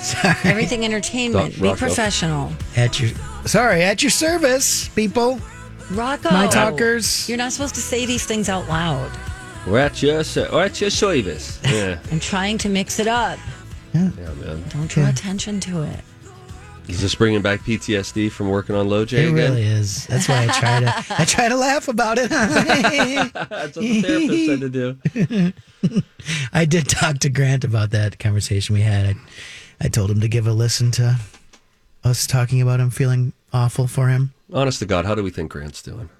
Sorry. 0.00 0.34
everything 0.44 0.84
entertainment. 0.84 1.52
Doc- 1.52 1.60
Be 1.60 1.68
Rocco. 1.68 1.78
professional. 1.78 2.52
At 2.76 2.98
your 3.00 3.10
sorry, 3.44 3.82
at 3.82 4.02
your 4.02 4.10
service, 4.10 4.88
people. 4.88 5.38
Rocco, 5.90 6.30
My 6.30 6.46
talkers. 6.46 7.28
You're 7.28 7.38
not 7.38 7.52
supposed 7.52 7.74
to 7.74 7.80
say 7.82 8.06
these 8.06 8.24
things 8.26 8.48
out 8.48 8.66
loud. 8.68 9.10
We're 9.66 9.78
at 9.80 10.02
your, 10.02 10.24
ser- 10.24 10.48
we're 10.52 10.64
at 10.64 10.80
your 10.80 10.90
service. 10.90 11.60
Yeah. 11.64 11.98
I'm 12.10 12.20
trying 12.20 12.58
to 12.58 12.68
mix 12.68 12.98
it 12.98 13.06
up. 13.06 13.38
yeah, 13.92 14.08
man. 14.10 14.64
Don't 14.70 14.88
draw 14.88 15.08
attention 15.08 15.60
to 15.60 15.82
it. 15.82 16.00
Is 16.86 17.00
this 17.00 17.14
bringing 17.14 17.40
back 17.40 17.60
PTSD 17.60 18.30
from 18.30 18.50
working 18.50 18.74
on 18.76 18.88
Low 18.88 19.04
J 19.06 19.24
It 19.24 19.32
again? 19.32 19.34
really 19.52 19.62
is. 19.62 20.06
That's 20.06 20.28
why 20.28 20.44
I 20.44 20.46
try 20.58 20.80
to 20.80 21.04
I 21.20 21.24
try 21.24 21.48
to 21.48 21.56
laugh 21.56 21.88
about 21.88 22.18
it. 22.18 22.28
That's 22.30 23.32
what 23.42 23.74
the 23.76 24.02
therapist 24.02 24.46
said 24.46 24.60
to 24.60 24.68
do. 24.68 25.52
I 26.52 26.64
did 26.66 26.88
talk 26.88 27.18
to 27.20 27.30
Grant 27.30 27.64
about 27.64 27.90
that 27.90 28.18
conversation 28.18 28.74
we 28.74 28.82
had. 28.82 29.06
I, 29.06 29.14
I 29.80 29.88
told 29.88 30.10
him 30.10 30.20
to 30.20 30.28
give 30.28 30.46
a 30.46 30.52
listen 30.52 30.90
to 30.92 31.16
us 32.04 32.26
talking 32.26 32.60
about 32.60 32.80
him 32.80 32.90
feeling 32.90 33.32
awful 33.52 33.86
for 33.86 34.08
him. 34.08 34.34
Honest 34.52 34.78
to 34.80 34.86
God, 34.86 35.06
how 35.06 35.14
do 35.14 35.22
we 35.22 35.30
think 35.30 35.50
Grant's 35.50 35.82
doing? 35.82 36.10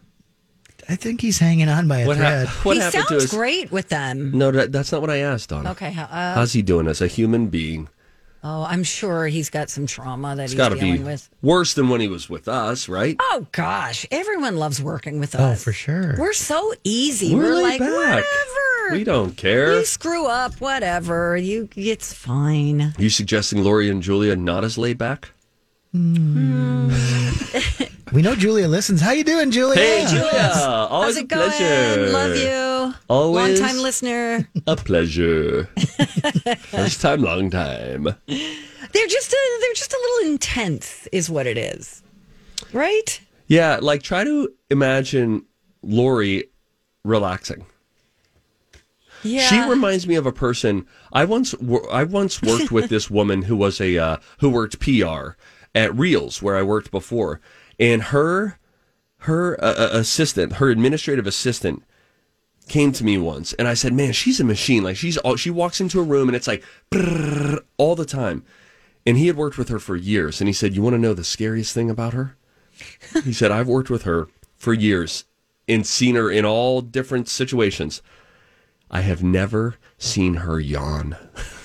I 0.89 0.97
think 0.97 1.21
he's 1.21 1.39
hanging 1.39 1.69
on 1.69 1.89
by 1.89 2.01
a 2.01 2.07
What, 2.07 2.17
thread. 2.19 2.47
hap- 2.49 2.65
what 2.65 2.77
he 2.77 2.83
happened 2.83 3.05
to 3.05 3.09
sounds 3.09 3.23
his? 3.25 3.31
great 3.31 3.71
with 3.73 3.89
them. 3.89 4.33
No, 4.37 4.51
that, 4.51 4.73
that's 4.73 4.93
not 4.93 5.01
what 5.01 5.09
I 5.11 5.19
asked, 5.19 5.49
Donna. 5.51 5.71
Okay. 5.73 5.93
how- 5.93 6.05
Uh, 6.05 6.35
How's 6.35 6.53
he 6.53 6.61
doing 6.63 6.87
as 6.89 7.01
a 7.01 7.07
human 7.07 7.47
being? 7.49 7.89
Oh, 8.45 8.65
I'm 8.69 8.85
sure 8.85 9.27
he's 9.27 9.51
got 9.51 9.71
some 9.71 9.87
trauma 9.87 10.37
that 10.37 10.45
It's 10.45 10.53
he's 10.53 10.57
got 10.59 10.69
to 10.69 10.77
dealing 10.77 10.99
be 10.99 11.03
with. 11.05 11.29
worse 11.43 11.75
than 11.75 11.89
when 11.89 12.01
he 12.01 12.09
was 12.09 12.29
with 12.31 12.47
us, 12.47 12.89
right? 12.89 13.17
Oh 13.21 13.47
gosh, 13.53 14.07
everyone 14.13 14.57
loves 14.57 14.81
working 14.81 15.19
with 15.19 15.35
oh, 15.35 15.43
us. 15.43 15.61
Oh, 15.61 15.65
for 15.65 15.73
sure. 15.73 16.15
We're 16.19 16.33
so 16.33 16.75
easy. 16.85 17.35
We're 17.35 17.55
We're, 17.55 17.63
like 17.63 17.81
back. 17.81 17.91
whatever. 17.91 18.93
We 18.93 19.03
don't 19.03 19.37
care. 19.37 19.75
You 19.79 19.85
screw 19.85 20.27
up, 20.27 20.61
whatever. 20.61 21.37
You, 21.37 21.69
it's 21.75 22.13
fine. 22.13 22.83
Are 22.83 23.03
you 23.03 23.11
suggesting 23.11 23.65
Lori 23.65 23.89
and 23.89 24.03
Julia 24.03 24.37
not 24.37 24.63
as 24.63 24.77
laid 24.79 24.99
back? 24.99 25.31
Hmm. 25.93 26.93
We 28.13 28.23
know 28.23 28.37
Julia 28.37 28.69
listens. 28.69 29.01
How 29.01 29.11
you 29.11 29.25
doing, 29.25 29.51
Julia? 29.51 29.75
Hey, 29.75 30.07
Julia! 30.09 30.31
How's 30.31 30.57
Always 30.89 31.17
it 31.17 31.25
a 31.25 31.27
going? 31.27 31.51
pleasure. 31.51 32.07
Love 32.11 32.37
you. 32.37 32.74
Always 33.09 33.61
Long 33.61 33.69
time 33.69 33.83
listener. 33.83 34.49
a 34.67 34.77
pleasure. 34.77 35.65
First 36.59 37.01
time, 37.01 37.23
long 37.23 37.51
time. 37.51 38.05
They're 38.05 39.07
just 39.09 39.33
a, 39.33 39.59
they're 39.61 39.75
just 39.75 39.93
a 39.93 40.01
little 40.01 40.33
intense, 40.33 41.07
is 41.13 41.29
what 41.29 41.47
it 41.47 41.59
is. 41.59 42.03
Right? 42.73 43.21
Yeah, 43.47 43.79
like 43.83 44.03
try 44.03 44.25
to 44.25 44.51
imagine 44.71 45.45
Lori 45.83 46.45
relaxing. 47.05 47.67
Yeah. 49.23 49.49
She 49.49 49.61
reminds 49.71 50.07
me 50.07 50.17
of 50.17 50.27
a 50.27 50.33
person. 50.33 50.87
I 51.13 51.25
once 51.25 51.55
wor- 51.55 51.91
I 51.93 52.05
once 52.05 52.43
worked 52.43 52.71
with 52.71 52.89
this 52.89 53.11
woman 53.19 53.43
who 53.43 53.57
was 53.57 53.81
a 53.81 53.99
uh, 53.99 54.17
who 54.39 54.51
worked 54.51 54.81
PR 54.81 55.37
at 55.75 55.95
Reels 55.95 56.43
where 56.43 56.57
I 56.57 56.63
worked 56.63 56.91
before, 56.91 57.41
and 57.79 58.03
her 58.03 58.59
her 59.19 59.63
uh, 59.63 59.75
uh, 59.75 59.89
assistant, 59.93 60.55
her 60.55 60.71
administrative 60.71 61.27
assistant, 61.27 61.83
came 62.69 62.93
to 62.93 63.05
me 63.05 63.19
once, 63.19 63.53
and 63.55 63.69
I 63.69 63.75
said, 63.75 63.93
"Man, 63.93 64.13
she's 64.13 64.41
a 64.41 64.45
machine. 64.45 64.83
Like 64.83 64.97
she's 64.97 65.17
all, 65.19 65.37
she 65.37 65.51
walks 65.51 65.81
into 65.81 66.01
a 66.01 66.05
room 66.05 66.29
and 66.29 66.37
it's 66.37 66.47
like 66.47 66.65
all 67.77 67.95
the 67.95 68.05
time." 68.05 68.45
And 69.07 69.19
he 69.19 69.27
had 69.27 69.37
worked 69.37 69.59
with 69.59 69.69
her 69.69 69.79
for 69.79 69.97
years, 69.97 70.41
and 70.41 70.49
he 70.49 70.55
said, 70.55 70.75
"You 70.75 70.83
want 70.83 70.95
to 70.95 71.01
know 71.01 71.15
the 71.15 71.25
scariest 71.25 71.75
thing 71.75 71.91
about 71.91 72.15
her?" 72.15 72.37
He 73.25 73.33
said, 73.33 73.51
"I've 73.51 73.69
worked 73.69 73.91
with 73.91 74.03
her 74.03 74.29
for 74.57 74.73
years 74.73 75.25
and 75.69 75.87
seen 75.87 76.15
her 76.15 76.31
in 76.31 76.45
all 76.45 76.81
different 76.81 77.29
situations." 77.29 78.03
I 78.91 79.01
have 79.01 79.23
never 79.23 79.77
seen 79.99 80.35
her 80.35 80.61
yawn. 80.61 81.17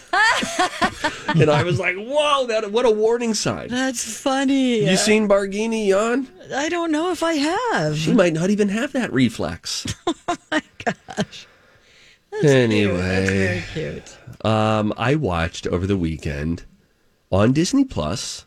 and 1.35 1.49
I 1.49 1.63
was 1.63 1.79
like, 1.79 1.95
whoa, 1.95 2.47
that 2.47 2.71
what 2.71 2.85
a 2.85 2.91
warning 2.91 3.33
sign. 3.33 3.69
That's 3.69 4.03
funny. 4.21 4.89
You 4.89 4.97
seen 4.97 5.27
Barghini 5.27 5.87
yawn? 5.87 6.27
I 6.53 6.69
don't 6.69 6.91
know 6.91 7.11
if 7.11 7.23
I 7.23 7.33
have. 7.33 7.97
She 7.97 8.13
might 8.13 8.33
not 8.33 8.49
even 8.49 8.69
have 8.69 8.93
that 8.93 9.11
reflex. 9.13 9.85
oh 10.07 10.37
my 10.51 10.61
gosh. 10.85 11.47
anyway, 12.43 13.25
very 13.25 13.63
cute. 13.73 14.45
um, 14.45 14.93
I 14.97 15.15
watched 15.15 15.67
over 15.67 15.85
the 15.85 15.97
weekend 15.97 16.63
on 17.31 17.53
Disney 17.53 17.85
Plus 17.85 18.45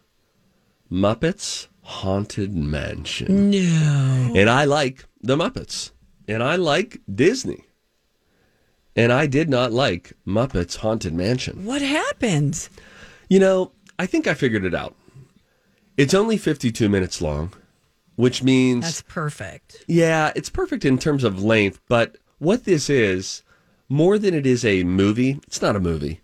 Muppets 0.91 1.68
Haunted 1.83 2.55
Mansion. 2.55 3.51
No. 3.51 4.33
And 4.35 4.49
I 4.49 4.64
like 4.64 5.05
the 5.20 5.37
Muppets. 5.37 5.93
And 6.28 6.43
I 6.43 6.57
like 6.57 7.01
Disney. 7.12 7.64
And 8.97 9.12
I 9.12 9.26
did 9.26 9.49
not 9.49 9.72
like 9.72 10.12
Muppets 10.26 10.76
Haunted 10.78 11.14
Mansion. 11.14 11.64
What 11.64 11.82
happened? 11.82 12.68
You 13.28 13.38
know, 13.40 13.72
I 13.99 14.07
think 14.07 14.26
I 14.26 14.34
figured 14.34 14.64
it 14.64 14.74
out. 14.74 14.95
It's 15.97 16.14
only 16.14 16.36
52 16.36 16.88
minutes 16.88 17.20
long, 17.22 17.53
which 18.16 18.43
means 18.43 18.84
That's 18.84 19.03
perfect. 19.03 19.84
Yeah, 19.86 20.32
it's 20.34 20.51
perfect 20.51 20.84
in 20.84 20.99
terms 20.99 21.24
of 21.24 21.43
length, 21.43 21.80
but 21.88 22.16
what 22.38 22.64
this 22.64 22.88
is, 22.90 23.43
more 23.88 24.18
than 24.18 24.34
it 24.34 24.47
is 24.47 24.64
a 24.64 24.84
movie, 24.84 25.38
it's 25.47 25.61
not 25.62 25.76
a 25.76 25.80
movie. 25.80 26.20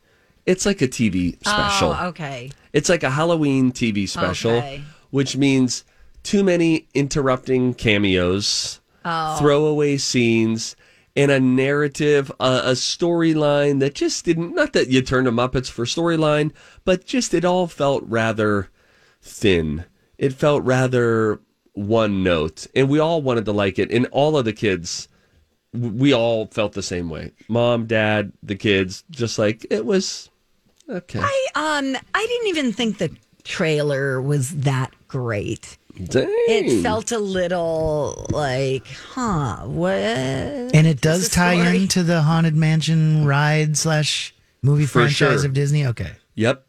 It's 0.47 0.65
like 0.65 0.81
a 0.81 0.89
TV 0.89 1.39
special. 1.45 1.95
Oh, 1.99 2.07
okay. 2.09 2.51
It's 2.73 2.89
like 2.89 3.03
a 3.03 3.11
Halloween 3.11 3.71
TV 3.73 4.09
special, 4.09 4.53
Okay. 4.53 4.83
which 5.11 5.37
means 5.37 5.85
too 6.23 6.43
many 6.43 6.89
interrupting 6.95 7.75
cameos, 7.75 8.81
Oh. 9.05 9.37
throwaway 9.39 9.99
scenes, 9.99 10.75
and 11.19 11.33
a 11.33 11.41
narrative, 11.41 12.31
uh, 12.39 12.63
a 12.65 12.73
storyline 12.73 13.81
that 13.81 13.97
just 13.97 14.25
didn't, 14.25 14.55
not 14.55 14.73
that 14.73 14.89
you 14.89 15.03
turned 15.03 15.25
to 15.25 15.33
Muppets 15.33 15.69
for 15.69 15.85
storyline, 15.85 16.53
but 16.85 17.05
just 17.05 17.35
it 17.35 17.45
all 17.45 17.67
felt 17.67 18.05
rather 18.07 18.69
thin. 19.21 19.85
It 20.17 20.33
felt 20.33 20.63
rather 20.63 21.41
one 21.73 22.23
note, 22.23 22.69
and 22.73 22.89
we 22.89 23.01
all 23.01 23.21
wanted 23.21 23.47
to 23.47 23.53
like 23.53 23.81
it. 23.81 23.91
And 23.91 24.07
all 24.13 24.39
of 24.39 24.45
the 24.45 24.53
kids, 24.53 25.09
we 25.73 26.15
all 26.15 26.47
felt 26.47 26.75
the 26.75 26.85
same 26.85 27.11
way. 27.11 27.33
Mom, 27.49 27.87
dad, 27.87 28.33
the 28.45 28.55
kids, 28.55 29.03
just 29.11 29.41
like 29.41 29.67
it 29.71 29.85
was 29.85 30.31
okay. 30.89 31.21
I 31.21 31.47
um 31.57 31.97
I 32.15 32.27
didn't 32.27 32.49
even 32.49 32.73
think 32.73 32.99
the 32.99 33.11
trailer 33.43 34.23
was 34.23 34.51
that 34.51 34.93
great. 35.09 35.79
Dang. 36.05 36.27
It 36.49 36.83
felt 36.83 37.13
a 37.13 37.19
little 37.19 38.27
like, 38.31 38.87
huh, 38.87 39.59
what? 39.67 39.93
And 39.93 40.87
it 40.87 41.01
does 41.01 41.29
tie 41.29 41.61
story- 41.61 41.77
into 41.83 42.03
the 42.03 42.23
Haunted 42.23 42.55
Mansion 42.55 43.27
ride 43.27 43.77
slash 43.77 44.35
movie 44.63 44.87
For 44.87 45.01
franchise 45.01 45.41
sure. 45.41 45.47
of 45.47 45.53
Disney. 45.55 45.87
Okay. 45.87 46.13
Yep. 46.35 46.65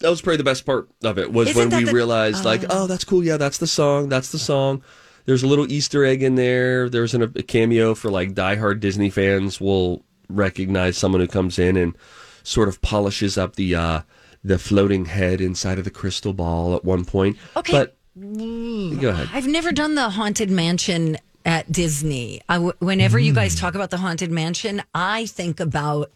That 0.00 0.10
was 0.10 0.20
probably 0.20 0.38
the 0.38 0.44
best 0.44 0.66
part 0.66 0.88
of 1.04 1.18
it 1.18 1.32
was 1.32 1.50
Isn't 1.50 1.70
when 1.70 1.78
we 1.78 1.84
the- 1.84 1.92
realized 1.92 2.44
like, 2.44 2.64
oh, 2.70 2.86
that's 2.86 3.04
cool. 3.04 3.24
Yeah, 3.24 3.36
that's 3.36 3.58
the 3.58 3.66
song. 3.66 4.08
That's 4.08 4.32
the 4.32 4.38
song. 4.38 4.82
There's 5.24 5.44
a 5.44 5.46
little 5.46 5.70
Easter 5.70 6.04
egg 6.04 6.22
in 6.22 6.34
there. 6.34 6.88
There's 6.88 7.14
an, 7.14 7.22
a 7.22 7.28
cameo 7.42 7.94
for 7.94 8.10
like 8.10 8.34
diehard 8.34 8.80
Disney 8.80 9.08
fans 9.10 9.60
will 9.60 10.04
recognize 10.28 10.98
someone 10.98 11.20
who 11.20 11.28
comes 11.28 11.58
in 11.58 11.76
and 11.76 11.96
sort 12.42 12.68
of 12.68 12.82
polishes 12.82 13.38
up 13.38 13.54
the 13.54 13.74
uh, 13.76 14.00
the 14.42 14.58
floating 14.58 15.04
head 15.04 15.40
inside 15.40 15.78
of 15.78 15.84
the 15.84 15.90
crystal 15.90 16.32
ball 16.32 16.74
at 16.74 16.84
one 16.84 17.04
point. 17.04 17.36
Okay. 17.56 17.72
But 17.72 17.96
go 18.18 19.08
ahead. 19.08 19.28
I've 19.32 19.46
never 19.46 19.72
done 19.72 19.94
the 19.94 20.10
haunted 20.10 20.50
mansion 20.50 21.18
at 21.44 21.70
Disney. 21.72 22.40
W- 22.48 22.72
whenever 22.78 23.18
you 23.18 23.32
guys 23.32 23.54
talk 23.54 23.74
about 23.74 23.90
the 23.90 23.96
haunted 23.98 24.30
mansion, 24.30 24.82
I 24.94 25.26
think 25.26 25.60
about 25.60 26.10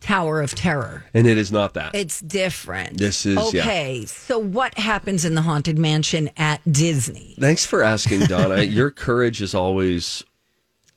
Tower 0.00 0.40
of 0.40 0.54
Terror. 0.54 1.04
And 1.12 1.26
it 1.26 1.36
is 1.38 1.50
not 1.50 1.74
that. 1.74 1.94
It's 1.94 2.20
different. 2.20 2.98
This 2.98 3.26
is- 3.26 3.52
yeah. 3.52 3.62
okay. 3.62 4.04
So 4.06 4.38
what 4.38 4.78
happens 4.78 5.24
in 5.24 5.34
the 5.34 5.42
haunted 5.42 5.78
mansion 5.78 6.30
at 6.36 6.60
Disney? 6.70 7.34
Thanks 7.40 7.64
for 7.66 7.82
asking, 7.82 8.20
Donna. 8.26 8.62
Your 8.62 8.90
courage 8.90 9.42
is 9.42 9.54
always 9.54 10.22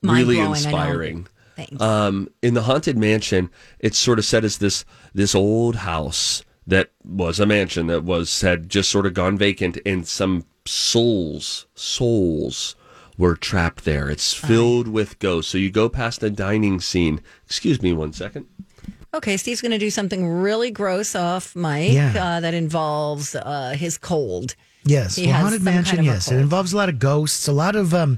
really 0.03 0.37
Mind-blowing, 0.37 0.39
I 0.41 0.43
know. 0.45 0.53
inspiring. 0.53 1.27
Thanks. 1.55 1.81
Um, 1.81 2.29
in 2.41 2.53
the 2.53 2.61
haunted 2.63 2.97
mansion, 2.97 3.49
it's 3.79 3.97
sort 3.97 4.19
of 4.19 4.25
set 4.25 4.43
as 4.43 4.57
this 4.59 4.85
this 5.13 5.33
old 5.35 5.77
house 5.77 6.43
that 6.67 6.91
was 7.03 7.39
a 7.39 7.45
mansion 7.45 7.87
that 7.87 8.03
was 8.03 8.41
had 8.41 8.69
just 8.69 8.89
sort 8.89 9.05
of 9.05 9.13
gone 9.13 9.37
vacant, 9.37 9.77
and 9.85 10.07
some 10.07 10.45
souls 10.65 11.65
souls 11.75 12.75
were 13.17 13.35
trapped 13.35 13.83
there. 13.85 14.09
It's 14.09 14.33
filled 14.33 14.87
with 14.87 15.19
ghosts. 15.19 15.51
So 15.51 15.57
you 15.57 15.69
go 15.71 15.89
past 15.89 16.23
a 16.23 16.29
dining 16.29 16.79
scene. 16.79 17.21
Excuse 17.45 17.81
me 17.81 17.93
one 17.93 18.13
second. 18.13 18.47
Okay, 19.13 19.35
Steve's 19.37 19.61
going 19.61 19.73
to 19.73 19.77
do 19.77 19.89
something 19.89 20.25
really 20.27 20.71
gross 20.71 21.15
off 21.15 21.53
mike 21.55 21.91
Yeah. 21.91 22.13
uh, 22.15 22.39
that 22.39 22.53
involves 22.53 23.35
uh, 23.35 23.75
his 23.77 23.97
cold. 23.97 24.55
Yes, 24.83 25.15
He 25.17 25.27
well, 25.27 25.41
haunted 25.41 25.61
mansion. 25.61 25.97
kind 25.97 26.07
of 26.07 26.13
yes, 26.15 26.31
it 26.31 26.37
involves 26.37 26.73
a 26.73 26.77
lot 26.77 26.89
of 26.89 26.97
ghosts. 26.97 27.47
A 27.47 27.51
lot 27.51 27.75
of 27.75 27.93
um, 27.93 28.17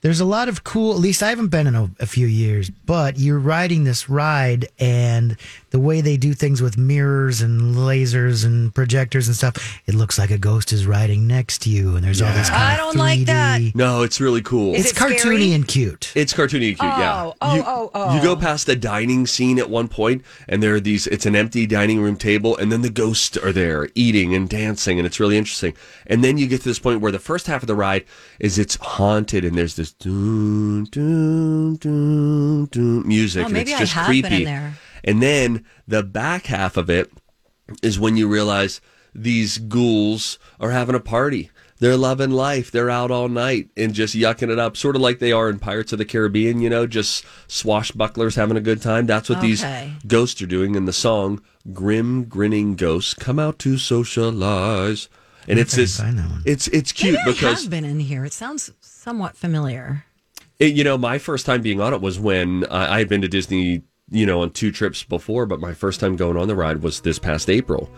there's 0.00 0.18
a 0.18 0.24
lot 0.24 0.48
of 0.48 0.64
cool. 0.64 0.92
At 0.94 0.98
least 0.98 1.22
I 1.22 1.28
haven't 1.28 1.48
been 1.48 1.66
in 1.68 1.74
a, 1.76 1.90
a 2.00 2.06
few 2.06 2.26
years, 2.26 2.70
but 2.70 3.18
you're 3.18 3.38
riding 3.38 3.84
this 3.84 4.08
ride, 4.08 4.66
and 4.80 5.36
the 5.70 5.78
way 5.80 6.00
they 6.00 6.16
do 6.16 6.34
things 6.34 6.60
with 6.60 6.76
mirrors 6.76 7.40
and 7.40 7.74
lasers 7.76 8.44
and 8.44 8.74
projectors 8.74 9.28
and 9.28 9.36
stuff, 9.36 9.80
it 9.86 9.94
looks 9.94 10.18
like 10.18 10.30
a 10.30 10.38
ghost 10.38 10.72
is 10.72 10.86
riding 10.86 11.26
next 11.26 11.62
to 11.62 11.70
you, 11.70 11.96
and 11.96 12.04
there's 12.04 12.20
all 12.20 12.32
this. 12.32 12.50
Kind 12.50 12.62
I 12.62 12.76
don't 12.76 12.96
like 12.96 13.26
that. 13.26 13.60
3D 13.60 13.74
No, 13.74 14.02
it's 14.02 14.20
really 14.20 14.42
cool. 14.42 14.74
Is 14.74 14.80
It's 14.86 14.92
it 14.92 14.96
scary? 14.96 15.14
cartoony 15.14 15.54
and 15.54 15.66
cute. 15.66 16.12
It's 16.14 16.32
cartoony 16.32 16.68
and 16.70 16.78
cute, 16.78 16.92
yeah. 16.98 17.24
Oh, 17.24 17.34
oh, 17.40 17.54
you, 17.54 17.62
oh, 17.66 17.90
oh. 17.94 18.16
You 18.16 18.22
go 18.22 18.32
oh. 18.32 18.36
past 18.36 18.66
the 18.66 18.76
dining 18.76 19.26
scene 19.26 19.58
at 19.58 19.70
one 19.70 19.88
point, 19.88 20.22
and 20.48 20.62
there 20.62 20.74
are 20.74 20.80
these. 20.80 21.06
It's 21.06 21.26
an 21.26 21.36
empty 21.36 21.66
dining 21.66 22.00
room 22.00 22.16
table, 22.16 22.56
and 22.56 22.70
then 22.72 22.82
the 22.82 22.90
ghosts 22.90 23.36
are 23.36 23.52
there 23.52 23.88
eating 23.94 24.34
and 24.34 24.48
dancing, 24.48 24.98
and 24.98 25.06
it's 25.06 25.20
really 25.20 25.38
interesting. 25.38 25.74
And 26.06 26.24
then 26.24 26.36
you 26.38 26.46
get 26.46 26.62
to 26.62 26.68
this 26.68 26.78
point 26.78 27.00
where 27.00 27.12
the 27.12 27.18
first 27.18 27.46
half 27.46 27.62
of 27.62 27.66
the 27.66 27.74
ride 27.74 28.04
is 28.38 28.58
it's 28.58 28.76
haunted, 28.80 29.44
and 29.44 29.56
there's 29.56 29.76
this 29.76 29.92
doom, 29.92 30.84
doom, 30.86 31.76
doom, 31.76 32.66
doom 32.66 33.06
music, 33.06 33.42
Oh, 33.42 33.44
and 33.46 33.54
maybe 33.54 33.70
it's 33.70 33.80
I 33.80 33.84
just 33.84 33.92
have 33.94 34.08
been 34.08 34.32
in 34.32 34.44
there. 34.44 34.74
And 35.04 35.22
then 35.22 35.64
the 35.86 36.02
back 36.02 36.46
half 36.46 36.76
of 36.76 36.90
it 36.90 37.10
is 37.82 37.98
when 38.00 38.16
you 38.16 38.28
realize 38.28 38.80
these 39.14 39.58
ghouls 39.58 40.38
are 40.58 40.70
having 40.70 40.94
a 40.94 41.00
party. 41.00 41.50
They're 41.78 41.96
loving 41.96 42.30
life. 42.30 42.70
They're 42.70 42.90
out 42.90 43.10
all 43.10 43.28
night 43.28 43.70
and 43.74 43.94
just 43.94 44.14
yucking 44.14 44.50
it 44.50 44.58
up, 44.58 44.76
sort 44.76 44.96
of 44.96 45.02
like 45.02 45.18
they 45.18 45.32
are 45.32 45.48
in 45.48 45.58
Pirates 45.58 45.92
of 45.92 45.98
the 45.98 46.04
Caribbean, 46.04 46.60
you 46.60 46.68
know, 46.68 46.86
just 46.86 47.24
swashbucklers 47.48 48.36
having 48.36 48.58
a 48.58 48.60
good 48.60 48.82
time. 48.82 49.06
That's 49.06 49.30
what 49.30 49.40
these 49.40 49.64
ghosts 50.06 50.42
are 50.42 50.46
doing 50.46 50.74
in 50.74 50.84
the 50.84 50.92
song 50.92 51.40
Grim 51.72 52.24
Grinning 52.24 52.74
Ghosts 52.74 53.14
Come 53.14 53.38
Out 53.38 53.58
to 53.60 53.78
Socialize. 53.78 55.08
And 55.48 55.58
it's 55.58 55.72
I 55.72 55.76
can 55.76 55.82
this 55.82 55.96
find 55.98 56.18
that 56.18 56.30
one. 56.30 56.42
it's 56.44 56.68
it's 56.68 56.92
cute 56.92 57.14
Maybe 57.14 57.30
I 57.30 57.32
because 57.32 57.62
have 57.62 57.70
been 57.70 57.84
in 57.86 58.00
here. 58.00 58.24
It 58.26 58.34
sounds 58.34 58.70
somewhat 58.80 59.36
familiar. 59.36 60.04
it, 60.58 60.74
you 60.74 60.84
know, 60.84 60.98
my 60.98 61.16
first 61.18 61.46
time 61.46 61.62
being 61.62 61.80
on 61.80 61.94
it 61.94 62.02
was 62.02 62.18
when 62.20 62.66
I, 62.66 62.96
I 62.96 62.98
had 62.98 63.08
been 63.08 63.22
to 63.22 63.28
Disney, 63.28 63.82
you 64.10 64.26
know, 64.26 64.42
on 64.42 64.50
two 64.50 64.72
trips 64.72 65.04
before, 65.04 65.46
but 65.46 65.60
my 65.60 65.72
first 65.72 66.00
time 66.00 66.16
going 66.16 66.36
on 66.36 66.48
the 66.48 66.56
ride 66.56 66.82
was 66.82 67.00
this 67.00 67.18
past 67.18 67.48
April. 67.48 67.88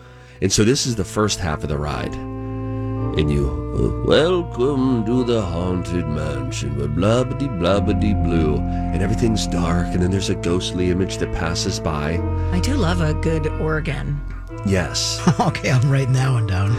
And 0.41 0.51
so 0.51 0.63
this 0.63 0.85
is 0.85 0.95
the 0.95 1.03
first 1.03 1.39
half 1.39 1.63
of 1.63 1.69
the 1.69 1.77
ride. 1.77 2.13
And 2.13 3.31
you, 3.31 4.03
welcome 4.07 5.05
to 5.05 5.23
the 5.23 5.41
Haunted 5.41 6.07
Mansion, 6.07 6.75
with 6.75 6.95
blabbity 6.95 7.47
blabbity 7.59 8.13
blue. 8.23 8.57
And 8.57 9.01
everything's 9.01 9.47
dark, 9.47 9.87
and 9.87 10.01
then 10.01 10.11
there's 10.11 10.29
a 10.29 10.35
ghostly 10.35 10.89
image 10.89 11.17
that 11.17 11.33
passes 11.33 11.79
by. 11.79 12.19
I 12.51 12.59
do 12.59 12.75
love 12.75 13.01
a 13.01 13.13
good 13.15 13.47
organ. 13.47 14.19
Yes. 14.65 15.21
okay, 15.39 15.71
I'm 15.71 15.91
writing 15.91 16.13
that 16.13 16.29
one 16.29 16.47
down. 16.47 16.75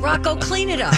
Rocco, 0.00 0.36
clean 0.36 0.68
it 0.70 0.80
up. 0.80 0.94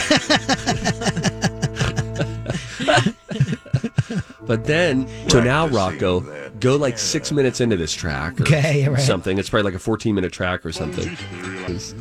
But 4.45 4.65
then, 4.65 5.07
so 5.29 5.41
now 5.41 5.69
Rocco, 5.69 6.21
go 6.59 6.75
like 6.77 6.99
six 6.99 7.31
minutes 7.31 7.61
into 7.61 7.77
this 7.77 7.93
track 7.93 8.41
or 8.41 8.43
Okay, 8.43 8.89
right. 8.89 8.99
something. 9.01 9.39
It's 9.39 9.49
probably 9.49 9.65
like 9.71 9.75
a 9.75 9.79
14 9.79 10.15
minute 10.15 10.33
track 10.33 10.67
or 10.67 10.73
something. 10.73 11.09
Okay, 11.09 11.79
So 11.79 11.95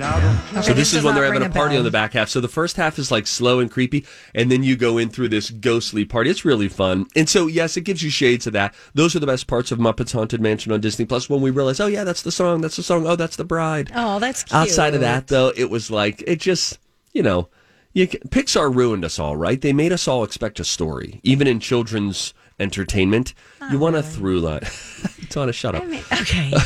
this, 0.73 0.87
is 0.89 0.93
does 0.95 1.03
when 1.03 1.13
they're 1.15 1.25
having 1.25 1.41
ring 1.41 1.49
a 1.49 1.53
party 1.53 1.73
bell. 1.73 1.79
on 1.79 1.83
the 1.85 1.91
back 1.91 2.13
half. 2.13 2.29
So 2.29 2.41
the 2.41 2.47
first 2.47 2.77
half 2.77 2.97
is 2.99 3.11
like 3.11 3.27
slow 3.27 3.59
and 3.59 3.69
creepy, 3.69 4.05
and 4.33 4.51
then 4.51 4.63
you 4.63 4.75
go 4.75 4.97
in 4.97 5.09
through 5.09 5.29
this 5.29 5.49
ghostly 5.51 6.03
party. 6.05 6.29
It's 6.29 6.43
really 6.45 6.67
fun. 6.67 7.05
And 7.15 7.29
so 7.29 7.47
yes, 7.47 7.77
it 7.77 7.81
gives 7.81 8.01
you 8.03 8.09
shades 8.09 8.47
of 8.47 8.53
that. 8.53 8.73
Those 8.93 9.15
are 9.15 9.19
the 9.19 9.27
best 9.27 9.47
parts 9.47 9.71
of 9.71 9.79
Muppets 9.79 10.13
Haunted 10.13 10.41
Mansion 10.41 10.71
on 10.71 10.81
Disney 10.81 11.05
Plus. 11.05 11.29
When 11.29 11.41
we 11.41 11.51
realize, 11.51 11.79
oh 11.79 11.87
yeah, 11.87 12.03
that's 12.03 12.23
the 12.23 12.31
song. 12.31 12.61
That's 12.61 12.75
the 12.77 12.83
song. 12.83 13.05
Oh, 13.05 13.15
that's 13.15 13.35
the 13.35 13.45
bride. 13.45 13.91
Oh, 13.95 14.19
that's 14.19 14.43
cute. 14.43 14.53
Outside 14.55 14.95
of 14.95 15.01
that, 15.01 15.27
though, 15.27 15.51
it 15.55 15.69
was 15.69 15.91
like 15.91 16.23
it 16.25 16.39
just 16.39 16.79
you 17.13 17.21
know, 17.21 17.49
you 17.93 18.07
ca- 18.07 18.19
Pixar 18.29 18.73
ruined 18.73 19.03
us 19.05 19.19
all, 19.19 19.35
right? 19.35 19.59
They 19.59 19.73
made 19.73 19.91
us 19.91 20.07
all 20.07 20.23
expect 20.23 20.59
a 20.59 20.63
story, 20.63 21.19
even 21.23 21.47
in 21.47 21.59
children's 21.59 22.33
entertainment. 22.59 23.33
you 23.71 23.79
want 23.79 23.95
a 23.95 24.03
through 24.03 24.39
line. 24.41 24.61
Donna, 25.29 25.51
shut 25.53 25.75
up. 25.75 25.83
I 25.83 25.85
mean, 25.85 26.03
okay. 26.13 26.53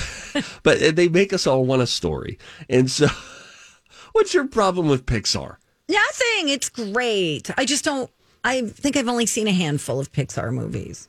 But 0.64 0.84
uh, 0.84 0.92
they 0.92 1.08
make 1.08 1.32
us 1.32 1.48
all 1.48 1.64
want 1.66 1.82
a 1.82 1.88
story, 1.88 2.38
and 2.70 2.92
so. 2.92 3.08
What's 4.12 4.34
your 4.34 4.48
problem 4.48 4.90
with 4.90 5.06
Pixar? 5.06 5.56
Nothing. 5.88 6.50
It's 6.50 6.68
great. 6.68 7.50
I 7.58 7.64
just 7.64 7.86
don't. 7.86 8.10
I 8.44 8.64
think 8.64 8.98
I've 8.98 9.08
only 9.08 9.26
seen 9.28 9.48
a 9.48 9.54
handful 9.54 9.98
of 10.00 10.12
Pixar 10.12 10.54
movies. 10.54 11.08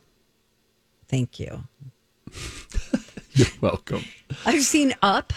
Thank 1.09 1.41
you. 1.41 1.65
You're 3.33 3.49
welcome. 3.61 4.05
I've 4.45 4.63
seen 4.63 4.95
Up. 5.03 5.33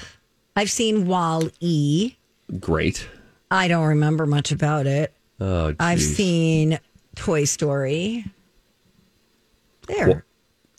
I've 0.55 0.69
seen 0.71 1.07
Wall 1.07 1.49
E. 1.59 2.13
Great. 2.59 3.07
I 3.51 3.67
don't 3.67 3.87
remember 3.87 4.25
much 4.25 4.51
about 4.51 4.85
it. 4.87 5.13
Oh, 5.39 5.73
I've 5.79 6.01
seen 6.01 6.79
Toy 7.15 7.45
Story. 7.45 8.25
There. 9.87 10.05
Qu- 10.05 10.21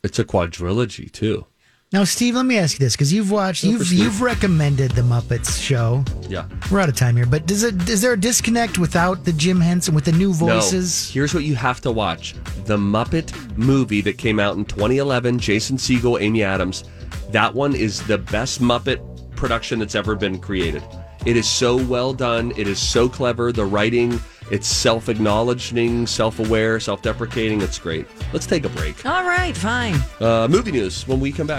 It's 0.04 0.18
a 0.18 0.24
quadrilogy 0.24 1.10
too. 1.10 1.46
Now, 1.92 2.04
Steve, 2.04 2.36
let 2.36 2.46
me 2.46 2.56
ask 2.56 2.78
you 2.78 2.84
this 2.86 2.94
because 2.94 3.12
you've 3.12 3.32
watched, 3.32 3.64
Go 3.64 3.70
you've 3.70 3.92
you've 3.92 4.22
recommended 4.22 4.92
the 4.92 5.02
Muppets 5.02 5.60
show. 5.60 6.04
Yeah. 6.28 6.46
We're 6.70 6.78
out 6.78 6.88
of 6.88 6.94
time 6.94 7.16
here, 7.16 7.26
but 7.26 7.46
does 7.46 7.64
it 7.64 7.88
is 7.88 8.00
there 8.00 8.12
a 8.12 8.20
disconnect 8.20 8.78
without 8.78 9.24
the 9.24 9.32
Jim 9.32 9.60
Henson 9.60 9.92
with 9.92 10.04
the 10.04 10.12
new 10.12 10.32
voices? 10.32 11.08
No. 11.10 11.14
Here's 11.14 11.34
what 11.34 11.42
you 11.42 11.56
have 11.56 11.80
to 11.80 11.90
watch: 11.90 12.36
the 12.66 12.76
Muppet 12.76 13.32
movie 13.58 14.02
that 14.02 14.18
came 14.18 14.38
out 14.38 14.56
in 14.56 14.64
2011. 14.64 15.40
Jason 15.40 15.76
Segel, 15.78 16.20
Amy 16.20 16.44
Adams. 16.44 16.84
That 17.32 17.52
one 17.54 17.74
is 17.74 18.00
the 18.06 18.18
best 18.18 18.60
Muppet 18.60 19.00
production 19.34 19.80
that's 19.80 19.96
ever 19.96 20.14
been 20.14 20.38
created. 20.38 20.84
It 21.26 21.36
is 21.36 21.48
so 21.48 21.76
well 21.76 22.12
done. 22.12 22.52
It 22.56 22.66
is 22.66 22.78
so 22.78 23.08
clever. 23.08 23.52
The 23.52 23.64
writing, 23.64 24.18
it's 24.50 24.66
self-acknowledging, 24.66 26.06
self-aware, 26.06 26.80
self-deprecating. 26.80 27.60
It's 27.60 27.78
great. 27.78 28.06
Let's 28.32 28.46
take 28.46 28.64
a 28.64 28.70
break. 28.70 29.04
All 29.04 29.24
right, 29.24 29.56
fine. 29.56 29.96
Uh, 30.18 30.48
movie 30.48 30.72
news 30.72 31.06
when 31.06 31.20
we 31.20 31.30
come 31.30 31.46
back. 31.46 31.58